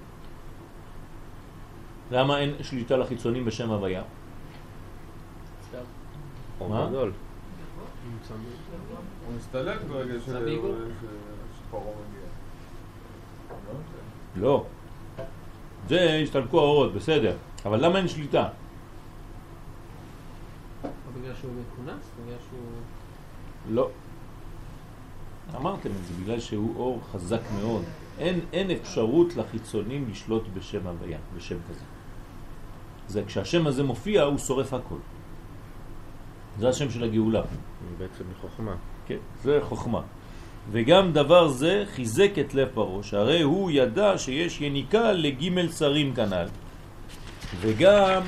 [2.10, 4.02] למה אין שליטה לחיצונים בשם הוויה?
[6.68, 6.86] מה?
[6.88, 7.12] גדול.
[9.26, 10.68] הוא מסתלק ברגע ש- זה ביגו?
[11.58, 12.28] שפרעה מגיע.
[14.40, 14.48] לא?
[14.48, 14.64] לא.
[15.88, 17.36] זה השתלקו האורות, בסדר.
[17.66, 18.48] אבל למה אין שליטה?
[21.20, 22.04] בגלל שהוא מכונס?
[22.24, 22.60] בגלל שהוא...
[23.70, 23.90] לא.
[25.56, 27.84] אמרתם את זה, בגלל שהוא אור חזק מאוד.
[28.18, 31.84] אין, אין אפשרות לחיצונים לשלוט בשם הוויה, בשם כזה.
[33.08, 34.96] זה כשהשם הזה מופיע, הוא שורף הכל.
[36.58, 37.42] זה השם של הגאולה.
[37.98, 38.74] בעצם חוכמה.
[39.06, 40.00] כן, זה חוכמה.
[40.70, 46.46] וגם דבר זה חיזק את לב פרעה, שהרי הוא ידע שיש יניקה לג' שרים כנ"ל,
[47.60, 48.22] וגם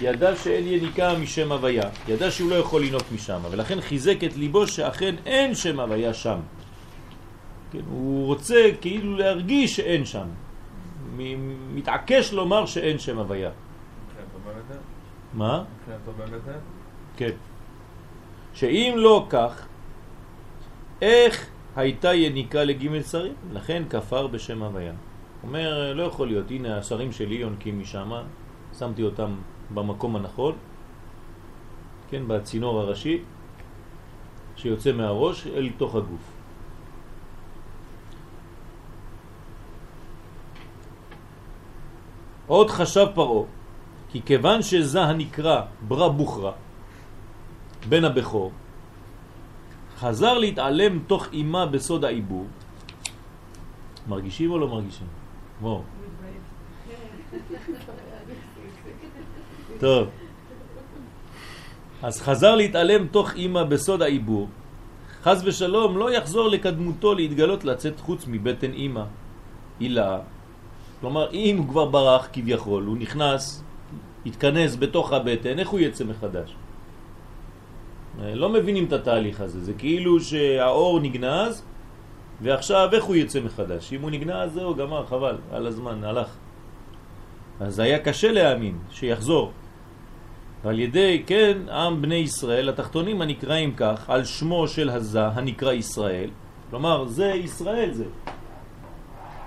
[0.00, 4.66] ידע שאין יניקה משם הוויה, ידע שהוא לא יכול לנוק משם, ולכן חיזק את ליבו
[4.66, 6.38] שאכן אין שם הוויה שם.
[7.72, 10.26] כן, הוא רוצה כאילו להרגיש שאין שם,
[11.74, 13.50] מתעקש לומר שאין שם הוויה.
[15.34, 15.64] מה?
[17.16, 17.30] כן.
[18.54, 19.66] שאם לא כך,
[21.02, 21.46] איך
[21.76, 23.34] הייתה יניקה לג' שרים?
[23.52, 24.92] לכן כפר בשם הוויה.
[25.42, 28.12] אומר, לא יכול להיות, הנה השרים שלי יונקים משם,
[28.78, 29.34] שמתי אותם
[29.74, 30.56] במקום הנכון,
[32.10, 33.22] כן, בצינור הראשי,
[34.56, 36.32] שיוצא מהראש אל תוך הגוף.
[42.46, 43.44] עוד חשב פרעה,
[44.08, 46.52] כי כיוון שזה הנקרא ברא בוכרה,
[47.88, 48.52] בן הבכור,
[49.98, 52.46] חזר להתעלם תוך אימה בסוד העיבור.
[54.08, 55.06] מרגישים או לא מרגישים?
[55.60, 55.82] בואו.
[59.82, 60.08] טוב.
[62.02, 64.48] אז חזר להתעלם תוך אימה בסוד העיבור.
[65.22, 69.04] חז ושלום לא יחזור לקדמותו להתגלות לצאת חוץ מבטן אימא.
[69.80, 70.18] הילה.
[71.00, 73.64] כלומר, אם הוא כבר ברח כביכול, הוא נכנס,
[74.26, 76.54] התכנס בתוך הבטן, איך הוא יצא מחדש?
[78.18, 81.62] לא מבינים את התהליך הזה, זה כאילו שהאור נגנז
[82.42, 83.92] ועכשיו איך הוא יצא מחדש?
[83.92, 86.28] אם הוא נגנז זהו גמר, חבל, על הזמן, הלך.
[87.60, 89.52] אז היה קשה להאמין שיחזור.
[90.64, 96.30] ועל ידי, כן, עם בני ישראל, התחתונים הנקראים כך, על שמו של הזה הנקרא ישראל,
[96.70, 98.04] כלומר זה ישראל זה.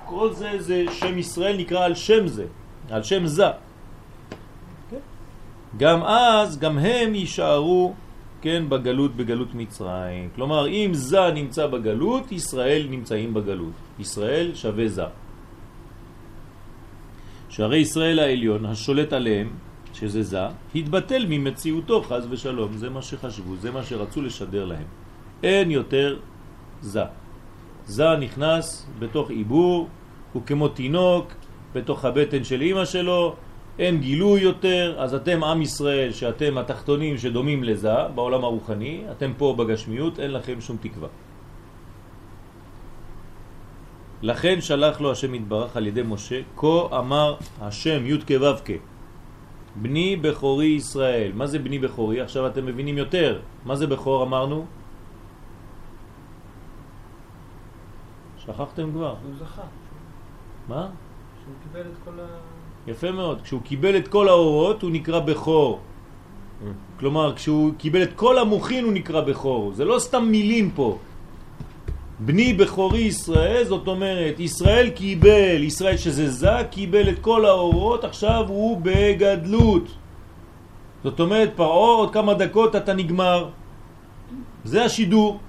[0.05, 2.45] כל זה זה שם ישראל נקרא על שם זה,
[2.89, 3.47] על שם זה.
[5.77, 7.93] גם אז, גם הם יישארו
[8.41, 10.29] כן, בגלות, בגלות מצרים.
[10.35, 13.73] כלומר, אם זה נמצא בגלות, ישראל נמצאים בגלות.
[13.99, 15.05] ישראל שווה זה.
[17.49, 19.49] שהרי ישראל העליון, השולט עליהם,
[19.93, 20.45] שזה זה,
[20.75, 22.77] התבטל ממציאותו חז ושלום.
[22.77, 24.87] זה מה שחשבו, זה מה שרצו לשדר להם.
[25.43, 26.19] אין יותר
[26.81, 27.03] זה.
[27.85, 29.87] זה נכנס בתוך עיבור,
[30.33, 31.25] הוא כמו תינוק
[31.73, 33.35] בתוך הבטן של אמא שלו,
[33.81, 39.55] אין גילוי יותר, אז אתם עם ישראל, שאתם התחתונים שדומים לזה בעולם הרוחני, אתם פה
[39.57, 41.09] בגשמיות, אין לכם שום תקווה.
[44.21, 48.77] לכן שלח לו השם יתברך על ידי משה, כה אמר השם י' כו'
[49.75, 51.31] בני בכורי ישראל.
[51.33, 52.21] מה זה בני בכורי?
[52.21, 53.41] עכשיו אתם מבינים יותר.
[53.65, 54.65] מה זה בכור אמרנו?
[58.37, 59.15] שכחתם כבר.
[59.25, 59.65] הוא זכה,
[60.67, 60.89] מה?
[61.43, 62.50] שהוא קיבל את כל ה...
[62.87, 63.41] יפה מאוד.
[63.41, 65.79] כשהוא קיבל את כל האורות הוא נקרא בכור.
[66.99, 69.73] כלומר, כשהוא קיבל את כל המוחין הוא נקרא בכור.
[69.73, 70.97] זה לא סתם מילים פה.
[72.19, 78.45] בני בכורי ישראל, זאת אומרת, ישראל קיבל, ישראל שזה זה, קיבל את כל האורות, עכשיו
[78.47, 79.85] הוא בגדלות.
[81.03, 83.49] זאת אומרת, פרעה עוד כמה דקות אתה נגמר.
[84.63, 85.39] זה השידור.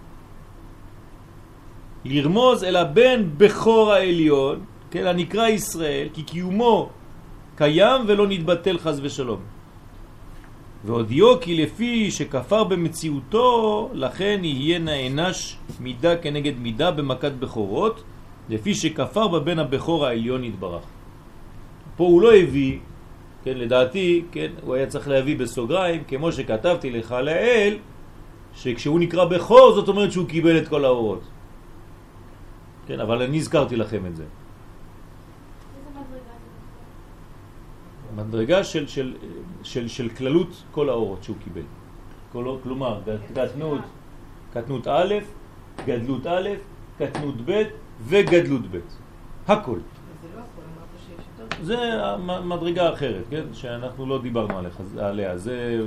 [2.04, 6.88] לרמוז אל הבן בכור העליון, כן, הנקרא ישראל, כי קיומו
[7.56, 9.40] קיים ולא נתבטל חז ושלום.
[10.84, 18.02] והודיעו כי לפי שכפר במציאותו, לכן יהיה נענש מידה כנגד מידה במכת בכורות,
[18.48, 20.82] לפי שכפר בבן הבכור העליון יתברך.
[21.96, 22.78] פה הוא לא הביא,
[23.44, 27.78] כן, לדעתי, כן, הוא היה צריך להביא בסוגריים, כמו שכתבתי לך לאל,
[28.54, 31.22] שכשהוא נקרא בכור, זאת אומרת שהוא קיבל את כל האורות.
[32.86, 34.24] כן, אבל אני הזכרתי לכם את זה.
[38.16, 39.16] מדרגה של, של,
[39.62, 41.62] של, של כללות כל האורות שהוא קיבל.
[42.32, 43.00] כל, כלומר,
[43.34, 43.80] קטנות,
[44.52, 45.14] קטנות א',
[45.86, 46.48] גדלות א',
[46.98, 47.62] קטנות ב'
[48.00, 48.78] וגדלות ב'.
[49.48, 49.78] הכל.
[50.22, 51.64] זה לא הכל, אמרת שיש יותר.
[51.64, 53.44] זה מדרגה אחרת, כן?
[53.52, 55.38] שאנחנו לא דיברנו עליה, עליה.
[55.38, 55.86] זה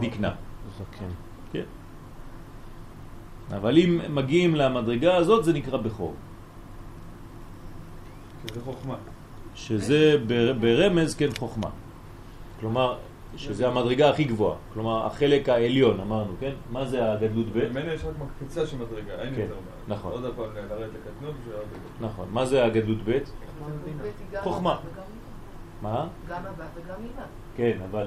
[0.00, 0.34] דקנה.
[0.78, 1.10] זקן.
[1.52, 1.62] כן.
[3.56, 6.14] אבל אם מגיעים למדרגה הזאת, זה נקרא בכור.
[8.46, 8.96] כי זה חוכמה.
[9.56, 11.70] שזה בר- ברמז כן חוכמה.
[12.60, 12.96] כלומר,
[13.36, 14.56] שזה המדרגה הכי גבוהה.
[14.74, 16.52] כלומר, החלק העליון, אמרנו, כן?
[16.72, 17.68] מה זה הגדלות ב'?
[17.68, 19.94] ממנו יש רק מקפיצה של מדרגה, אין כן, יותר מה.
[19.94, 20.12] נכון.
[20.12, 21.34] עוד פעם לרדת לקטנות.
[22.00, 22.26] נכון.
[22.32, 23.18] מה זה הגדלות ב'?
[24.42, 24.76] חוכמה.
[25.82, 26.06] מה?
[26.28, 27.22] גם אבא וגם אמא.
[27.56, 28.06] כן, אבל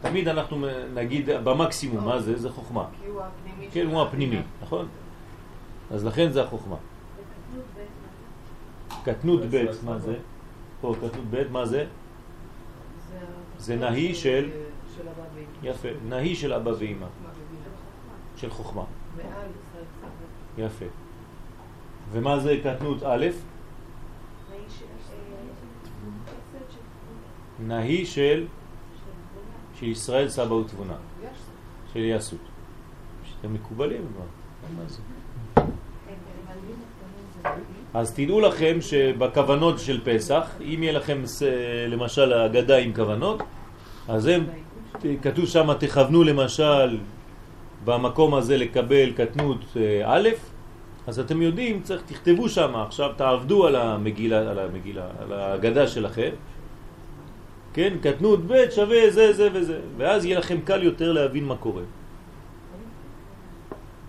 [0.00, 2.38] תמיד אנחנו נגיד במקסימום, מה זה?
[2.38, 2.84] זה חוכמה.
[3.02, 4.40] כי הוא הפנימי כן, הוא הפנימי.
[4.62, 4.88] נכון?
[5.90, 6.76] אז לכן זה החוכמה.
[9.04, 10.14] קטנות ב', מה זה?
[10.80, 11.86] פה קטנות ב', מה זה?
[13.58, 14.50] זה נהי של-.
[15.62, 15.88] יפה.
[16.08, 17.06] נהי של אבא ובינה.
[18.36, 18.84] של חוכמה.
[20.58, 20.84] יפה.
[22.12, 23.26] ומה זה קטנות א'?
[27.66, 28.46] נהי של,
[29.74, 30.96] של ישראל סבא ותבונה.
[31.92, 32.40] של יסות.
[33.24, 34.24] שאתם מקובלים כבר.
[34.76, 35.00] מה זה?
[37.94, 41.22] אז תדעו לכם שבכוונות של פסח, אם יהיה לכם
[41.88, 43.42] למשל הגדה עם כוונות,
[44.08, 44.46] אז הם,
[45.22, 46.98] כתוב שם תכוונו למשל
[47.84, 50.28] במקום הזה לקבל קטנות אה, א',
[51.06, 56.30] אז אתם יודעים, צריך, תכתבו שם, עכשיו תעבדו על המגילה, על המגילה, על הגדה שלכם,
[57.74, 61.82] כן, קטנות ב' שווה זה זה וזה, ואז יהיה לכם קל יותר להבין מה קורה.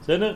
[0.02, 0.36] בסדר?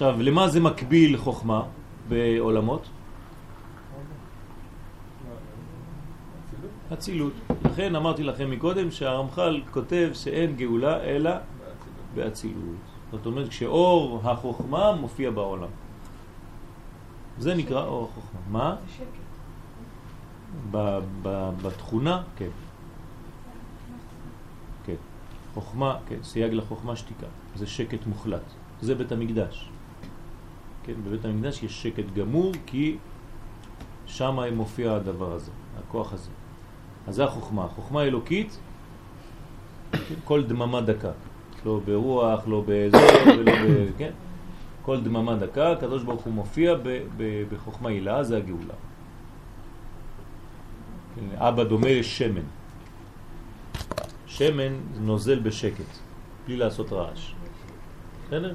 [0.00, 1.62] עכשיו, למה זה מקביל חוכמה
[2.08, 2.88] בעולמות?
[6.92, 7.32] אצילות.
[7.64, 11.30] לכן אמרתי לכם מקודם שהרמח"ל כותב שאין גאולה אלא
[12.14, 12.80] באצילות.
[13.12, 15.68] זאת אומרת, כשאור החוכמה מופיע בעולם.
[17.38, 18.76] זה נקרא אור החוכמה.
[20.72, 21.00] מה?
[21.62, 22.52] בתכונה, כן.
[24.84, 25.00] כן.
[25.54, 27.26] חוכמה, כן, סייג לחוכמה שתיקה.
[27.56, 28.48] זה שקט מוחלט.
[28.80, 29.70] זה בית המקדש.
[30.84, 32.96] כן, בבית המקדש יש שקט גמור כי
[34.06, 36.30] שם מופיע הדבר הזה, הכוח הזה.
[37.06, 37.68] אז זה החוכמה.
[37.68, 38.58] חוכמה אלוקית,
[39.92, 41.10] כן, כל דממה דקה.
[41.66, 42.96] לא ברוח, לא בזה,
[43.38, 43.86] ולא ב...
[43.98, 44.10] כן?
[44.82, 48.74] כל דממה דקה, הקדוש ברוך הוא מופיע ב- ב- בחוכמה הילה, זה הגאולה.
[51.14, 52.42] כן, אבא דומה לשמן.
[54.26, 55.84] שמן נוזל בשקט,
[56.46, 57.32] בלי לעשות רעש.
[58.26, 58.54] בסדר?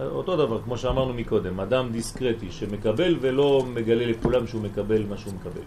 [0.00, 5.34] אותו דבר, כמו שאמרנו מקודם, אדם דיסקרטי שמקבל ולא מגלה לכולם שהוא מקבל מה שהוא
[5.34, 5.62] מקבל.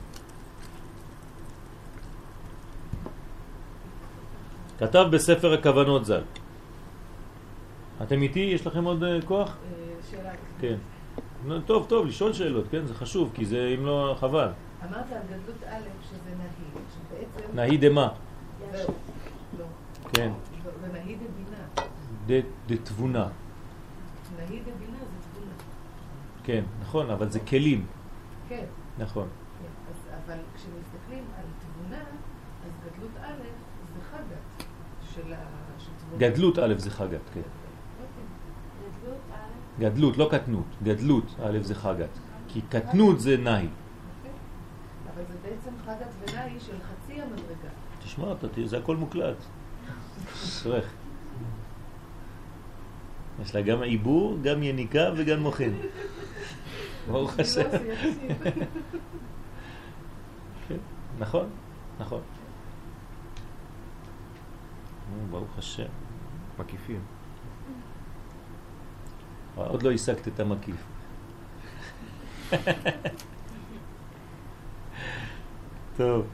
[4.80, 6.22] כתב בספר הכוונות ז"ל.
[8.02, 8.40] אתם איתי?
[8.40, 9.48] יש לכם עוד אה, כוח?
[9.50, 9.74] אה,
[10.12, 10.32] שאלה.
[10.60, 10.76] כן.
[11.66, 12.86] טוב, טוב, לשאול שאלות, כן?
[12.86, 14.50] זה חשוב, כי זה, אם לא, חבל.
[14.84, 15.80] אמרת על גדלות א'
[16.10, 17.56] שזה נהי, שבעצם...
[17.56, 18.08] נהי דמה.
[18.74, 19.66] לא.
[20.14, 20.32] כן,
[20.84, 21.64] ונהי דבינה.
[22.28, 22.70] ד- דתבונה.
[22.70, 23.28] נהי דבינה זה תבונה.
[26.44, 27.86] כן, נכון, אבל זה כלים.
[28.50, 28.66] כן,
[28.98, 29.28] נכון.
[29.60, 29.92] כן.
[29.92, 32.04] אז, אבל כשמסתכלים על תבונה,
[32.66, 33.44] אז גדלות א'
[33.94, 34.66] זה חגת
[35.14, 35.34] של.
[35.80, 36.18] של תבונה.
[36.18, 37.40] גדלות א' זה חגת, כן.
[37.40, 38.24] אוקיי.
[39.02, 40.66] גדלות א', גדלות, לא קטנות.
[40.84, 42.10] גדלות א' זה חגת.
[42.48, 43.54] כי קטנות זה נאי.
[43.54, 43.68] אוקיי.
[45.14, 47.70] אבל זה בעצם חגת ונאי של חצי המדרגה.
[48.04, 48.34] תשמע,
[48.66, 49.38] זה הכל מוקלט.
[53.40, 55.74] יש לה גם עיבור, גם יניקה וגם מוחין.
[57.12, 57.62] ברוך השם.
[57.62, 58.44] לא, יקשיב.
[60.68, 60.78] כן,
[61.20, 61.50] נכון,
[62.00, 62.22] נכון.
[65.30, 65.88] ברוך השם.
[66.60, 67.02] מקיפים.
[69.56, 70.76] עוד לא השגת את המקיף.
[75.98, 76.26] טוב,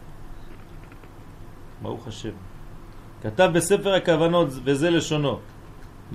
[1.82, 2.30] ברוך השם.
[3.22, 5.40] כתב בספר הכוונות, וזה לשונו,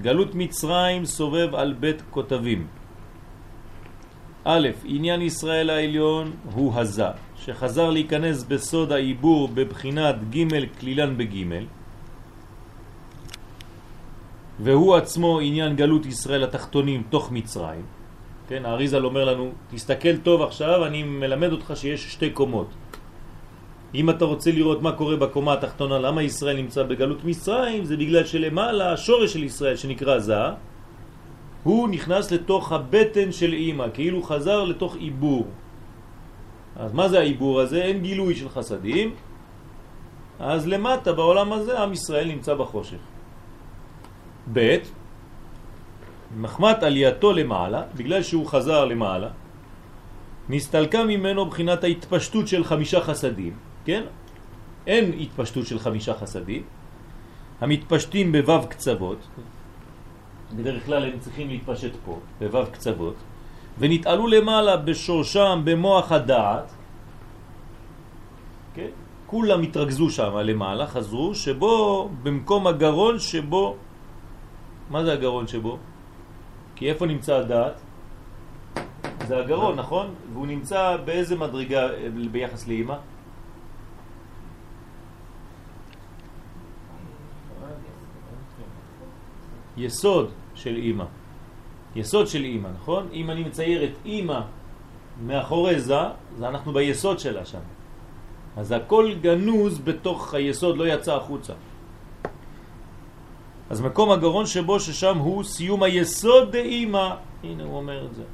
[0.01, 2.66] גלות מצרים סובב על בית כותבים.
[4.44, 7.06] א', עניין ישראל העליון הוא הזה,
[7.36, 11.44] שחזר להיכנס בסוד העיבור בבחינת ג' כלילן בג',
[14.60, 17.85] והוא עצמו עניין גלות ישראל התחתונים תוך מצרים.
[18.48, 22.69] כן, האריזל אומר לנו, תסתכל טוב עכשיו, אני מלמד אותך שיש שתי קומות.
[23.94, 28.24] אם אתה רוצה לראות מה קורה בקומה התחתונה, למה ישראל נמצא בגלות מצרים, זה בגלל
[28.24, 30.36] שלמעלה השורש של ישראל שנקרא זה,
[31.62, 35.47] הוא נכנס לתוך הבטן של אימא, כאילו חזר לתוך עיבור.
[36.77, 37.82] אז מה זה העיבור הזה?
[37.82, 39.14] אין גילוי של חסדים.
[40.40, 43.02] אז למטה בעולם הזה עם ישראל נמצא בחושך.
[44.52, 44.77] ב'
[46.36, 49.28] מחמת עלייתו למעלה, בגלל שהוא חזר למעלה,
[50.48, 54.02] נסתלקה ממנו בחינת ההתפשטות של חמישה חסדים, כן?
[54.86, 56.62] אין התפשטות של חמישה חסדים,
[57.60, 59.18] המתפשטים בוו קצוות,
[60.56, 63.14] בדרך כלל הם צריכים להתפשט פה, בוו קצוות,
[63.78, 66.72] ונתעלו למעלה בשורשם במוח הדעת,
[68.74, 68.88] כן?
[69.26, 73.76] כולם התרכזו שם למעלה, חזרו, שבו במקום הגרון שבו,
[74.90, 75.78] מה זה הגרון שבו?
[76.76, 77.80] כי איפה נמצא הדעת?
[79.26, 80.06] זה הגרון, נכון?
[80.32, 82.96] והוא נמצא באיזה מדרגה אה, ביחס לאמא?
[89.77, 91.05] יסוד של אימא.
[91.97, 93.09] יסוד של אימא, נכון?
[93.12, 94.40] אם אני מצייר את אימא
[95.27, 95.94] מאחורי זה,
[96.39, 97.65] זה אנחנו ביסוד שלה שם.
[98.57, 101.53] אז הכל גנוז בתוך היסוד, לא יצא החוצה.
[103.70, 108.24] אז מקום הגרון שבו ששם הוא סיום היסוד דאימא, הנה הוא אומר את זה,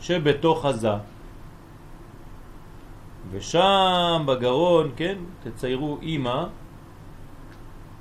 [0.00, 0.96] שבתוך הזה.
[3.30, 6.44] ושם בגרון, כן, תציירו אימא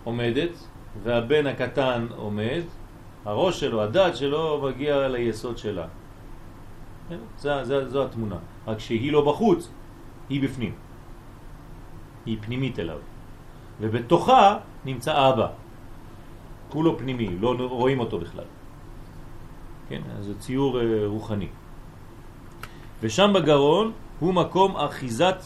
[0.04, 0.56] עומדת,
[1.04, 2.62] והבן הקטן עומד,
[3.26, 5.88] הראש שלו, הדעת שלו מגיע ליסוד שלה.
[7.10, 7.18] כן?
[7.38, 8.38] זה, זה, זו התמונה.
[8.68, 9.70] רק שהיא לא בחוץ,
[10.30, 10.74] היא בפנים.
[12.26, 12.98] היא פנימית אליו.
[13.82, 15.48] ובתוכה נמצא אבא.
[16.70, 18.44] כולו פנימי, לא רואים אותו בכלל.
[19.90, 21.48] כן, אז זה ציור אה, רוחני.
[23.02, 25.44] ושם בגרון הוא מקום אחיזת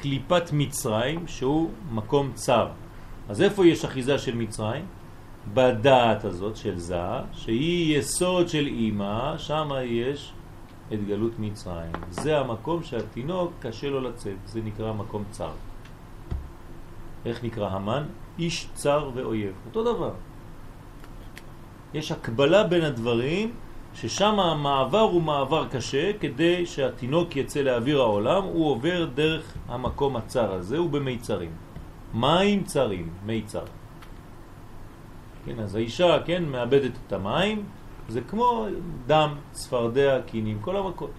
[0.00, 2.68] קליפת מצרים, שהוא מקום צר.
[3.28, 4.84] אז איפה יש אחיזה של מצרים?
[5.54, 6.96] בדעת הזאת של זה,
[7.32, 10.32] שהיא יסוד של אימא, שם יש
[10.92, 11.92] את גלות מצרים.
[12.10, 15.50] זה המקום שהתינוק קשה לו לצאת, זה נקרא מקום צר.
[17.26, 18.02] איך נקרא המן?
[18.38, 19.52] איש צר ואויב.
[19.66, 20.12] אותו דבר.
[21.94, 23.52] יש הקבלה בין הדברים
[23.94, 30.52] ששם המעבר הוא מעבר קשה כדי שהתינוק יצא לאוויר העולם, הוא עובר דרך המקום הצר
[30.52, 31.50] הזה, הוא במיצרים.
[32.14, 33.64] מים צרים, מיצר.
[35.44, 37.64] כן, אז האישה, כן, מאבדת את המים,
[38.08, 38.66] זה כמו
[39.06, 41.10] דם, צפרדע, קינים, כל המכות.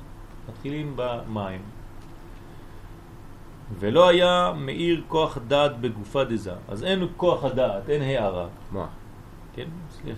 [0.49, 1.61] מתחילים במים.
[3.79, 6.53] ולא היה מאיר כוח דעת בגופה דזה.
[6.67, 8.47] אז אין כוח הדעת, אין הערה.
[8.71, 8.89] מוח.
[9.53, 9.67] כן,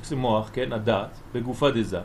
[0.03, 2.01] זה מוח, כן, הדעת, בגופה דזה.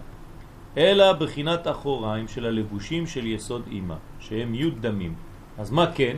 [0.77, 5.15] אלא בחינת אחוריים של הלבושים של יסוד אימא, שהם י' דמים.
[5.59, 6.17] אז מה כן?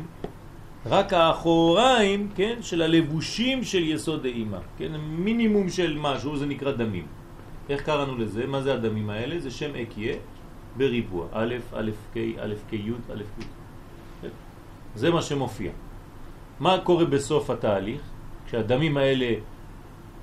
[0.86, 7.06] רק האחוריים, כן, של הלבושים של יסוד האימא, כן, מינימום של משהו, זה נקרא דמים.
[7.68, 8.46] איך קראנו לזה?
[8.46, 9.40] מה זה הדמים האלה?
[9.40, 10.14] זה שם אקיה
[10.76, 13.44] בריבוע, א', א', ק', א', ק', י', א', ק'.
[14.94, 15.72] זה מה שמופיע.
[16.60, 18.00] מה קורה בסוף התהליך?
[18.46, 19.34] כשהדמים האלה אה,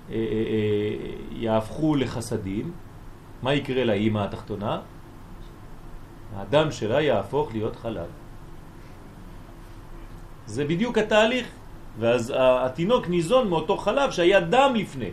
[0.09, 0.95] אה, אה,
[1.31, 2.71] יהפכו לחסדים,
[3.41, 4.81] מה יקרה לאימא התחתונה?
[6.35, 8.07] האדם שלה יהפוך להיות חלב.
[10.55, 11.47] זה בדיוק התהליך
[11.99, 15.11] ואז התינוק ניזון מאותו חלב שהיה דם לפני.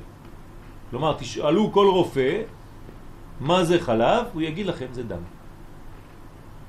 [0.90, 2.42] כלומר, תשאלו כל רופא
[3.40, 5.24] מה זה חלב, הוא יגיד לכם זה דם.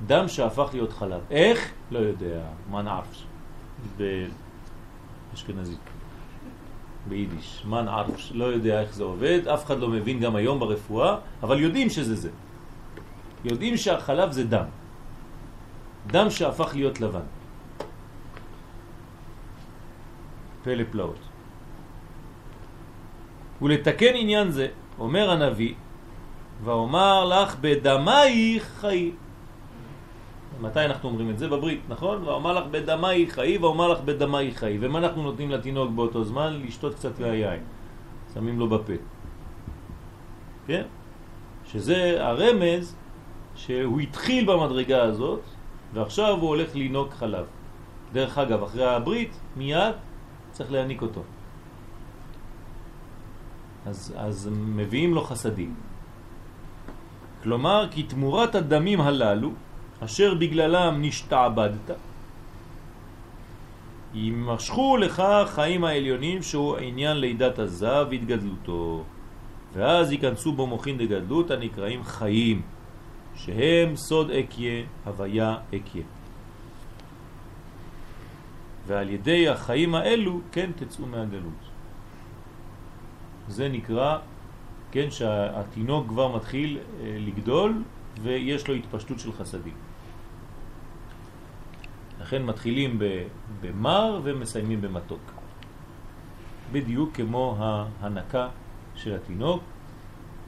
[0.08, 1.22] דם שהפך להיות חלב.
[1.30, 1.72] איך?
[1.92, 3.24] לא יודע, מה נערפש.
[3.98, 5.80] באשכנזית.
[7.10, 11.18] ביידיש, מן ערפש, לא יודע איך זה עובד, אף אחד לא מבין גם היום ברפואה,
[11.44, 12.30] אבל יודעים שזה זה.
[13.46, 14.66] יודעים שהחלב זה דם.
[16.08, 17.43] דם שהפך להיות לבן.
[20.64, 21.20] פלא פלאות.
[23.62, 24.68] ולתקן עניין זה,
[25.00, 25.74] אומר הנביא,
[26.64, 29.12] ואומר לך בדמייך חיי.
[30.62, 31.48] מתי אנחנו אומרים את זה?
[31.48, 32.24] בברית, נכון?
[32.24, 34.78] ואומר לך בדמייך חיי, ואומר לך בדמייך חיי.
[34.82, 36.62] ומה אנחנו נותנים לתינוק באותו זמן?
[36.66, 37.64] לשתות קצת מהיין.
[38.34, 38.94] שמים לו בפה.
[40.68, 40.84] כן?
[41.66, 42.96] שזה הרמז
[43.56, 45.42] שהוא התחיל במדרגה הזאת,
[45.94, 47.46] ועכשיו הוא הולך לינוק חלב.
[48.14, 49.96] דרך אגב, אחרי הברית, מיד
[50.54, 51.22] צריך להעניק אותו.
[53.86, 55.76] אז, אז מביאים לו חסדים.
[57.44, 59.52] כלומר, כי תמורת הדמים הללו,
[60.00, 61.92] אשר בגללם נשתעבדת,
[64.14, 69.04] יימשכו לך חיים העליונים שהוא עניין לידת הזב והתגדלותו.
[69.74, 72.62] ואז ייכנסו בו מוכין דגדלות הנקראים חיים,
[73.36, 76.04] שהם סוד אקיה, הוויה אקיה.
[78.88, 81.64] ועל ידי החיים האלו כן תצאו מהגלות.
[83.48, 84.18] זה נקרא,
[84.92, 87.84] כן, שהתינוק כבר מתחיל אה, לגדול
[88.22, 89.74] ויש לו התפשטות של חסדים.
[92.22, 93.00] לכן מתחילים
[93.62, 95.32] במר ומסיימים במתוק.
[96.72, 98.50] בדיוק כמו ההנקה
[98.96, 99.64] של התינוק,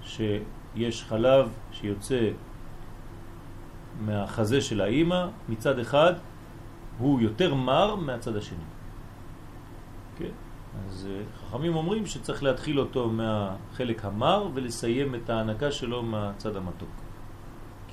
[0.03, 2.29] שיש חלב שיוצא
[4.05, 6.13] מהחזה של האימא, מצד אחד
[6.97, 8.63] הוא יותר מר מהצד השני.
[10.17, 10.31] כן?
[10.87, 16.89] אז אה, חכמים אומרים שצריך להתחיל אותו מהחלק המר ולסיים את ההנקה שלו מהצד המתוק.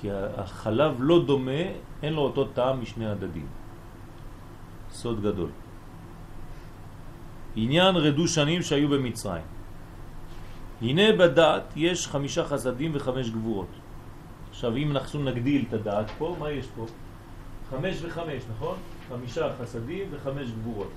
[0.00, 1.62] כי החלב לא דומה,
[2.02, 3.46] אין לו אותו טעם משני הדדים.
[4.90, 5.50] סוד גדול.
[7.56, 9.44] עניין רדו שנים שהיו במצרים.
[10.82, 13.68] הנה בדעת יש חמישה חסדים וחמש גבורות.
[14.50, 16.86] עכשיו אם אנחנו נגדיל את הדעת פה, מה יש פה?
[17.70, 18.76] חמש וחמש, נכון?
[19.12, 20.90] חמישה חסדים וחמש גבורות.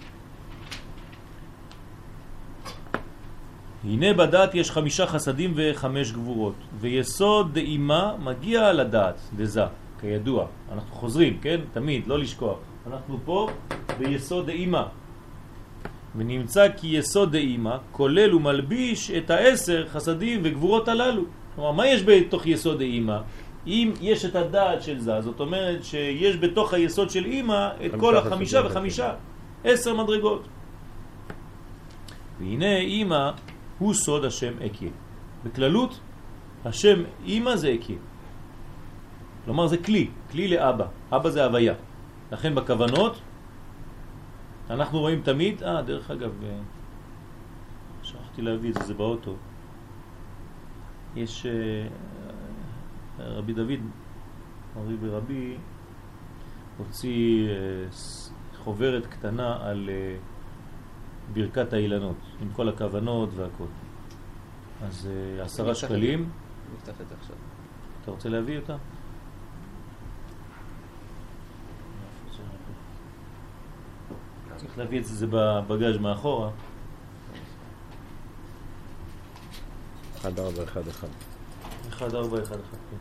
[3.84, 9.66] הנה בדעת יש חמישה חסדים וחמש גבורות, ויסוד דאימה מגיע לדעת, דזה,
[10.02, 10.46] כידוע.
[10.72, 11.60] אנחנו חוזרים, כן?
[11.74, 12.58] תמיד, לא לשכוח.
[12.88, 13.50] אנחנו פה
[13.98, 14.88] ביסוד דאימה.
[16.16, 21.24] ונמצא כי יסוד דאימה כולל ומלביש את העשר חסדים וגבורות הללו.
[21.56, 23.22] כלומר, מה יש בתוך יסוד דאימה?
[23.68, 28.18] אם יש את הדעת של זה, זאת אומרת שיש בתוך היסוד של אימא את כל
[28.18, 29.14] החמישה וחמישה,
[29.64, 30.48] עשר מדרגות.
[32.40, 33.32] והנה אימא
[33.80, 34.90] הוא סוד השם אקיה.
[35.44, 36.00] בכללות,
[36.66, 37.98] השם אימא זה אקיה.
[39.46, 40.86] כלומר זה כלי, כלי לאבא.
[41.12, 41.74] אבא זה הוויה.
[42.32, 43.22] לכן בכוונות
[44.70, 46.50] אנחנו רואים תמיד, אה, דרך אגב, אה,
[48.04, 49.36] שכחתי להביא את זה, זה באוטו.
[51.16, 51.52] יש אה,
[53.20, 53.80] רבי דוד,
[54.76, 55.58] רבי ורבי,
[56.78, 57.54] הוציא אה,
[58.64, 59.90] חוברת קטנה על
[61.34, 63.66] ברכת האילנות, עם כל הכוונות והכל.
[64.82, 65.10] אז
[65.42, 66.30] עשרה שקלים.
[66.76, 67.36] נפתח את זה עכשיו.
[68.02, 68.76] אתה רוצה להביא אותה?
[74.56, 76.50] צריך להביא את זה בבגאז' מאחורה.
[80.26, 81.10] 1411.
[82.02, 82.58] 1411,
[82.92, 82.98] כן.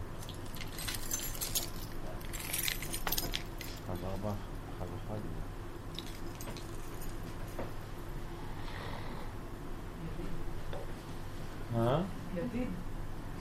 [11.75, 12.03] מה?
[12.37, 12.69] ידיד.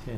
[0.05, 0.18] כן.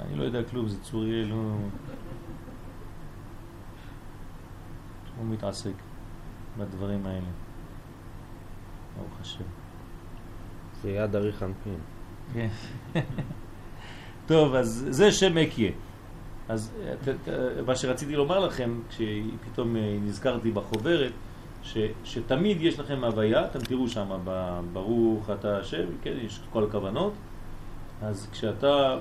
[0.00, 1.70] אני לא יודע כלום, זה צוריאל, הוא...
[5.18, 5.72] הוא מתעסק
[6.58, 7.26] בדברים האלה.
[8.96, 9.44] ברוך השם.
[10.82, 11.78] זה יד אריך אנפין.
[12.34, 12.48] כן.
[14.26, 15.70] טוב, אז זה שם אקיה.
[16.48, 16.72] אז
[17.66, 21.12] מה שרציתי לומר לכם, כשפתאום אה, נזכרתי בחוברת,
[21.62, 24.08] ש, שתמיד יש לכם הוויה, אתם תראו שם,
[24.72, 27.12] ברוך אתה השם, כן, יש כל הכוונות,
[28.02, 28.98] אז כשאתה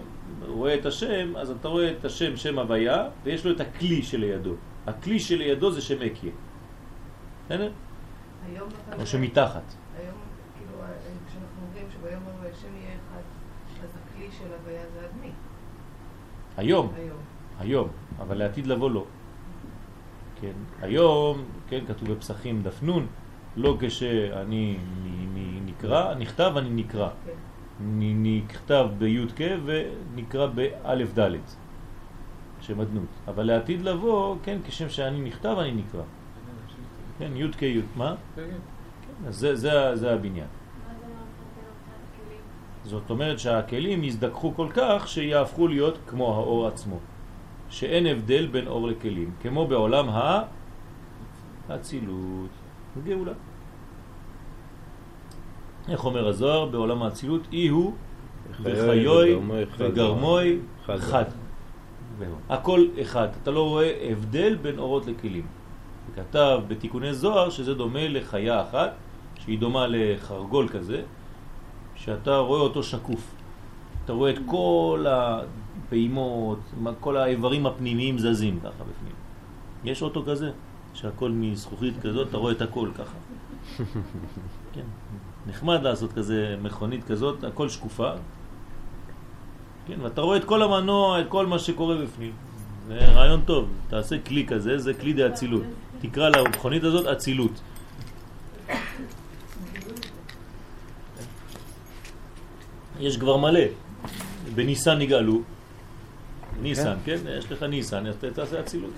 [0.47, 4.53] רואה את השם, אז אתה רואה את השם, שם הוויה, ויש לו את הכלי שלידו.
[4.87, 6.31] הכלי שלידו זה שם אקיה.
[7.45, 7.71] בסדר?
[8.99, 9.63] או שמתחת.
[9.97, 10.15] היום,
[10.57, 10.83] כאילו,
[11.27, 13.21] כשאנחנו אומרים שביום השם יהיה אחד,
[13.83, 15.31] אז הכלי של הוויה זה אדמי.
[16.57, 16.93] היום.
[16.95, 17.17] היום.
[17.59, 17.89] היום,
[18.19, 19.05] אבל לעתיד לבוא לא.
[20.41, 20.51] כן,
[20.81, 23.07] היום, כן, כתוב בפסחים דף נון,
[23.57, 24.77] לא כשאני
[25.65, 27.09] נקרא, נכתב אני נקרא.
[27.25, 27.31] כן.
[27.99, 31.29] נכתב בי' כ' ונקרא באלף ד',
[32.61, 33.07] שם אדנות.
[33.27, 36.01] אבל לעתיד לבוא, כן, כשם שאני נכתב אני נקרא.
[37.19, 38.15] כן, י' כ' י', מה?
[38.35, 38.49] כן, כן.
[38.51, 40.47] כן, אז זה, זה, זה הבניין.
[42.83, 46.99] זאת אומרת שהכלים יזדכחו כל כך שיהפכו להיות כמו האור עצמו.
[47.71, 50.09] שאין הבדל בין אור לכלים, כמו בעולם
[51.69, 52.49] האצילות.
[53.05, 53.31] גאולה.
[55.89, 56.65] איך אומר הזוהר?
[56.65, 57.93] בעולם האצילות אי הוא
[58.61, 59.35] וחיוי
[59.77, 61.23] וגרמוי אחד.
[62.49, 63.27] הכל אחד.
[63.43, 65.45] אתה לא רואה הבדל בין אורות לכלים.
[66.11, 68.91] וכתב בתיקוני זוהר שזה דומה לחיה אחת,
[69.39, 71.01] שהיא דומה לחרגול כזה,
[71.95, 73.31] שאתה רואה אותו שקוף.
[74.05, 75.05] אתה רואה את כל
[75.91, 79.13] הפעימות, מה- כל האיברים הפנימיים זזים ככה בפנים.
[79.83, 80.51] יש אוטו כזה,
[80.93, 83.17] שהכל מזכוכית כזאת, אתה רואה את הכל ככה.
[84.73, 84.87] כן.
[85.47, 88.11] נחמד לעשות כזה מכונית כזאת, הכל שקופה.
[89.87, 92.31] כן, ואתה רואה את כל המנוע, את כל מה שקורה בפנים.
[92.87, 95.63] זה רעיון טוב, תעשה כלי כזה, זה כלי די אצילות.
[96.01, 97.61] תקרא למכונית הזאת אצילות.
[102.99, 103.59] יש כבר מלא.
[104.55, 105.41] בניסן נגאלו.
[106.61, 107.17] ניסן, כן?
[107.37, 108.91] יש לך ניסן, אז תעשה אצילות.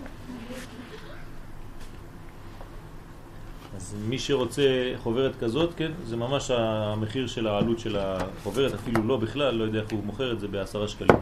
[3.75, 9.17] אז מי שרוצה חוברת כזאת, כן, זה ממש המחיר של העלות של החוברת, אפילו לא
[9.17, 11.19] בכלל, לא יודע איך הוא מוכר את זה בעשרה שקלים.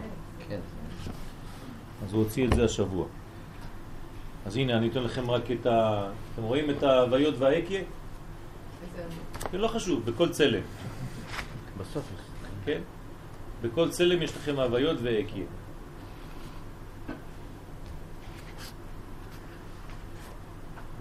[0.48, 0.60] כן.
[2.06, 3.06] אז הוא הוציא את זה השבוע.
[4.46, 6.10] אז הנה, אני אתן לכם רק את ה...
[6.34, 7.82] אתם רואים את ההוויות והאקיה?
[9.52, 10.62] זה לא חשוב, בכל צלם,
[11.78, 12.04] בסוף.
[12.66, 12.82] כן?
[13.62, 15.44] בכל צלם יש לכם הוויות ואקיה.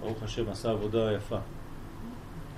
[0.00, 1.38] ברוך השם, עשה עבודה יפה.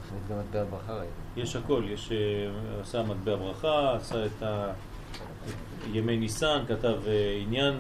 [0.06, 1.12] תכנית גם מטבע ברכה ראיתי.
[1.36, 4.72] יש הכל, יש, אה, עשה מטבע ברכה, עשה את ה...
[5.92, 7.74] ימי ניסן, כתב אה, עניין,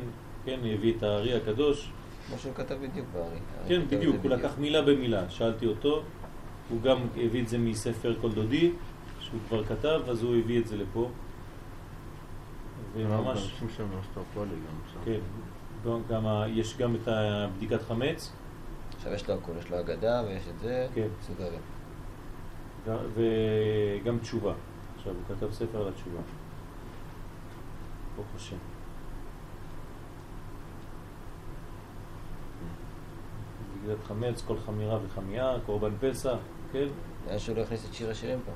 [0.44, 1.90] כן, הביא את הארי הקדוש.
[2.28, 3.38] כמו שהוא כתב בדיוק בארי.
[3.68, 5.30] כן, כתב את בדיוק, הוא לקח מילה במילה.
[5.30, 6.02] שאלתי אותו,
[6.70, 8.72] הוא גם הביא את זה מספר כל דודי,
[9.20, 11.10] שהוא כבר כתב, אז הוא הביא את זה לפה.
[12.96, 13.68] וממש, גם
[14.92, 14.98] שם.
[15.04, 15.18] כן,
[16.08, 18.32] גם, יש גם את הבדיקת חמץ,
[19.02, 21.06] עכשיו יש לו הכל, יש לו אגדה ויש את זה, כן.
[21.20, 21.60] מסודרים.
[23.14, 24.52] וגם תשובה.
[24.96, 26.20] עכשיו, הוא כתב ספר על התשובה.
[28.16, 28.56] ברוך השם.
[33.82, 36.36] בגלל חמץ, כל חמירה וחמייה, קורבן פסח,
[36.72, 36.86] כן?
[37.28, 38.52] היה שהוא לא הכניס את שיר השירים פה.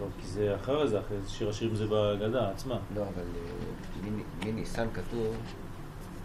[0.00, 2.78] לא, כי זה אחרי זה, אחרי זה שיר השירים זה בהגדה עצמה.
[2.94, 4.10] לא, אבל אה,
[4.44, 5.36] מניסן כתוב,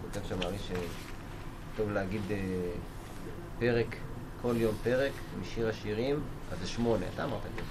[0.02, 2.36] כותב שם ארי שטוב להגיד אה,
[3.60, 3.96] פרק,
[4.42, 6.20] כל יום פרק משיר השירים,
[6.52, 7.62] אז זה שמונה, אתה אמרת לי.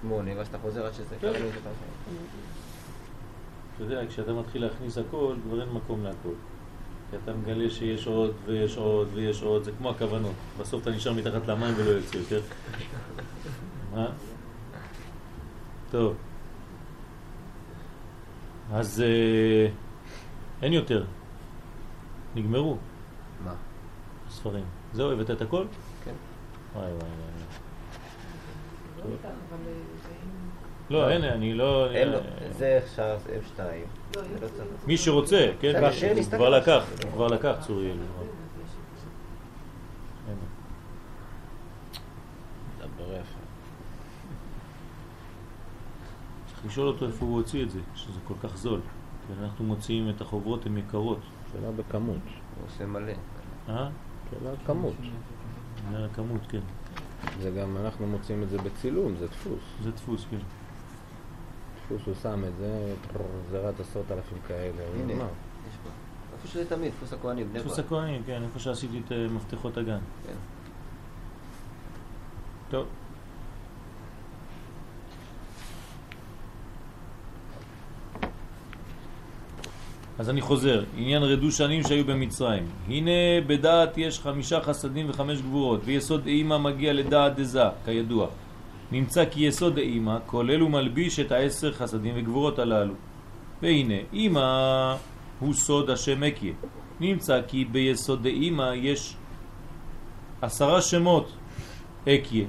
[0.00, 1.32] שמונה, ואז אתה חוזר עד שזה כן.
[3.74, 6.34] אתה יודע, כשאתה מתחיל להכניס הכל, כבר אין מקום להכל.
[7.10, 10.34] כי אתה מגלה שיש עוד ויש עוד ויש עוד, זה כמו הכוונות.
[10.58, 12.40] בסוף אתה נשאר מתחת למים ולא יוצא יותר.
[13.94, 14.06] מה?
[15.90, 16.16] טוב.
[18.72, 19.68] אז אה,
[20.62, 21.04] אין יותר.
[22.34, 22.76] נגמרו
[23.44, 23.54] מה?
[24.28, 24.64] הספרים.
[24.96, 25.64] זהו, הבאת את הכל?
[26.04, 26.12] כן.
[26.74, 27.10] וואי וואי וואי.
[30.90, 31.22] לא אין...
[31.22, 31.90] לא, אני לא...
[31.90, 32.18] אין לו,
[32.50, 33.60] זה עכשיו F2.
[34.16, 34.48] לא, לא.
[34.86, 35.72] מי שרוצה, כן?
[36.30, 37.96] כבר לקח, כבר לקח צוריאל.
[46.46, 48.80] צריך לשאול אותו איפה הוא הוציא את זה, שזה כל כך זול.
[49.26, 51.18] כי אנחנו מוציאים את החוברות, הן יקרות.
[51.52, 52.16] שאלה בכמות.
[52.16, 53.12] הוא עושה מלא.
[53.68, 53.88] אה?
[54.30, 54.94] שאלה כמות.
[55.92, 56.60] זה הכמות, כן.
[57.40, 59.60] זה גם, אנחנו מוצאים את זה בצילום, זה דפוס.
[59.82, 60.38] זה דפוס, כן.
[61.84, 62.94] דפוס, הוא שם את זה,
[63.52, 64.82] רץ עשרות אלפים כאלה.
[64.94, 65.24] הוא נגמר.
[65.24, 65.90] יש פה.
[66.36, 67.86] איפה שזה תמיד, דפוס הכהנים, בני דפוס ברק.
[67.86, 69.98] הכהנים, כן, איפה שעשיתי את אה, מפתחות הגן.
[70.26, 70.32] כן.
[72.70, 72.86] טוב.
[80.18, 82.66] אז אני חוזר, עניין רדו שנים שהיו במצרים.
[82.88, 88.26] הנה בדעת יש חמישה חסדים וחמש גבורות, ויסוד אימא מגיע לדעת דזה, כידוע.
[88.92, 92.94] נמצא כי יסוד האימא כולל ומלביש את העשר חסדים וגבורות הללו.
[93.62, 94.96] והנה, אימא
[95.40, 96.52] הוא סוד השם אקיה.
[97.00, 99.16] נמצא כי ביסוד דאימא יש
[100.42, 101.32] עשרה שמות
[102.08, 102.44] אקיה,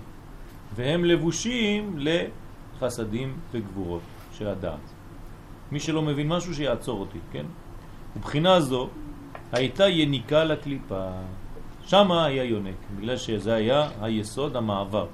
[0.76, 4.02] והם לבושים לחסדים וגבורות
[4.38, 4.97] של הדעת.
[5.72, 7.46] מי שלא מבין משהו שיעצור אותי, כן?
[8.16, 8.90] ובחינה זו
[9.52, 11.10] הייתה יניקה לקליפה,
[11.86, 15.08] שם היה יונק, בגלל שזה היה היסוד, המעבר.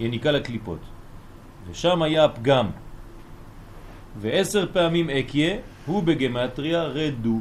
[0.00, 0.78] יניקה לקליפות.
[1.66, 2.70] ושם היה הפגם.
[4.20, 5.56] ועשר פעמים אקיה
[5.86, 7.40] הוא בגמטריה רדו.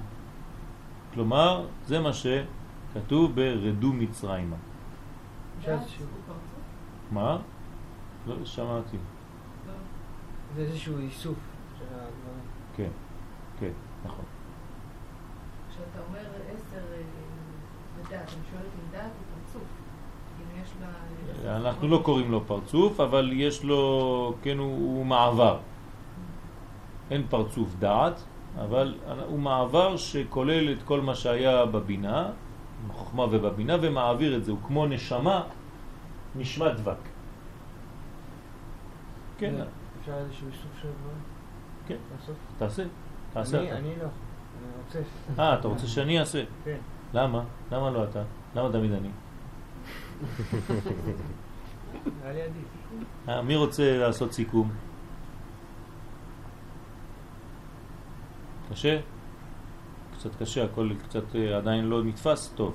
[1.14, 4.56] כלומר, זה מה שכתוב ברדו מצרימה.
[7.12, 7.38] מה?
[8.28, 8.98] לא שמעתי.
[9.68, 9.74] לא.
[10.56, 11.38] זה איזשהו איסוף
[11.80, 12.46] של הדברים.
[12.76, 12.90] כן,
[13.60, 13.72] כן,
[14.06, 14.26] נכון.
[15.70, 17.98] כשאתה אומר עשר אה, בדעת, אני שואלת אם דעת הוא פרצוף.
[17.98, 18.00] אם יש לה...
[21.48, 25.58] אנחנו לא קוראים לו פרצוף, אבל יש לו, כן, הוא, הוא מעבר.
[27.12, 28.24] אין פרצוף דעת,
[28.60, 28.98] אבל
[29.28, 32.30] הוא מעבר שכולל את כל מה שהיה בבינה,
[32.88, 34.52] בחוכמה ובבינה, ומעביר את זה.
[34.52, 35.44] הוא כמו נשמה,
[36.36, 36.96] נשמת דבק.
[39.38, 39.54] כן,
[40.00, 41.24] אפשר איזשהו איסוף של הדברים?
[41.88, 41.96] כן.
[42.58, 42.84] תעשה,
[43.34, 43.78] תעשה אני אתה.
[43.78, 44.04] אני לא.
[44.04, 45.00] אני רוצה.
[45.40, 46.44] אה, אתה רוצה שאני אעשה?
[46.66, 46.78] כן.
[47.14, 47.44] למה?
[47.72, 48.24] למה לא אתה?
[48.56, 49.10] למה תמיד אני?
[53.28, 54.72] אה, מי רוצה לעשות סיכום?
[58.72, 59.00] קשה?
[60.18, 62.74] קצת קשה, הכל קצת אה, עדיין לא נתפס טוב.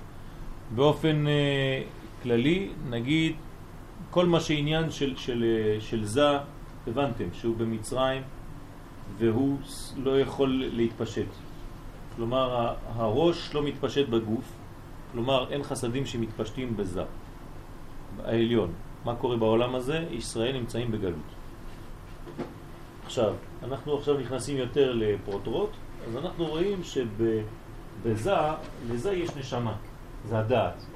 [0.75, 1.83] באופן אה,
[2.23, 3.37] כללי, נגיד,
[4.11, 5.45] כל מה שעניין של, של,
[5.81, 6.39] של זה,
[6.87, 8.23] הבנתם, שהוא במצרים
[9.19, 9.59] והוא
[9.97, 11.46] לא יכול להתפשט.
[12.17, 14.53] כלומר, הראש לא מתפשט בגוף,
[15.13, 17.03] כלומר, אין חסדים שמתפשטים בזה.
[18.25, 18.73] העליון.
[19.05, 20.05] מה קורה בעולם הזה?
[20.11, 21.31] ישראל נמצאים בגלות.
[23.05, 25.71] עכשיו, אנחנו עכשיו נכנסים יותר לפרוטרוט,
[26.09, 28.35] אז אנחנו רואים שבזה,
[28.91, 29.75] לזה יש נשמה,
[30.29, 30.87] זה הדעת.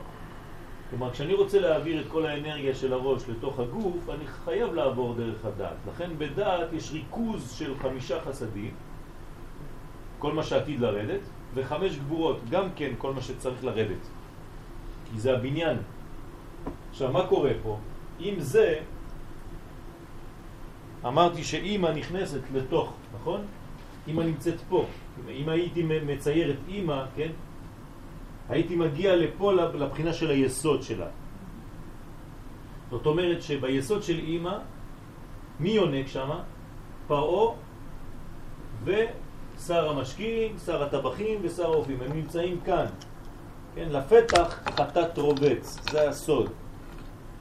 [0.90, 5.44] כלומר, כשאני רוצה להעביר את כל האנרגיה של הראש לתוך הגוף, אני חייב לעבור דרך
[5.44, 5.76] הדעת.
[5.88, 8.74] לכן בדעת יש ריכוז של חמישה חסדים,
[10.20, 11.20] כל מה שעתיד לרדת,
[11.54, 14.04] וחמש גבורות, גם כן כל מה שצריך לרדת.
[15.10, 15.76] כי זה הבניין.
[16.90, 17.78] עכשיו, מה קורה פה?
[18.20, 18.84] אם זה,
[21.06, 23.40] אמרתי שאימא נכנסת לתוך, נכון?
[24.06, 24.84] אימא נמצאת פה.
[25.28, 27.32] אם הייתי מצייר את אימא, כן?
[28.48, 31.08] הייתי מגיע לפה לבחינה של היסוד שלה.
[32.90, 34.58] זאת אומרת שביסוד של אימא,
[35.60, 36.42] מי יונק שמה?
[37.06, 37.54] פרעה
[39.60, 41.98] ושר המשקים, שר הטבחים ושר האופים.
[42.02, 42.86] הם נמצאים כאן.
[43.74, 43.88] כן?
[43.90, 46.50] לפתח חטאת רובץ, זה הסוד.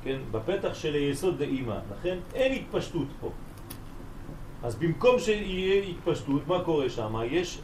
[0.03, 0.17] כן?
[0.31, 1.75] בפתח של היסוד דאימא.
[1.91, 3.31] לכן אין התפשטות פה.
[4.63, 7.15] אז במקום שיהיה התפשטות, מה קורה שם?
[7.31, 7.59] יש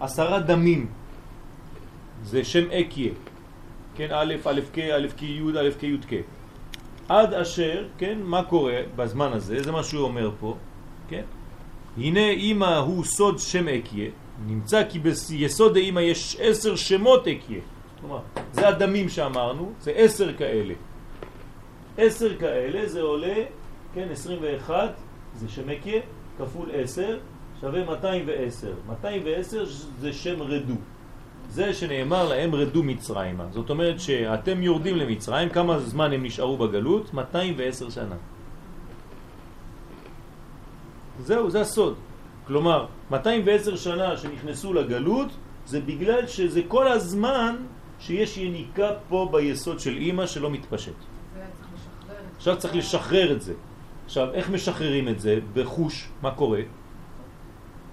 [0.00, 0.86] עשרה דמים.
[2.22, 3.12] זה שם אקיה.
[3.94, 6.14] כן, א', א', כ', א', כ', י', א', כ', י', כ'.
[7.08, 9.62] עד אשר, כן, מה קורה בזמן הזה?
[9.62, 10.56] זה מה שהוא אומר פה,
[11.08, 11.22] כן?
[11.98, 14.10] הנה אימא הוא סוד שם אקיה,
[14.46, 17.60] נמצא כי ביסוד האימא יש עשר שמות אקיה.
[18.00, 18.20] כלומר,
[18.52, 20.74] זה הדמים שאמרנו, זה עשר כאלה.
[21.98, 23.34] עשר כאלה זה עולה,
[23.94, 24.94] כן, 21,
[25.34, 26.00] זה שם אקיה,
[26.38, 27.18] כפול 10,
[27.60, 28.72] שווה 210.
[28.88, 29.64] 210
[30.00, 30.74] זה שם רדו.
[31.50, 33.44] זה שנאמר להם רדו מצרימה.
[33.50, 37.14] זאת אומרת שאתם יורדים למצרים, כמה זמן הם נשארו בגלות?
[37.14, 38.16] 210 שנה.
[41.18, 41.94] זהו, זה הסוד.
[42.46, 45.28] כלומר, 210 שנה שנכנסו לגלות,
[45.66, 47.56] זה בגלל שזה כל הזמן
[48.00, 50.94] שיש יניקה פה ביסוד של אימא שלא מתפשט.
[52.36, 53.54] עכשיו צריך לשחרר את זה.
[54.04, 55.38] עכשיו, איך משחררים את זה?
[55.54, 56.60] בחוש, מה קורה?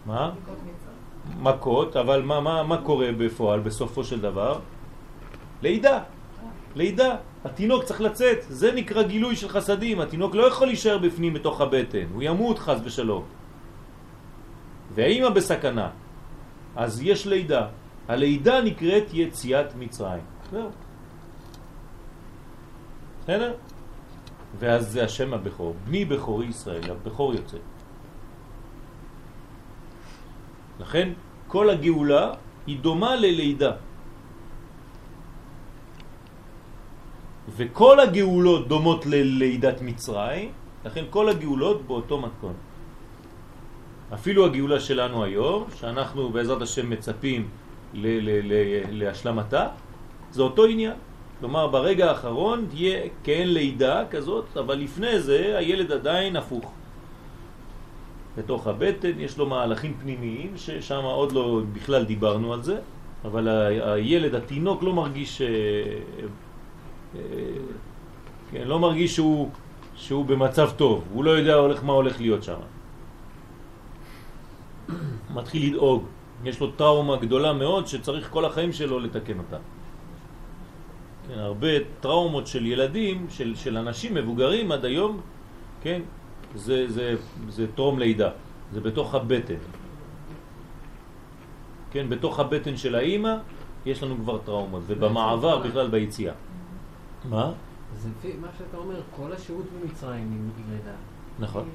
[0.05, 0.31] מה?
[1.39, 4.59] מכות, אבל מה, מה, מה קורה בפועל בסופו של דבר?
[5.61, 5.99] לידה.
[6.75, 7.15] לידה.
[7.45, 8.37] התינוק צריך לצאת.
[8.49, 10.01] זה נקרא גילוי של חסדים.
[10.01, 12.07] התינוק לא יכול להישאר בפנים בתוך הבטן.
[12.13, 13.23] הוא ימות חס ושלום.
[14.95, 15.89] והאימא בסכנה.
[16.75, 17.67] אז יש לידה.
[18.07, 20.25] הלידה נקראת יציאת מצרים.
[20.51, 20.69] זהו.
[23.23, 23.53] בסדר?
[24.59, 25.75] ואז זה השם הבכור.
[25.85, 27.57] בני בכורי ישראל, הבכור יוצא.
[30.79, 31.09] לכן
[31.47, 32.33] כל הגאולה
[32.67, 33.71] היא דומה ללידה.
[37.49, 40.51] וכל הגאולות דומות ללידת מצרים,
[40.85, 42.53] לכן כל הגאולות באותו מתכון.
[44.13, 47.47] אפילו הגאולה שלנו היום, שאנחנו בעזרת השם מצפים
[48.91, 49.67] להשלמתה,
[50.31, 50.93] זה אותו עניין.
[51.39, 56.71] כלומר, ברגע האחרון תהיה כאין לידה כזאת, אבל לפני זה הילד עדיין הפוך.
[58.37, 62.77] בתוך הבטן יש לו מהלכים פנימיים ששם עוד לא בכלל דיברנו על זה,
[63.25, 63.47] אבל
[63.81, 65.47] הילד, התינוק לא מרגיש, אה,
[68.51, 69.49] כן, לא מרגיש שהוא,
[69.95, 72.59] שהוא במצב טוב, הוא לא יודע הולך, מה הולך להיות שם.
[75.35, 76.03] מתחיל לדאוג,
[76.43, 79.57] יש לו טראומה גדולה מאוד שצריך כל החיים שלו לתקן אותה.
[81.27, 81.67] כן, הרבה
[81.99, 85.21] טראומות של ילדים, של, של אנשים מבוגרים עד היום,
[85.81, 86.01] כן,
[86.55, 87.15] זה, זה,
[87.49, 88.29] זה טרום לידה,
[88.73, 89.61] זה בתוך הבטן.
[91.91, 93.35] כן, בתוך הבטן של האימא
[93.85, 96.33] יש לנו כבר טראומות, ובמעבר בכלל ביציאה.
[97.29, 97.51] מה?
[97.97, 100.91] זה לפי מה שאתה אומר, כל השהות במצרים היא לידה.
[101.39, 101.69] נכון.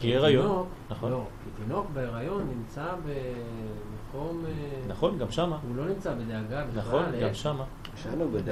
[0.00, 1.10] כי- הריון, נכון.
[1.10, 4.44] לא, כי תינוק בהיריון נמצא במקום...
[4.46, 4.52] אה,
[4.88, 5.58] נכון, גם שמה.
[5.68, 6.80] הוא לא נמצא בדאגה בכלל.
[6.82, 7.34] נכון, גם להפך.
[7.36, 7.64] שמה.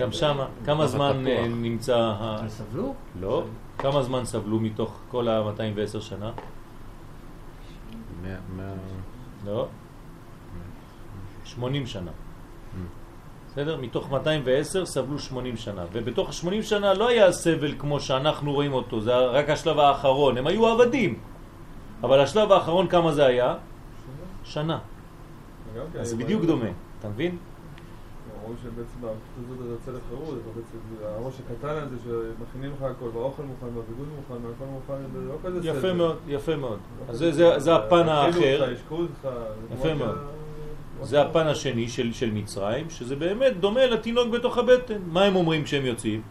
[0.01, 0.47] גם שמה.
[0.65, 1.97] כמה זמן אה, נמצא...
[1.97, 2.95] ה- אבל סבלו?
[3.21, 3.45] לא.
[3.79, 6.31] כמה זמן סבלו מתוך כל ה-210 שנה?
[8.23, 8.75] מאה- מאה-
[9.47, 9.67] לא.
[11.45, 12.11] 80 שנה.
[13.59, 13.77] בסדר?
[13.77, 15.85] מתוך 210 סבלו 80 שנה.
[15.93, 20.39] ובתוך ה-80 שנה לא היה סבל כמו שאנחנו רואים אותו, זה רק השלב האחרון.
[20.39, 21.19] הם היו עבדים.
[22.03, 23.55] אבל השלב האחרון כמה זה היה?
[24.45, 24.79] שנה.
[26.01, 26.67] אז זה אם בדיוק דומה.
[26.99, 27.37] אתה מבין?
[28.41, 33.43] אמרו שבעצם הפשוטות הזאת יוצא לחירות, אתה בעצם, הראש הקטן הזה שמכינים לך הכל, והאוכל
[33.43, 35.79] מוכן, והביגוד מוכן, והכל מוכן, זה לא כזה סבל.
[35.79, 36.79] יפה מאוד, יפה מאוד.
[37.07, 37.59] לא אז זה- זה-.
[37.59, 38.73] זה הפן האחר.
[39.73, 40.19] יפה מאוד.
[41.03, 44.99] זה הפן השני של, של מצרים, שזה באמת דומה לתינוק בתוך הבטן.
[45.07, 46.23] מה הם אומרים כשהם יוצאים?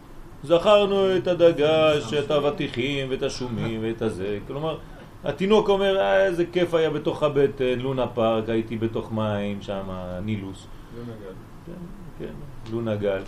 [0.44, 4.38] זכרנו את הדגש, את האבטיחים ואת השומים ואת הזה.
[4.46, 4.78] כלומר,
[5.24, 9.82] התינוק אומר, אה, איזה כיף היה בתוך הבטן, לונה פארק, הייתי בתוך מים שם,
[10.24, 10.66] נילוס.
[10.96, 11.34] לא נגד.
[11.66, 11.72] כן,
[12.18, 12.32] כן,
[12.72, 13.22] לונה גל.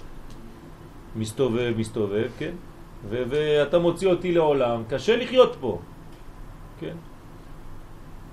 [1.17, 2.53] מסתובב, מסתובב, כן.
[3.11, 5.79] ואתה מוציא אותי לעולם, קשה לחיות פה.
[6.81, 6.95] כן.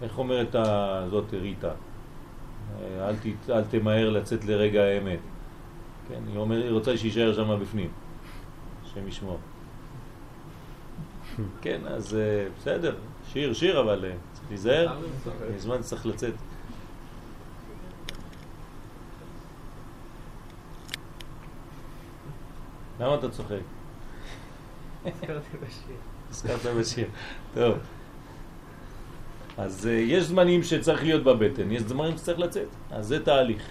[0.01, 1.71] איך אומרת ה- זאת ריטה?
[2.79, 5.19] אה, אל, ת, אל תמהר לצאת לרגע האמת.
[6.09, 7.89] כן, היא, אומר, היא רוצה שישאר שם בפנים.
[8.85, 9.39] השם ישמור.
[11.61, 12.95] כן, אז אה, בסדר,
[13.27, 14.99] שיר, שיר, אבל אה, צריך להיזהר.
[15.55, 16.33] מזמן צריך לצאת.
[22.99, 23.55] למה אתה צוחק?
[25.05, 25.95] הזכרתי בשיר.
[26.29, 27.07] הזכרת בשיר.
[27.53, 27.77] טוב.
[29.57, 32.67] אז אה, יש זמנים שצריך להיות בבטן, יש זמנים שצריך לצאת.
[32.91, 33.69] אז זה תהליך.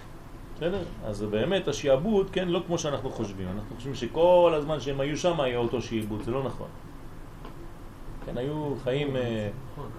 [0.55, 0.83] בסדר?
[1.05, 3.47] אז באמת השיעבוד, כן, לא כמו שאנחנו חושבים.
[3.47, 6.67] אנחנו חושבים שכל הזמן שהם היו שם היה אותו שיעבוד, זה לא נכון.
[8.25, 9.15] כן, היו חיים...
[9.15, 9.89] אה, נכון,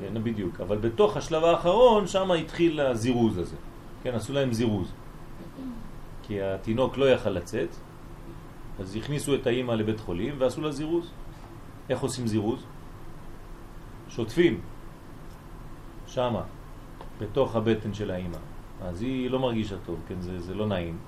[0.00, 0.60] כן, בדיוק.
[0.60, 3.56] אבל בתוך השלב האחרון, שם התחיל הזירוז הזה.
[4.02, 4.92] כן, עשו להם זירוז.
[6.22, 7.68] כי התינוק לא יכל לצאת,
[8.80, 11.10] אז הכניסו את האימא לבית חולים ועשו לה זירוז.
[11.90, 12.60] איך עושים זירוז?
[14.08, 14.60] שוטפים.
[16.06, 16.42] שמה,
[17.20, 18.38] בתוך הבטן של האימא.
[18.82, 20.98] אז היא לא מרגישה טוב, כן, זה, זה לא נעים.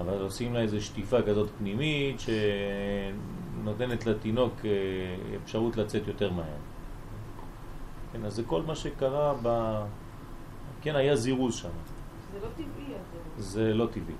[0.00, 4.70] אבל עושים לה איזו שטיפה כזאת פנימית שנותנת לתינוק אה,
[5.44, 6.56] אפשרות לצאת יותר מהר.
[8.12, 9.78] כן, אז זה כל מה שקרה ב...
[10.82, 11.68] כן, היה זירוז שם.
[12.32, 12.94] זה לא טבעי,
[13.38, 14.14] זה לא טבעי.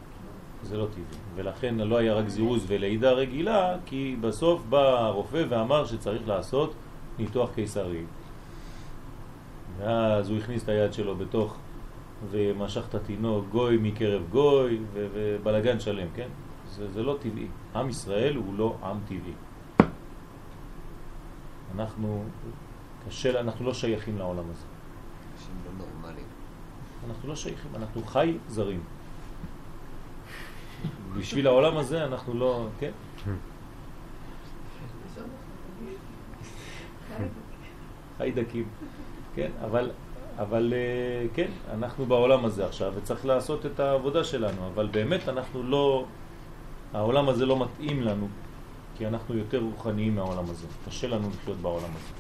[0.62, 1.04] זה לא טבעי.
[1.34, 6.74] ולכן לא היה רק זירוז ולידה רגילה, כי בסוף בא הרופא ואמר שצריך לעשות
[7.18, 8.04] ניתוח קיסרי.
[9.78, 11.56] ואז הוא הכניס את היד שלו בתוך
[12.30, 16.28] ומשך את התינוק גוי מקרב גוי ובלגן שלם, כן?
[16.68, 17.46] זה, זה לא טבעי.
[17.74, 19.32] עם ישראל הוא לא עם טבעי.
[21.74, 22.24] אנחנו,
[23.08, 24.66] קשה, אנחנו לא שייכים לעולם הזה.
[25.34, 26.26] אנשים לא נורמליים.
[27.06, 28.80] אנחנו לא שייכים, אנחנו חי זרים.
[31.18, 32.90] בשביל העולם הזה אנחנו לא, כן?
[38.22, 38.64] חיידקים,
[39.34, 39.90] כן, אבל,
[40.38, 45.62] אבל אה, כן, אנחנו בעולם הזה עכשיו וצריך לעשות את העבודה שלנו, אבל באמת אנחנו
[45.62, 46.04] לא,
[46.92, 48.28] העולם הזה לא מתאים לנו,
[48.96, 52.12] כי אנחנו יותר רוחניים מהעולם הזה, קשה לנו לחיות בעולם הזה.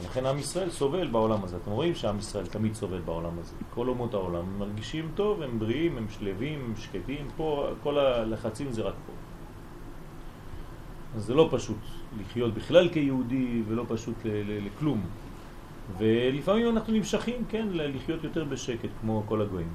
[0.00, 1.56] ולכן עם ישראל סובל בעולם הזה.
[1.56, 3.54] אתם רואים שעם ישראל תמיד סובל בעולם הזה.
[3.74, 7.28] כל אומות העולם מרגישים טוב, הם בריאים, הם שלווים, הם שקטים.
[7.36, 9.12] פה כל הלחצים זה רק פה.
[11.16, 11.78] אז זה לא פשוט
[12.20, 14.16] לחיות בכלל כיהודי ולא פשוט
[14.66, 15.00] לכלום.
[15.98, 19.68] ולפעמים אנחנו נמשכים, כן, לחיות יותר בשקט כמו כל הגויים.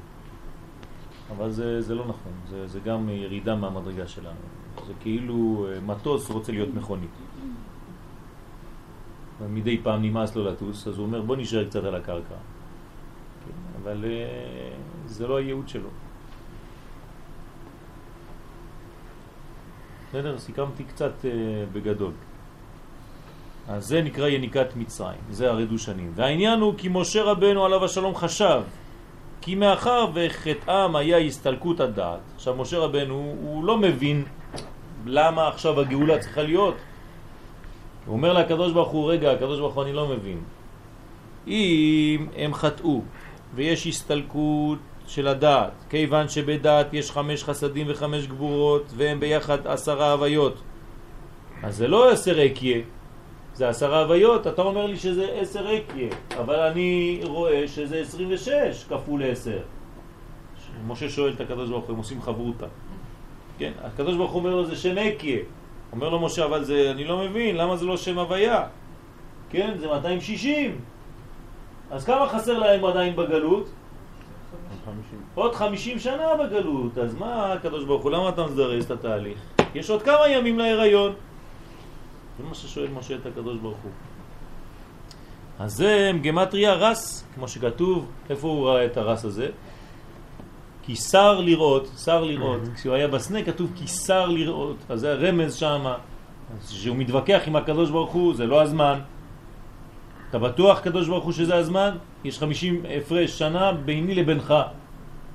[1.38, 4.40] אבל זה, זה לא נכון, זה, זה גם ירידה מהמדרגה שלנו.
[4.88, 7.10] זה כאילו אה, מטוס רוצה להיות מכונית.
[9.50, 12.36] מדי פעם נמאס לו לטוס, אז הוא אומר בוא נשאר קצת על הקרקע.
[13.46, 14.72] כן, אבל אה,
[15.06, 15.90] זה לא הייעוד שלו.
[20.10, 20.38] בסדר?
[20.38, 21.30] סיכמתי קצת אה,
[21.74, 22.12] בגדול.
[23.70, 26.12] אז זה נקרא יניקת מצרים, זה הרדושנים.
[26.16, 28.62] והעניין הוא כי משה רבנו עליו השלום חשב
[29.42, 34.26] כי מאחר וחטאם היה הסתלקות הדעת, עכשיו משה רבנו הוא לא מבין
[35.06, 36.76] למה עכשיו הגאולה צריכה להיות.
[38.06, 40.40] הוא אומר לקדוש ברוך הוא, רגע, הקדוש ברוך הוא אני לא מבין.
[41.48, 43.02] אם הם חטאו
[43.56, 50.62] ויש הסתלקות של הדעת, כיוון שבדעת יש חמש חסדים וחמש גבורות והם ביחד עשרה הוויות.
[51.64, 52.82] אז זה לא עשר אקיה,
[53.60, 56.10] זה עשרה הוויות, אתה אומר לי שזה עשר אקיה,
[56.40, 59.60] אבל אני רואה שזה 26 כפול עשר.
[60.88, 62.66] משה שואל את הקדוש ברוך הוא, הם עושים חברותה.
[63.58, 65.40] כן, הקדוש ברוך הוא אומר לו זה שם אקיה.
[65.92, 68.68] אומר לו משה, אבל זה, אני לא מבין, למה זה לא שם הוויה?
[69.50, 70.80] כן, זה 260.
[71.92, 73.70] אז כמה חסר להם עדיין בגלות?
[75.36, 79.38] עוד 50 שנה בגלות, אז מה הקדוש ברוך הוא, למה אתה מזרז את התהליך?
[79.76, 81.14] יש עוד כמה ימים להיריון.
[82.40, 83.92] זה מה ששואל משה את הקדוש ברוך הוא.
[85.60, 89.50] אז זה גמטריה רס, כמו שכתוב, איפה הוא ראה את הרס הזה?
[90.84, 95.56] כי שר לראות, שר לראות, כשהוא היה בסנה כתוב כי שר לראות, אז זה הרמז
[95.56, 95.94] שם,
[96.70, 99.00] שהוא מתווכח עם הקדוש ברוך הוא, זה לא הזמן.
[100.30, 101.98] אתה בטוח קדוש ברוך הוא שזה הזמן?
[102.24, 104.54] יש 50 הפרש שנה ביני לבינך,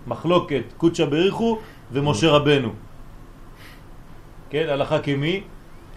[0.07, 1.59] מחלוקת קודשא בריחו
[1.93, 2.73] ומשה רבנו.
[4.51, 5.43] כן, הלכה כמי?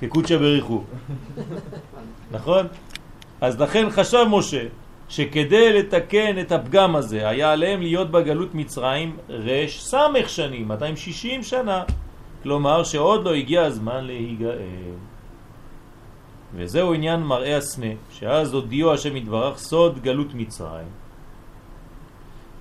[0.01, 0.83] כקודשא בריחו.
[2.31, 2.67] נכון?
[3.41, 4.63] אז לכן חשב משה
[5.09, 11.83] שכדי לתקן את הפגם הזה היה עליהם להיות בגלות מצרים רש סמך שנים, 260 שנה.
[12.43, 14.57] כלומר שעוד לא הגיע הזמן להיגאל.
[16.55, 20.87] וזהו עניין מראה הסנה, שאז הודיעו השם יתברך סוד גלות מצרים.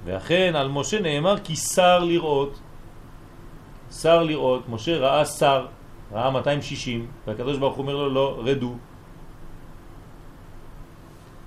[0.05, 2.59] ואכן על משה נאמר כי שר לראות.
[3.91, 5.67] שר לראות, משה ראה שר,
[6.13, 8.75] ראה 260, והקדוש ברוך הוא אומר לו לא, רדו.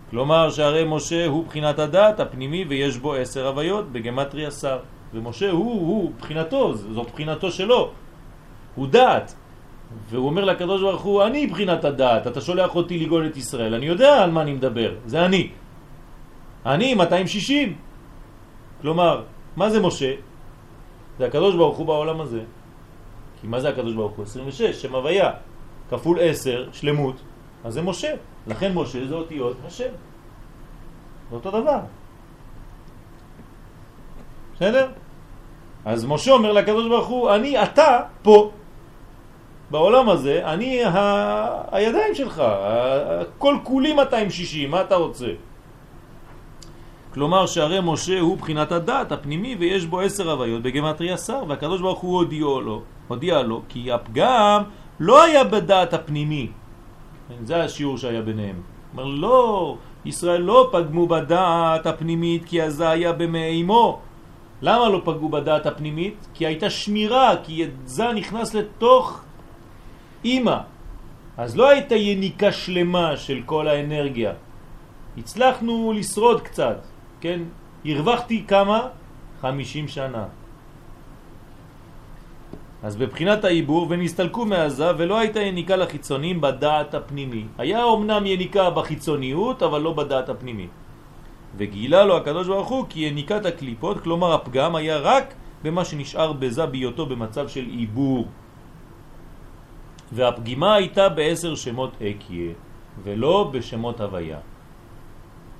[0.09, 4.79] כלומר שהרי משה הוא בחינת הדעת הפנימי ויש בו עשר הוויות בגמטרי שר.
[5.13, 7.91] ומשה הוא, הוא, בחינתו, זאת בחינתו שלו,
[8.75, 9.35] הוא דעת.
[10.09, 13.85] והוא אומר לקדוש ברוך הוא, אני בחינת הדעת, אתה שולח אותי לגאול את ישראל, אני
[13.85, 15.49] יודע על מה אני מדבר, זה אני.
[16.65, 17.75] אני 260.
[18.81, 19.23] כלומר,
[19.55, 20.13] מה זה משה?
[21.17, 22.41] זה הקדוש ברוך הוא בעולם הזה.
[23.41, 24.23] כי מה זה הקדוש ברוך הוא?
[24.23, 25.31] 26, שם הוויה,
[25.89, 27.15] כפול 10, שלמות,
[27.63, 28.13] אז זה משה.
[28.47, 29.91] לכן משה זה אותיות השם.
[31.29, 31.79] זה אותו דבר.
[34.55, 34.87] בסדר?
[35.85, 38.51] אז משה אומר לקדוש ברוך הוא, אני, אתה, פה.
[39.71, 41.61] בעולם הזה, אני ה...
[41.71, 42.43] הידיים שלך,
[43.37, 45.27] כל כולי 260, מה אתה רוצה?
[47.13, 51.99] כלומר שהרי משה הוא בחינת הדעת הפנימי ויש בו עשר הוויות בגמטרי עשר והקדוש ברוך
[51.99, 54.63] הוא הודיע לו, הודיע לו כי הפגם
[54.99, 56.47] לא היה בדעת הפנימי
[57.43, 58.61] זה השיעור שהיה ביניהם
[58.93, 63.99] אומר לא, ישראל לא פגמו בדעת הפנימית כי אז היה במי אמו
[64.61, 66.27] למה לא פגעו בדעת הפנימית?
[66.33, 69.21] כי הייתה שמירה, כי זה נכנס לתוך
[70.25, 70.57] אימא.
[71.37, 74.33] אז לא הייתה יניקה שלמה של כל האנרגיה.
[75.17, 76.77] הצלחנו לשרוד קצת,
[77.21, 77.39] כן?
[77.85, 78.87] הרווחתי כמה?
[79.41, 80.25] 50 שנה.
[82.83, 87.45] אז בבחינת העיבור ונסתלקו מעזה ולא הייתה יניקה לחיצונים בדעת הפנימי.
[87.57, 90.67] היה אומנם יניקה בחיצוניות אבל לא בדעת הפנימי.
[91.57, 95.33] וגילה לו הקדוש ברוך הוא כי יניקת הקליפות, כלומר הפגם, היה רק
[95.63, 98.27] במה שנשאר בזה בהיותו במצב של עיבור.
[100.11, 102.51] והפגימה הייתה בעשר שמות אקיה,
[103.03, 104.39] ולא בשמות הוויה.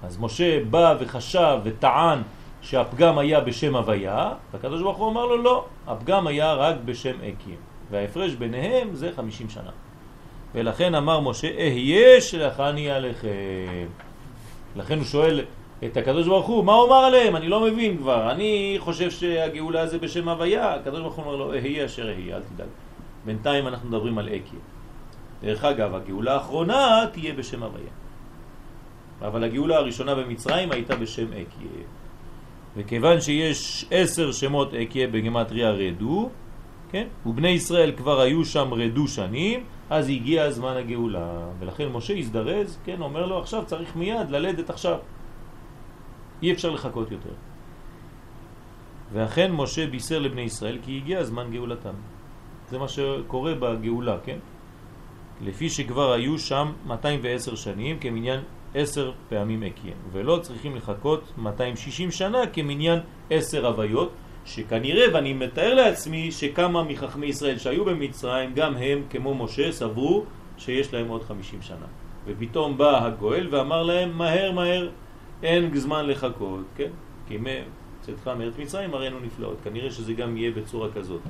[0.04, 2.22] אז משה בא וחשב וטען
[2.62, 7.56] שהפגם היה בשם הוויה, והקדוש ברוך הוא אמר לו לא, הפגם היה רק בשם אקיה,
[7.92, 9.72] וההפרש ביניהם זה חמישים שנה.
[10.56, 13.88] ולכן אמר משה, אהיה שלחני עליכם.
[14.76, 15.46] לכן הוא שואל
[15.86, 17.36] את הקדוש ברוך הוא, מה הוא אמר עליהם?
[17.36, 18.32] אני לא מבין כבר.
[18.32, 20.74] אני חושב שהגאולה זה בשם הוויה.
[20.74, 22.68] הקדוש ברוך הוא אומר לו, אהיה אשר אהיה, אל תדאג.
[23.26, 24.60] בינתיים אנחנו מדברים על אקיה.
[25.42, 27.92] דרך אגב, הגאולה האחרונה תהיה בשם הוויה.
[29.22, 31.84] אבל הגאולה הראשונה במצרים הייתה בשם אקיה.
[32.78, 36.30] וכיוון שיש עשר שמות אקיה בגמטריה רדו,
[36.92, 37.08] כן?
[37.26, 41.46] ובני ישראל כבר היו שם רדו שנים, אז הגיע זמן הגאולה.
[41.60, 44.98] ולכן משה הזדרז, כן, אומר לו עכשיו צריך מיד ללדת עכשיו.
[46.44, 47.34] אי אפשר לחכות יותר.
[49.14, 51.94] ואכן משה בישר לבני ישראל כי הגיע זמן גאולתם.
[52.70, 54.38] זה מה שקורה בגאולה, כן?
[55.42, 58.40] לפי שכבר היו שם 210 שנים כמניין
[58.76, 64.12] 10 פעמים אקיים, ולא צריכים לחכות 260 שנה כמניין 10 הוויות,
[64.46, 70.24] שכנראה, ואני מתאר לעצמי, שכמה מחכמי ישראל שהיו במצרים, גם הם, כמו משה, סברו
[70.58, 71.86] שיש להם עוד 50 שנה.
[72.26, 74.90] ופתאום בא הגואל ואמר להם, מהר מהר,
[75.44, 76.90] אין זמן לחכות, כן?
[77.28, 77.38] כי
[78.02, 79.58] צאתך מארץ מצרים הראינו נפלאות.
[79.64, 81.22] כנראה שזה גם יהיה בצורה כזאת.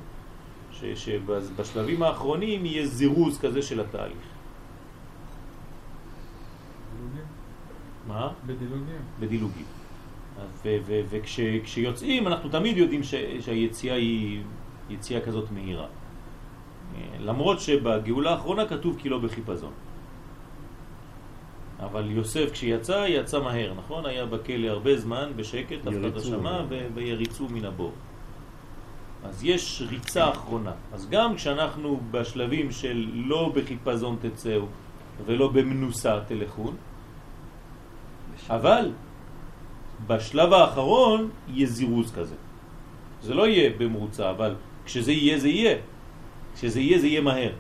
[0.95, 4.18] שבשלבים האחרונים יהיה זירוז כזה של התהליך.
[7.00, 7.26] דילוגים?
[8.08, 8.32] מה?
[8.46, 9.02] בדילוגים.
[9.20, 9.66] בדילוגים.
[11.10, 14.42] וכשיוצאים אנחנו תמיד יודעים ש, שהיציאה היא
[14.90, 15.88] יציאה כזאת מהירה.
[17.20, 19.72] למרות שבגאולה האחרונה כתוב כי לא בחיפזון.
[21.80, 24.06] אבל יוסף כשיצא, יצא מהר, נכון?
[24.06, 26.64] היה בכלא הרבה זמן, בשקט, אף אחד לא שמע,
[26.94, 27.92] ויריצו מן הבור.
[29.24, 30.72] אז יש ריצה אחרונה.
[30.94, 34.66] אז גם כשאנחנו בשלבים של לא בחיפזון תצאו
[35.26, 36.76] ולא במנוסה תלכון,
[38.50, 38.92] אבל
[40.08, 42.36] בשלב האחרון יהיה זירוז כזה.
[43.22, 44.56] זה לא יהיה במרוצה, אבל
[44.86, 45.76] כשזה יהיה זה יהיה.
[46.56, 47.54] כשזה יהיה זה יהיה מהר.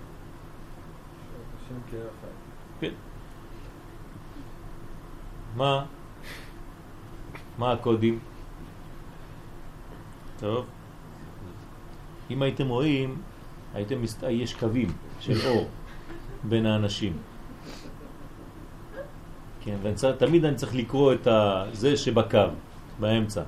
[2.79, 2.93] כן.
[5.55, 5.85] מה?
[7.57, 8.19] מה הקודים?
[10.39, 10.65] טוב.
[12.31, 13.21] אם הייתם רואים,
[13.73, 13.99] הייתם.
[14.29, 14.89] יש קווים
[15.19, 15.69] של אור
[16.43, 17.28] בין האנשים.
[19.61, 21.27] כן, ותמיד אני צריך לקרוא את
[21.71, 22.39] זה שבקו,
[22.99, 23.41] באמצע.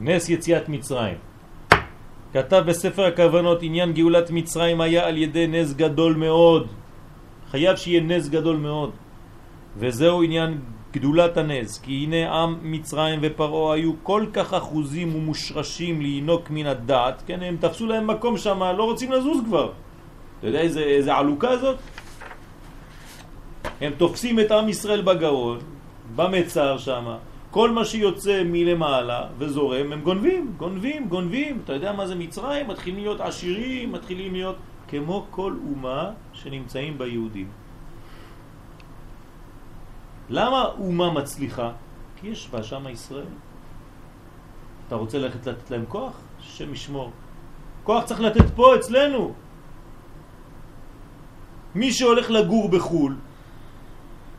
[0.00, 1.16] נס יציאת מצרים.
[2.32, 6.68] כתב בספר הכוונות עניין גאולת מצרים היה על ידי נס גדול מאוד.
[7.50, 8.90] חייב שיהיה נס גדול מאוד.
[9.76, 10.60] וזהו עניין
[10.98, 17.22] גדולת הנס, כי הנה עם מצרים ופרעה היו כל כך אחוזים ומושרשים לינוק מן הדעת,
[17.26, 19.70] כן, הם תפסו להם מקום שם, לא רוצים לזוז כבר.
[20.38, 21.76] אתה יודע איזה, איזה עלוקה זאת?
[23.80, 25.58] הם תופסים את עם ישראל בגרון,
[26.16, 27.06] במצר שם,
[27.50, 31.60] כל מה שיוצא מלמעלה וזורם הם גונבים, גונבים, גונבים.
[31.64, 32.68] אתה יודע מה זה מצרים?
[32.68, 34.56] מתחילים להיות עשירים, מתחילים להיות
[34.88, 37.67] כמו כל אומה שנמצאים ביהודים.
[40.30, 41.70] למה אומה מצליחה?
[42.16, 43.32] כי יש בה שם ישראל.
[44.86, 46.12] אתה רוצה ללכת לתת להם כוח?
[46.40, 47.10] השם ישמור.
[47.84, 49.32] כוח צריך לתת פה אצלנו.
[51.74, 53.16] מי שהולך לגור בחו"ל,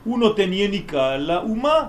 [0.04, 1.88] הוא נותן יניקה לאומה.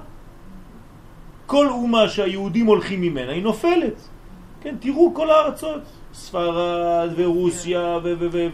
[1.46, 4.08] כל אומה שהיהודים הולכים ממנה היא נופלת.
[4.60, 5.82] כן, תראו כל הארצות,
[6.12, 7.98] ספרד ורוסיה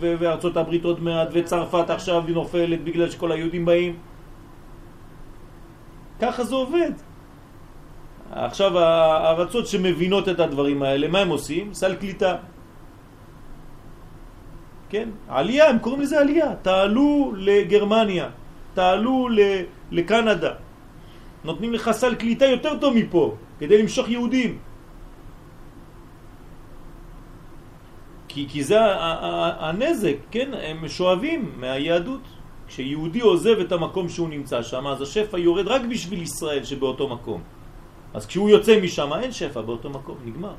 [0.01, 3.97] וארצות הברית עוד מעט וצרפת עכשיו נופלת בגלל שכל היהודים באים.
[6.21, 6.93] ככה זה עובד.
[8.33, 11.75] עכשיו הארצות שמבינות את הדברים האלה, מה הם עושים?
[11.75, 12.37] סל קליטה.
[14.89, 16.51] כן, עלייה, הם קוראים לזה עלייה.
[16.63, 18.29] תעלו לגרמניה,
[18.75, 19.29] תעלו
[19.91, 20.53] לקנדה.
[21.45, 24.59] נותנים לך סל קליטה יותר טוב מפה, כדי למשוך יהודים.
[28.29, 28.79] כי, כי זה
[29.61, 30.51] הנזק, כן?
[30.53, 32.36] הם שואבים מהיהדות.
[32.69, 37.43] כשיהודי עוזב את המקום שהוא נמצא שם, אז השפע יורד רק בשביל ישראל שבאותו מקום.
[38.15, 40.55] אז כשהוא יוצא משם אין שפע באותו מקום, נגמר.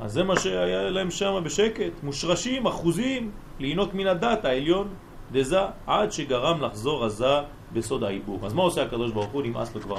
[0.00, 3.30] אז זה מה שהיה להם שם בשקט, מושרשים, אחוזים,
[3.60, 4.88] לינוק מן הדת העליון,
[5.32, 7.36] דזה, עד שגרם לחזור עזה
[7.72, 8.46] בסוד העיבור.
[8.46, 9.42] אז מה עושה הקדוש ברוך הוא?
[9.42, 9.96] נמאס לו כבר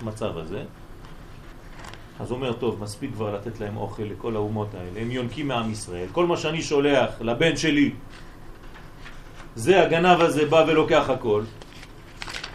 [0.00, 0.62] מהמצב הזה.
[2.20, 6.06] אז אומר, טוב, מספיק כבר לתת להם אוכל לכל האומות האלה, הם יונקים מעם ישראל.
[6.12, 7.90] כל מה שאני שולח לבן שלי,
[9.60, 11.42] זה הגנב הזה בא ולוקח הכל.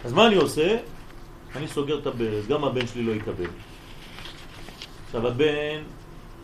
[0.04, 0.76] אז מה אני עושה?
[1.56, 3.50] אני סוגר את הברז, גם הבן שלי לא יקבל.
[5.06, 5.80] עכשיו הבן,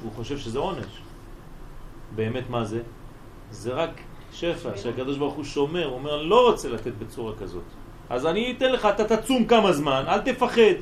[0.02, 1.02] הוא חושב שזה עונש.
[2.14, 2.80] באמת מה זה?
[3.50, 3.90] זה רק
[4.32, 7.66] שפע שהקדוש ברוך הוא שומר, הוא אומר, לא רוצה לתת בצורה כזאת.
[8.10, 10.78] אז אני אתן לך, אתה תצום כמה זמן, אל תפחד.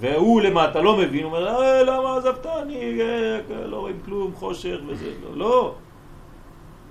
[0.00, 2.46] והוא למטה לא מבין, הוא אומר, אה, למה עזבת?
[2.46, 5.36] אני אה, לא רואים כלום, חושך וזה, לא.
[5.36, 5.74] לא.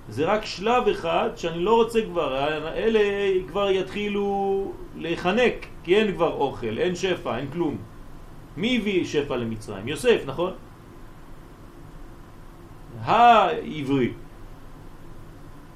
[0.09, 2.99] זה רק שלב אחד שאני לא רוצה כבר, אלה
[3.47, 7.77] כבר יתחילו להיחנק, כי אין כבר אוכל, אין שפע, אין כלום.
[8.57, 9.87] מי הביא שפע למצרים?
[9.87, 10.53] יוסף, נכון?
[13.01, 14.13] העברי.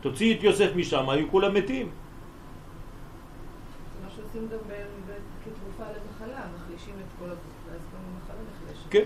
[0.02, 1.90] תוציא את יוסף משם, היו כולם מתים.
[4.04, 4.58] מה שעושים גם
[5.46, 7.40] כתרופה למחלה, מחלישים את כל הגוף,
[7.70, 8.90] ואז גם המחלה נחלשת.
[8.90, 9.04] כן,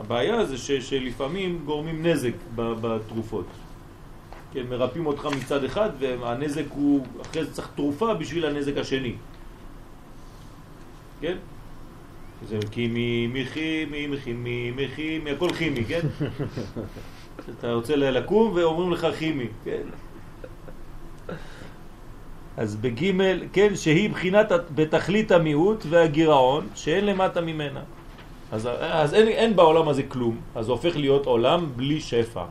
[0.00, 3.46] הבעיה זה שלפעמים גורמים נזק בתרופות.
[4.52, 9.12] כן, מרפאים אותך מצד אחד, והנזק הוא, אחרי זה צריך תרופה בשביל הנזק השני.
[11.20, 11.36] כן?
[12.48, 16.00] זה כימי, מכימי, מכימי, מכימי, הכל כימי, כן?
[17.58, 19.82] אתה רוצה לקום ואומרים לך כימי, כן?
[22.56, 27.80] אז בגימל, כן, שהיא בחינת בתכלית המיעוט והגירעון שאין למטה ממנה.
[28.52, 32.44] אז, אז אין, אין בעולם הזה כלום, אז הופך להיות עולם בלי שפע.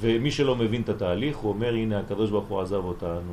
[0.00, 3.32] ומי שלא מבין את התהליך, הוא אומר, הנה הקדוש ברוך הוא עזב אותנו.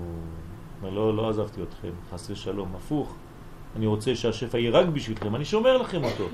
[0.83, 3.15] לא, לא עזבתי אתכם, חס ושלום, הפוך.
[3.75, 6.27] אני רוצה שהשפע יהיה רק בשבילכם, אני שומר לכם אותו.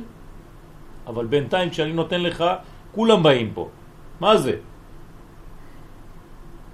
[1.07, 2.43] אבל בינתיים כשאני נותן לך,
[2.91, 3.69] כולם באים פה.
[4.19, 4.55] מה זה?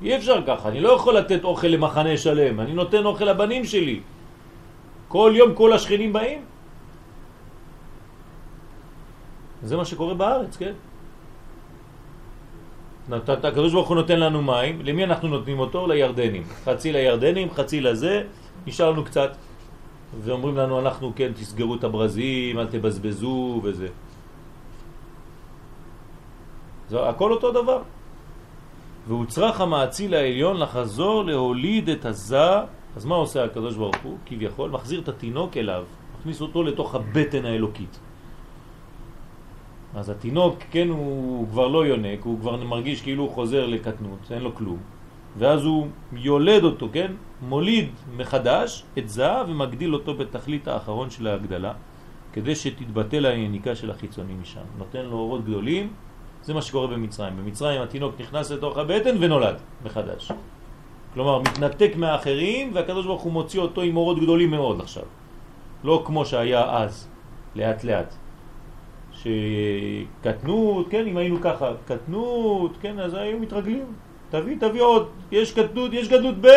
[0.02, 4.00] אי אפשר ככה, אני לא יכול לתת אוכל למחנה שלם, אני נותן אוכל לבנים שלי.
[5.08, 6.42] כל יום כל השכנים באים.
[9.64, 10.74] זה מה שקורה בארץ, כן?
[13.12, 15.88] הקדוש ברוך הוא נותן לנו מים, למי אנחנו נותנים אותו?
[15.88, 16.44] לירדנים.
[16.64, 18.24] חצי לירדנים, חצי לזה,
[18.68, 19.32] נשאר לנו קצת.
[20.22, 23.88] ואומרים לנו, אנחנו, כן, תסגרו את הברזים, אל תבזבזו וזה.
[26.90, 27.82] זה הכל אותו דבר.
[29.08, 32.50] והוא צריך המעציל העליון לחזור להוליד את הזה,
[32.96, 34.18] אז מה עושה הקדוש ברוך הוא?
[34.26, 35.84] כביכול, מחזיר את התינוק אליו,
[36.20, 38.00] מכניס אותו לתוך הבטן האלוקית.
[39.96, 44.42] אז התינוק, כן, הוא כבר לא יונק, הוא כבר מרגיש כאילו הוא חוזר לקטנות, אין
[44.42, 44.78] לו כלום.
[45.38, 47.12] ואז הוא יולד אותו, כן?
[47.42, 51.74] מוליד מחדש את זה ומגדיל אותו בתכלית האחרון של ההגדלה,
[52.34, 54.62] כדי שתתבטל היניקה של החיצוני משם.
[54.78, 55.94] נותן לו אורות גדולים,
[56.44, 57.38] זה מה שקורה במצרים.
[57.38, 59.56] במצרים התינוק נכנס לתוך הבטן ונולד
[59.86, 60.32] מחדש.
[61.14, 65.04] כלומר, מתנתק מהאחרים, והקדוש ברוך הוא מוציא אותו עם אורות גדולים מאוד עכשיו.
[65.84, 67.08] לא כמו שהיה אז,
[67.56, 68.16] לאט לאט.
[69.24, 73.86] שקטנות, כן, אם היינו ככה, קטנות, כן, אז היו מתרגלים.
[74.30, 76.48] תביא, תביא עוד, יש קטנות, יש גדלות ב',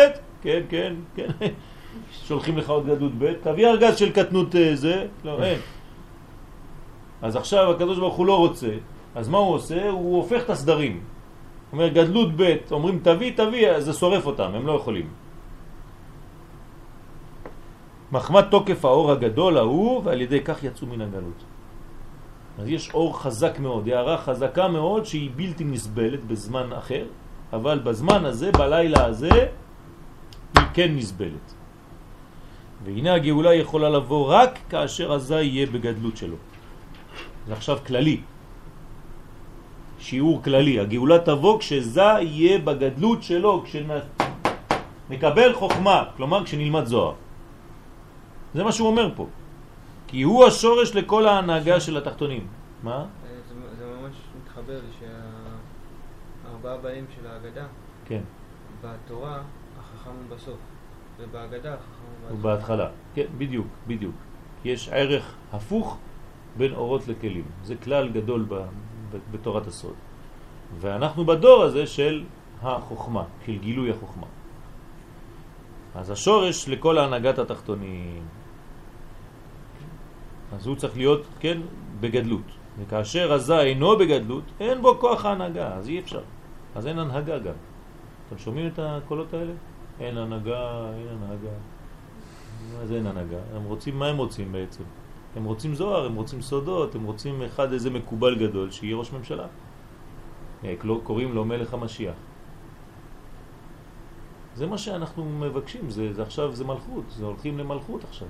[0.41, 1.27] כן, כן, כן.
[2.27, 5.59] שולחים לך עוד גדלות ב', תביא ארגז של קטנות אה, זה, לא, אין.
[7.21, 8.71] אז עכשיו הקדוש ברוך הוא לא רוצה,
[9.15, 9.89] אז מה הוא עושה?
[9.89, 10.91] הוא הופך את הסדרים.
[10.91, 15.07] הוא אומר, גדלות ב', אומרים תביא, תביא, אז זה שורף אותם, הם לא יכולים.
[18.11, 21.43] מחמת תוקף האור הגדול ההוא, ועל ידי כך יצאו מן הגלות.
[22.57, 27.05] אז יש אור חזק מאוד, הערה חזקה מאוד שהיא בלתי נסבלת בזמן אחר,
[27.53, 29.29] אבל בזמן הזה, בלילה הזה,
[30.55, 31.53] היא כן נסבלת.
[32.83, 36.35] והנה הגאולה יכולה לבוא רק כאשר הזה יהיה בגדלות שלו.
[37.47, 38.21] זה עכשיו כללי.
[39.99, 40.79] שיעור כללי.
[40.79, 43.63] הגאולה תבוא כשזה יהיה בגדלות שלו,
[45.09, 47.13] כשנקבל חוכמה, כלומר כשנלמד זוהר.
[48.53, 49.25] זה מה שהוא אומר פה.
[50.07, 52.47] כי הוא השורש לכל ההנהגה של התחתונים.
[52.83, 52.95] מה?
[52.95, 53.05] אה,
[53.49, 55.07] זה, זה ממש מתחבר לי
[56.45, 57.65] שהארבעה באים של ההגדה,
[58.05, 58.21] כן.
[58.81, 59.41] בתורה
[59.79, 60.57] החכם הוא בסוף,
[61.17, 62.89] ובהגדה החכם הוא הוא בהתחלה.
[63.13, 64.15] כן, בדיוק, בדיוק.
[64.65, 65.97] יש ערך הפוך
[66.57, 67.45] בין אורות לכלים.
[67.63, 68.53] זה כלל גדול ב,
[69.11, 69.93] ב, בתורת הסוד.
[70.79, 72.23] ואנחנו בדור הזה של
[72.61, 74.27] החוכמה, של גילוי החוכמה.
[75.95, 78.23] אז השורש לכל ההנהגת התחתונים.
[80.53, 81.61] אז הוא צריך להיות, כן,
[81.99, 82.41] בגדלות.
[82.79, 86.21] וכאשר הזה אינו בגדלות, אין בו כוח ההנהגה, אז אי אפשר.
[86.75, 87.53] אז אין הנהגה גם.
[88.27, 89.53] אתם שומעים את הקולות האלה?
[89.99, 91.55] אין הנהגה, אין הנהגה.
[92.85, 93.37] זה אין הנהגה?
[93.55, 94.83] הם רוצים, מה הם רוצים בעצם?
[95.35, 99.45] הם רוצים זוהר, הם רוצים סודות, הם רוצים אחד איזה מקובל גדול שיהיה ראש ממשלה.
[100.63, 102.15] אה, קוראים לו מלך המשיח.
[104.55, 108.27] זה מה שאנחנו מבקשים, זה, זה עכשיו זה מלכות, זה הולכים למלכות עכשיו.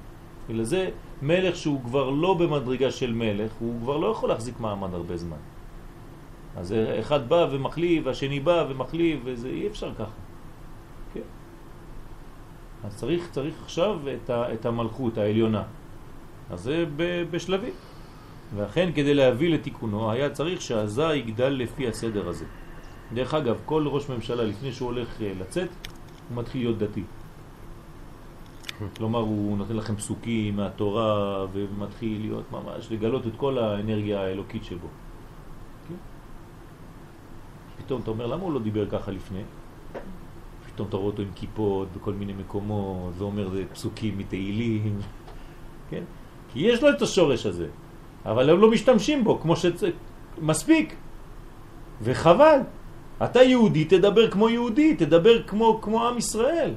[0.50, 0.90] בגלל זה
[1.22, 5.38] מלך שהוא כבר לא במדרגה של מלך, הוא כבר לא יכול להחזיק מעמד הרבה זמן.
[6.58, 10.18] אז אחד בא ומחליף, והשני בא ומחליף, וזה אי אפשר ככה.
[11.14, 11.28] כן.
[12.84, 15.64] אז צריך, צריך עכשיו את, ה, את המלכות העליונה.
[16.50, 17.74] אז זה ב, בשלבים.
[18.56, 22.46] ואכן כדי להביא לתיקונו היה צריך שהזה יגדל לפי הסדר הזה.
[23.14, 25.70] דרך אגב, כל ראש ממשלה לפני שהוא הולך אה, לצאת,
[26.30, 27.04] הוא מתחיל להיות דתי.
[28.98, 34.88] כלומר, הוא נותן לכם פסוקים מהתורה ומתחיל להיות ממש, לגלות את כל האנרגיה האלוקית שבו.
[37.78, 39.42] פתאום אתה אומר, למה הוא לא דיבר ככה לפני?
[40.66, 45.00] פתאום אתה רואה אותו עם כיפות בכל מיני מקומות, ואומר זה פסוקים מתהילים,
[45.90, 46.04] כן?
[46.54, 47.68] כי יש לו את השורש הזה,
[48.26, 49.96] אבל הם לא משתמשים בו כמו שצריך,
[50.42, 50.96] מספיק,
[52.02, 52.60] וחבל.
[53.24, 56.74] אתה יהודי, תדבר כמו יהודי, תדבר כמו, כמו עם ישראל.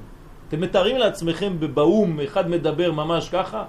[0.50, 3.64] אתם מתארים לעצמכם באום, אחד מדבר ממש ככה?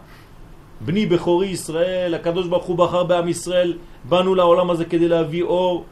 [0.82, 3.78] בני בכורי ישראל, הקדוש ברוך הוא בחר בעם ישראל,
[4.10, 5.86] באנו לעולם הזה כדי להביא אור,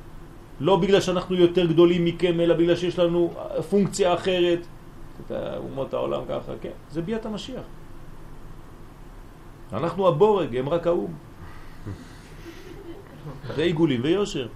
[0.60, 3.34] לא בגלל שאנחנו יותר גדולים מכם, אלא בגלל שיש לנו
[3.70, 4.60] פונקציה אחרת.
[5.26, 7.64] את אומות העולם ככה, כן, זה ביאת המשיח.
[9.74, 11.14] אנחנו הבורג, הם רק האום.
[13.56, 14.48] זה עיגולים ויושר.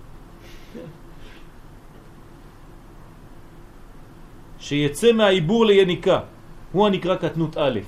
[4.64, 6.19] שיצא מהעיבור ליניקה,
[6.72, 7.80] הוא הנקרא קטנות א'.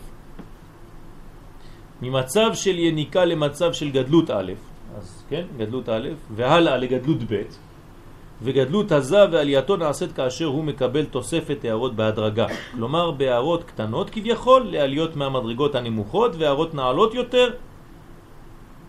[2.01, 4.51] ממצב של יניקה למצב של גדלות א',
[4.97, 7.41] אז כן, גדלות א', והלאה לגדלות ב',
[8.43, 15.15] וגדלות הזה ועלייתו נעשית כאשר הוא מקבל תוספת הערות בהדרגה, כלומר בהערות קטנות כביכול לעליות
[15.15, 17.55] מהמדרגות הנמוכות והערות נעלות יותר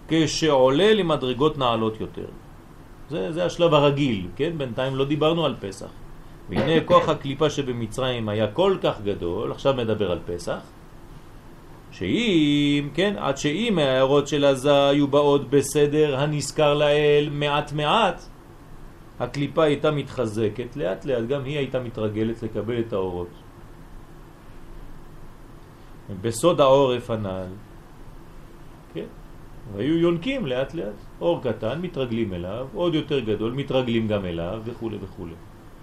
[0.08, 2.28] כשעולה למדרגות נעלות יותר.
[3.10, 4.58] זה, זה השלב הרגיל, כן?
[4.58, 6.05] בינתיים לא דיברנו על פסח.
[6.48, 10.60] והנה כוח הקליפה שבמצרים היה כל כך גדול, עכשיו מדבר על פסח,
[11.90, 18.22] שאם, כן, עד שאם ההערות של עזה היו באות בסדר הנזכר לאל מעט מעט,
[19.20, 23.28] הקליפה הייתה מתחזקת לאט לאט, גם היא הייתה מתרגלת לקבל את האורות.
[26.20, 27.52] בסוד העורף הנעל,
[28.94, 29.10] כן,
[29.74, 34.90] והיו יונקים לאט לאט, אור קטן, מתרגלים אליו, עוד יותר גדול, מתרגלים גם אליו וכו'
[35.02, 35.26] וכו'.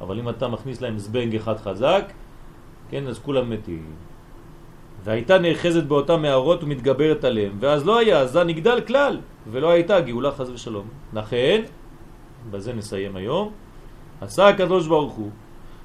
[0.04, 2.12] אבל אם אתה מכניס להם זבנג אחד חזק,
[2.90, 3.86] כן, אז כולם מתים.
[5.04, 9.20] והייתה נאחזת באותם מערות ומתגברת עליהם, ואז לא היה, זה נגדל כלל,
[9.52, 10.88] ולא הייתה גאולה חז ושלום.
[11.14, 11.62] לכן,
[12.52, 13.52] בזה נסיים היום,
[14.22, 15.32] עשה הקדוש ברוך הוא,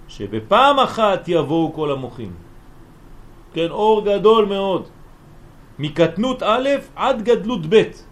[0.09, 2.33] שבפעם אחת יבואו כל המוחים.
[3.53, 4.89] כן, אור גדול מאוד,
[5.79, 8.08] מקטנות א' עד גדלות ב'.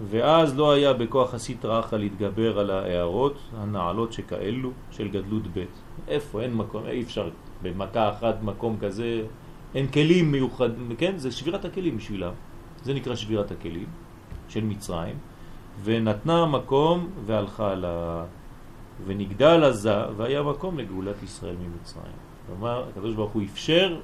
[0.00, 5.64] ואז לא היה בכוח הסטרא אחא להתגבר על ההערות הנעלות שכאלו של גדלות ב'.
[6.08, 6.42] איפה?
[6.42, 7.30] אין מקום, אי אפשר
[7.62, 9.22] במכה אחת מקום כזה,
[9.74, 10.68] אין כלים מיוחד,
[10.98, 11.18] כן?
[11.18, 12.32] זה שבירת הכלים בשבילם.
[12.84, 13.86] זה נקרא שבירת הכלים
[14.48, 15.16] של מצרים.
[15.84, 18.24] ונתנה מקום והלכה לה,
[19.06, 22.16] ונגדל עזה, והיה מקום לגאולת ישראל ממצרים.
[22.46, 24.00] כלומר, הקדוש ברוך הוא אפשר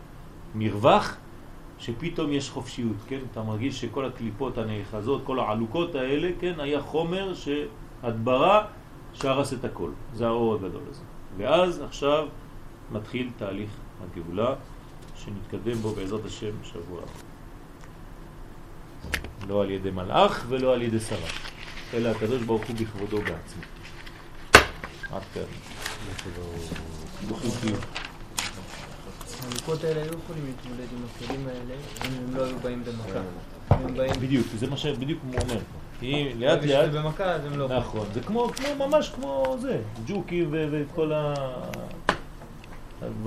[0.54, 1.16] מרווח
[1.82, 3.18] שפתאום יש חופשיות, כן?
[3.32, 6.60] אתה מרגיש שכל הקליפות הנאחזות, כל העלוקות האלה, כן?
[6.60, 8.66] היה חומר שהדברה
[9.14, 9.90] שהרס את הכל.
[10.14, 11.02] זה האור הגדול הזה.
[11.36, 12.28] ואז עכשיו
[12.92, 13.70] מתחיל תהליך
[14.02, 14.54] הגאולה
[15.16, 17.00] שנתקדם בו בעזרת השם שבוע.
[19.48, 21.28] לא על ידי מלאך ולא על ידי שרה,
[21.94, 23.62] אלא הקדוש ברוך הוא בכבודו בעצמו.
[25.12, 25.42] עד כאן.
[29.50, 31.74] הלוקות האלה היו יכולים להתמודד עם הכלים האלה
[32.04, 33.20] אם הם לא היו באים במכה.
[33.96, 34.12] באים...
[34.20, 35.60] בדיוק, זה מה שבדיוק הוא אומר.
[36.00, 37.68] כי לאט לאט, במכה אז הם לא.
[37.68, 41.12] נכון, זה כמו, ממש כמו זה, ג'וקים וכל
[43.02, 43.22] הדברים